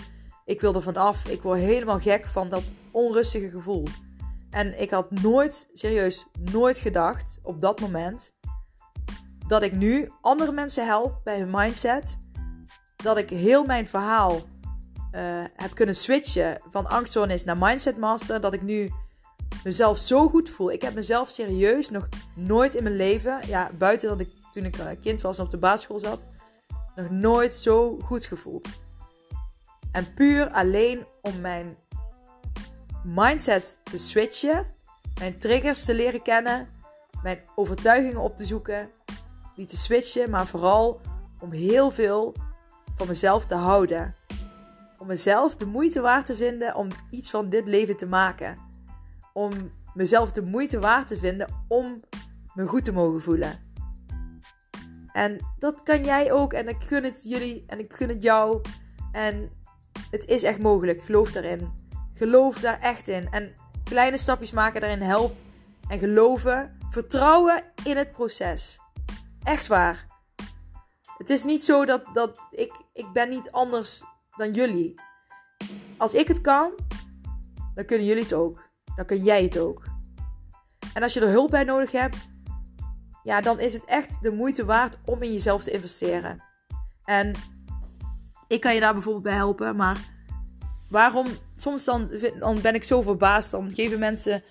Ik 0.44 0.61
wil 0.61 0.74
er 0.74 0.83
vanaf. 0.83 1.29
Ik 1.29 1.42
word 1.42 1.59
helemaal 1.59 2.00
gek 2.00 2.26
van 2.26 2.48
dat 2.48 2.64
onrustige 2.90 3.50
gevoel. 3.50 3.85
En 4.57 4.81
ik 4.81 4.90
had 4.90 5.11
nooit, 5.11 5.69
serieus, 5.73 6.27
nooit 6.53 6.79
gedacht 6.79 7.38
op 7.42 7.61
dat 7.61 7.81
moment 7.81 8.35
dat 9.47 9.62
ik 9.62 9.73
nu 9.73 10.12
andere 10.21 10.53
mensen 10.53 10.87
help 10.87 11.21
bij 11.25 11.38
hun 11.38 11.51
mindset. 11.51 12.16
Dat 12.97 13.19
ik 13.19 13.31
heel 13.31 13.64
mijn 13.64 13.87
verhaal 13.87 14.35
uh, 14.35 14.40
heb 15.57 15.75
kunnen 15.75 15.95
switchen 15.95 16.61
van 16.71 16.87
angststoornis 16.87 17.45
naar 17.45 17.57
mindset 17.59 17.97
master. 17.97 18.40
Dat 18.40 18.55
ik 18.55 18.62
nu 18.62 18.92
mezelf 19.64 19.99
zo 19.99 20.29
goed 20.29 20.51
voel. 20.51 20.73
Ik 20.73 20.83
heb 20.83 20.95
mezelf 20.95 21.29
serieus 21.29 21.90
nog 21.90 22.09
nooit 22.35 22.75
in 22.75 22.83
mijn 22.83 22.97
leven, 22.97 23.40
ja, 23.47 23.71
buiten 23.79 24.09
dat 24.09 24.21
ik 24.21 24.31
toen 24.51 24.64
ik 24.64 24.77
kind 25.01 25.21
was 25.21 25.38
en 25.38 25.45
op 25.45 25.51
de 25.51 25.59
basisschool 25.59 25.99
zat, 25.99 26.27
nog 26.95 27.11
nooit 27.11 27.55
zo 27.55 27.99
goed 28.03 28.27
gevoeld. 28.27 28.69
En 29.92 30.14
puur 30.14 30.51
alleen 30.51 31.07
om 31.23 31.40
mijn 31.40 31.77
mindset 33.07 33.81
te 33.83 33.97
switchen, 33.97 34.66
mijn 35.19 35.38
triggers 35.38 35.85
te 35.85 35.95
leren 35.95 36.23
kennen, 36.23 36.69
mijn 37.23 37.40
overtuigingen 37.55 38.21
op 38.21 38.37
te 38.37 38.47
zoeken, 38.47 38.90
die 39.55 39.66
te 39.66 39.77
switchen, 39.77 40.31
maar 40.31 40.47
vooral 40.47 41.01
om 41.40 41.53
heel 41.53 41.90
veel 41.90 42.35
van 42.95 43.07
mezelf 43.07 43.47
te 43.47 43.55
houden. 43.55 44.14
Om 44.99 45.07
mezelf 45.07 45.57
de 45.57 45.66
moeite 45.66 46.01
waard 46.01 46.25
te 46.25 46.37
vinden 46.37 46.75
om 46.75 46.88
iets 47.11 47.31
van 47.31 47.49
dit 47.49 47.69
leven 47.69 47.97
te 47.97 48.07
maken. 48.07 48.57
Om 49.33 49.53
mezelf 49.95 50.33
de 50.33 50.42
moeite 50.42 50.79
waard 50.79 51.07
te 51.07 51.19
vinden 51.19 51.64
om 51.69 52.01
me 52.55 52.66
goed 52.66 52.85
te 52.85 52.93
mogen 52.93 53.22
voelen. 53.22 53.64
En 55.12 55.39
dat 55.59 55.83
kan 55.83 56.05
jij 56.05 56.33
ook. 56.33 56.53
En 56.53 56.68
ik 56.68 56.83
gun 56.83 57.05
het 57.05 57.22
jullie 57.24 57.64
en 57.66 57.78
ik 57.78 57.93
gun 57.93 58.09
het 58.09 58.22
jou. 58.22 58.61
En 59.12 59.51
het 60.11 60.24
is 60.26 60.43
echt 60.43 60.59
mogelijk. 60.59 61.03
Geloof 61.03 61.33
daarin. 61.33 61.86
Geloof 62.17 62.61
daar 62.61 62.81
echt 62.81 63.09
in. 63.09 63.31
En 63.31 63.55
kleine 63.85 64.19
stapjes 64.19 64.53
maken 64.53 64.81
daarin 64.81 65.01
helpt. 65.01 65.45
En 65.89 65.99
geloven, 65.99 66.79
vertrouwen 66.91 67.62
in 67.85 67.97
het 67.97 68.12
proces. 68.12 68.81
Echt 69.43 69.67
waar. 69.67 70.07
Het 71.19 71.31
is 71.31 71.45
niet 71.45 71.64
zo 71.64 71.85
dat, 71.85 72.05
dat 72.12 72.41
ik, 72.51 72.73
ik 72.93 73.12
ben 73.12 73.29
niet 73.29 73.51
anders 73.51 74.05
dan 74.37 74.53
jullie. 74.53 75.01
Als 75.97 76.14
ik 76.14 76.29
het 76.29 76.41
kan, 76.41 76.73
dan 77.75 77.85
kunnen 77.85 78.07
jullie 78.07 78.23
het 78.23 78.33
ook. 78.33 78.69
Dan 78.97 79.05
kun 79.05 79.23
jij 79.23 79.43
het 79.43 79.59
ook. 79.59 79.85
En 80.95 81.03
als 81.03 81.12
je 81.12 81.21
er 81.21 81.29
hulp 81.29 81.51
bij 81.51 81.64
nodig 81.64 81.93
hebt, 81.93 82.29
ja, 83.23 83.41
dan 83.41 83.61
is 83.61 83.73
het 83.73 83.85
echt 83.85 84.23
de 84.23 84.31
moeite 84.31 84.64
waard 84.64 84.99
om 85.05 85.23
in 85.23 85.33
jezelf 85.33 85.62
te 85.62 85.71
investeren. 85.71 86.43
En 87.05 87.35
ik 88.47 88.61
kan 88.61 88.75
je 88.75 88.81
daar 88.81 88.93
bijvoorbeeld 88.93 89.25
bij 89.25 89.35
helpen, 89.35 89.77
maar 89.77 89.99
waarom? 90.89 91.27
Soms 91.57 91.84
dan, 91.84 92.11
dan 92.38 92.61
ben 92.61 92.74
ik 92.74 92.84
zo 92.84 93.02
verbaasd. 93.02 93.50
Dan 93.50 93.70
geven 93.74 93.98
mensen 93.98 94.42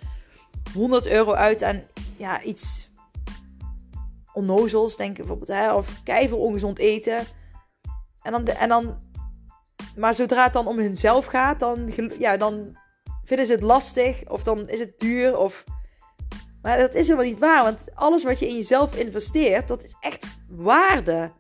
100 0.73 1.05
euro 1.05 1.33
uit 1.33 1.63
aan 1.63 1.81
ja, 2.17 2.41
iets 2.41 2.89
onnozels. 4.33 4.97
Denk 4.97 5.17
bijvoorbeeld, 5.17 5.49
hè, 5.49 5.73
of 5.73 6.03
keihard 6.03 6.39
ongezond 6.39 6.79
eten. 6.79 7.25
En 8.21 8.31
dan, 8.31 8.47
en 8.47 8.69
dan, 8.69 8.97
maar 9.95 10.15
zodra 10.15 10.43
het 10.43 10.53
dan 10.53 10.67
om 10.67 10.77
hunzelf 10.79 11.25
gaat, 11.25 11.59
dan, 11.59 11.91
ja, 12.19 12.37
dan 12.37 12.77
vinden 13.23 13.45
ze 13.45 13.51
het 13.51 13.61
lastig. 13.61 14.29
Of 14.29 14.43
dan 14.43 14.69
is 14.69 14.79
het 14.79 14.99
duur. 14.99 15.37
Of... 15.37 15.63
Maar 16.61 16.79
dat 16.79 16.95
is 16.95 17.07
helemaal 17.07 17.29
niet 17.29 17.39
waar. 17.39 17.63
Want 17.63 17.79
alles 17.93 18.23
wat 18.23 18.39
je 18.39 18.47
in 18.47 18.55
jezelf 18.55 18.95
investeert, 18.95 19.67
dat 19.67 19.83
is 19.83 19.95
echt 19.99 20.25
waarde. 20.49 21.31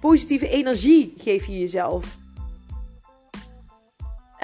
Positieve 0.00 0.48
energie 0.48 1.14
geef 1.16 1.46
je 1.46 1.58
jezelf. 1.58 2.16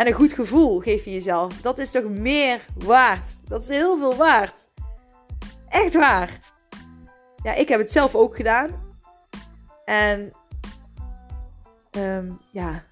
En 0.01 0.07
een 0.07 0.13
goed 0.13 0.33
gevoel 0.33 0.81
geef 0.81 1.05
je 1.05 1.13
jezelf. 1.13 1.61
Dat 1.61 1.79
is 1.79 1.91
toch 1.91 2.05
meer 2.05 2.65
waard. 2.75 3.37
Dat 3.49 3.63
is 3.63 3.69
heel 3.69 3.99
veel 3.99 4.17
waard. 4.17 4.69
Echt 5.69 5.95
waar. 5.95 6.39
Ja, 7.43 7.55
ik 7.55 7.69
heb 7.69 7.81
het 7.81 7.91
zelf 7.91 8.15
ook 8.15 8.37
gedaan. 8.37 8.71
En 9.85 10.33
um, 11.91 12.41
ja, 12.51 12.85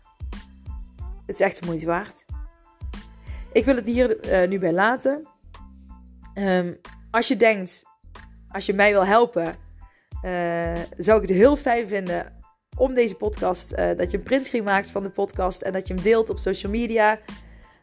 het 1.26 1.34
is 1.34 1.40
echt 1.40 1.61
de 1.61 1.66
moeite 1.66 1.86
waard. 1.86 2.24
Ik 3.52 3.64
wil 3.64 3.76
het 3.76 3.86
hier 3.86 4.42
uh, 4.42 4.48
nu 4.48 4.59
bij 4.59 4.72
laten. 4.72 5.28
Um, 6.34 6.80
als 7.11 7.28
je 7.28 7.36
denkt, 7.36 7.82
als 8.48 8.66
je 8.66 8.72
mij 8.72 8.92
wil 8.92 9.06
helpen, 9.06 9.56
uh, 10.22 10.72
zou 10.96 11.22
ik 11.22 11.28
het 11.28 11.36
heel 11.36 11.56
fijn 11.56 11.88
vinden 11.88 12.38
om 12.79 12.95
deze 12.95 13.14
podcast, 13.14 13.72
uh, 13.72 13.97
dat 13.97 14.11
je 14.11 14.16
een 14.16 14.22
printscreen 14.22 14.64
maakt 14.64 14.91
van 14.91 15.03
de 15.03 15.11
podcast 15.11 15.62
en 15.62 15.72
dat 15.72 15.89
je 15.89 15.95
hem 15.95 16.03
deelt 16.03 16.31
op 16.31 16.39
social 16.39 16.72
media. 16.72 17.18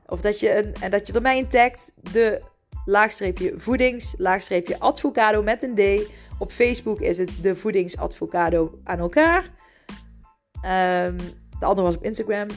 Of 0.06 0.22
dat 0.22 0.40
je, 0.40 0.58
een, 0.58 0.74
en 0.82 0.92
dat 0.92 1.08
je 1.08 1.14
er 1.14 1.22
mij 1.22 1.38
in 1.38 1.48
tagt, 1.48 1.92
de 2.12 2.42
laagstreepje 2.86 3.54
voedings, 3.58 4.14
laagstreepje 4.18 4.80
advocado 4.80 5.44
met 5.44 5.64
een 5.64 5.76
D. 5.76 6.10
Op 6.40 6.52
Facebook 6.52 7.02
is 7.02 7.18
het 7.18 7.32
de 7.42 7.56
voedingsadvocado 7.56 8.80
aan 8.84 9.00
elkaar. 9.00 9.44
Um, 9.44 11.18
de 11.60 11.66
andere 11.66 11.88
was 11.88 11.96
op 11.96 12.04
Instagram. 12.04 12.48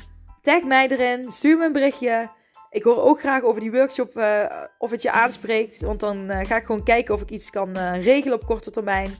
Tag 0.41 0.64
mij 0.64 0.89
erin, 0.89 1.30
stuur 1.30 1.59
me 1.59 1.64
een 1.64 1.72
berichtje. 1.72 2.30
Ik 2.70 2.82
hoor 2.82 3.03
ook 3.03 3.20
graag 3.20 3.43
over 3.43 3.61
die 3.61 3.72
workshop 3.72 4.16
uh, 4.16 4.45
of 4.78 4.91
het 4.91 5.03
je 5.03 5.11
aanspreekt. 5.11 5.80
Want 5.80 6.01
dan 6.01 6.30
uh, 6.30 6.41
ga 6.45 6.57
ik 6.57 6.64
gewoon 6.64 6.84
kijken 6.84 7.14
of 7.14 7.20
ik 7.20 7.30
iets 7.30 7.51
kan 7.51 7.78
regelen 7.78 8.41
op 8.41 8.47
korte 8.47 8.70
termijn. 8.70 9.11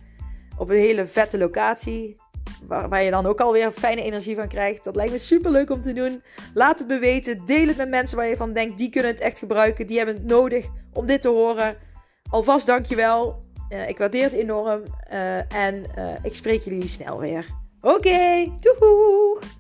Op 0.59 0.71
een 0.71 0.77
hele 0.77 1.07
vette 1.07 1.39
locatie. 1.39 2.17
Waar, 2.67 3.03
je 3.03 3.11
dan 3.11 3.27
ook 3.27 3.41
alweer 3.41 3.73
fijne 3.73 4.03
energie 4.03 4.37
van 4.37 4.49
krijgt. 4.49 4.85
Dat 4.85 4.97
lijkt 4.97 5.13
me 5.13 5.19
super 5.19 5.51
leuk 5.51 5.71
om 5.71 5.83
te 5.83 5.93
doen. 5.93 6.23
Laat 6.55 6.79
het 6.79 6.89
me 6.89 6.99
weten. 6.99 7.47
Deel 7.47 7.67
het 7.67 7.77
met 7.77 7.89
mensen 7.89 8.17
waar 8.17 8.29
je 8.29 8.37
van 8.37 8.53
denkt. 8.53 8.79
Die 8.79 8.91
kunnen 8.91 9.11
het 9.11 9.21
echt 9.21 9.39
gebruiken. 9.39 9.87
Die 9.87 9.97
hebben 9.97 10.15
het 10.15 10.25
nodig 10.25 10.67
om 10.93 11.07
dit 11.07 11.23
te 11.23 11.29
horen. 11.29 11.77
Alvast 12.31 12.67
dankjewel. 12.67 13.43
ik 13.87 13.99
waardeer 13.99 14.23
het 14.23 14.33
enorm. 14.33 14.83
en 15.49 15.85
ik 16.23 16.35
spreek 16.35 16.63
jullie 16.63 16.89
snel 16.89 17.19
weer. 17.19 17.47
Oké, 17.81 17.95
okay, 17.95 18.53
doeg! 18.61 19.58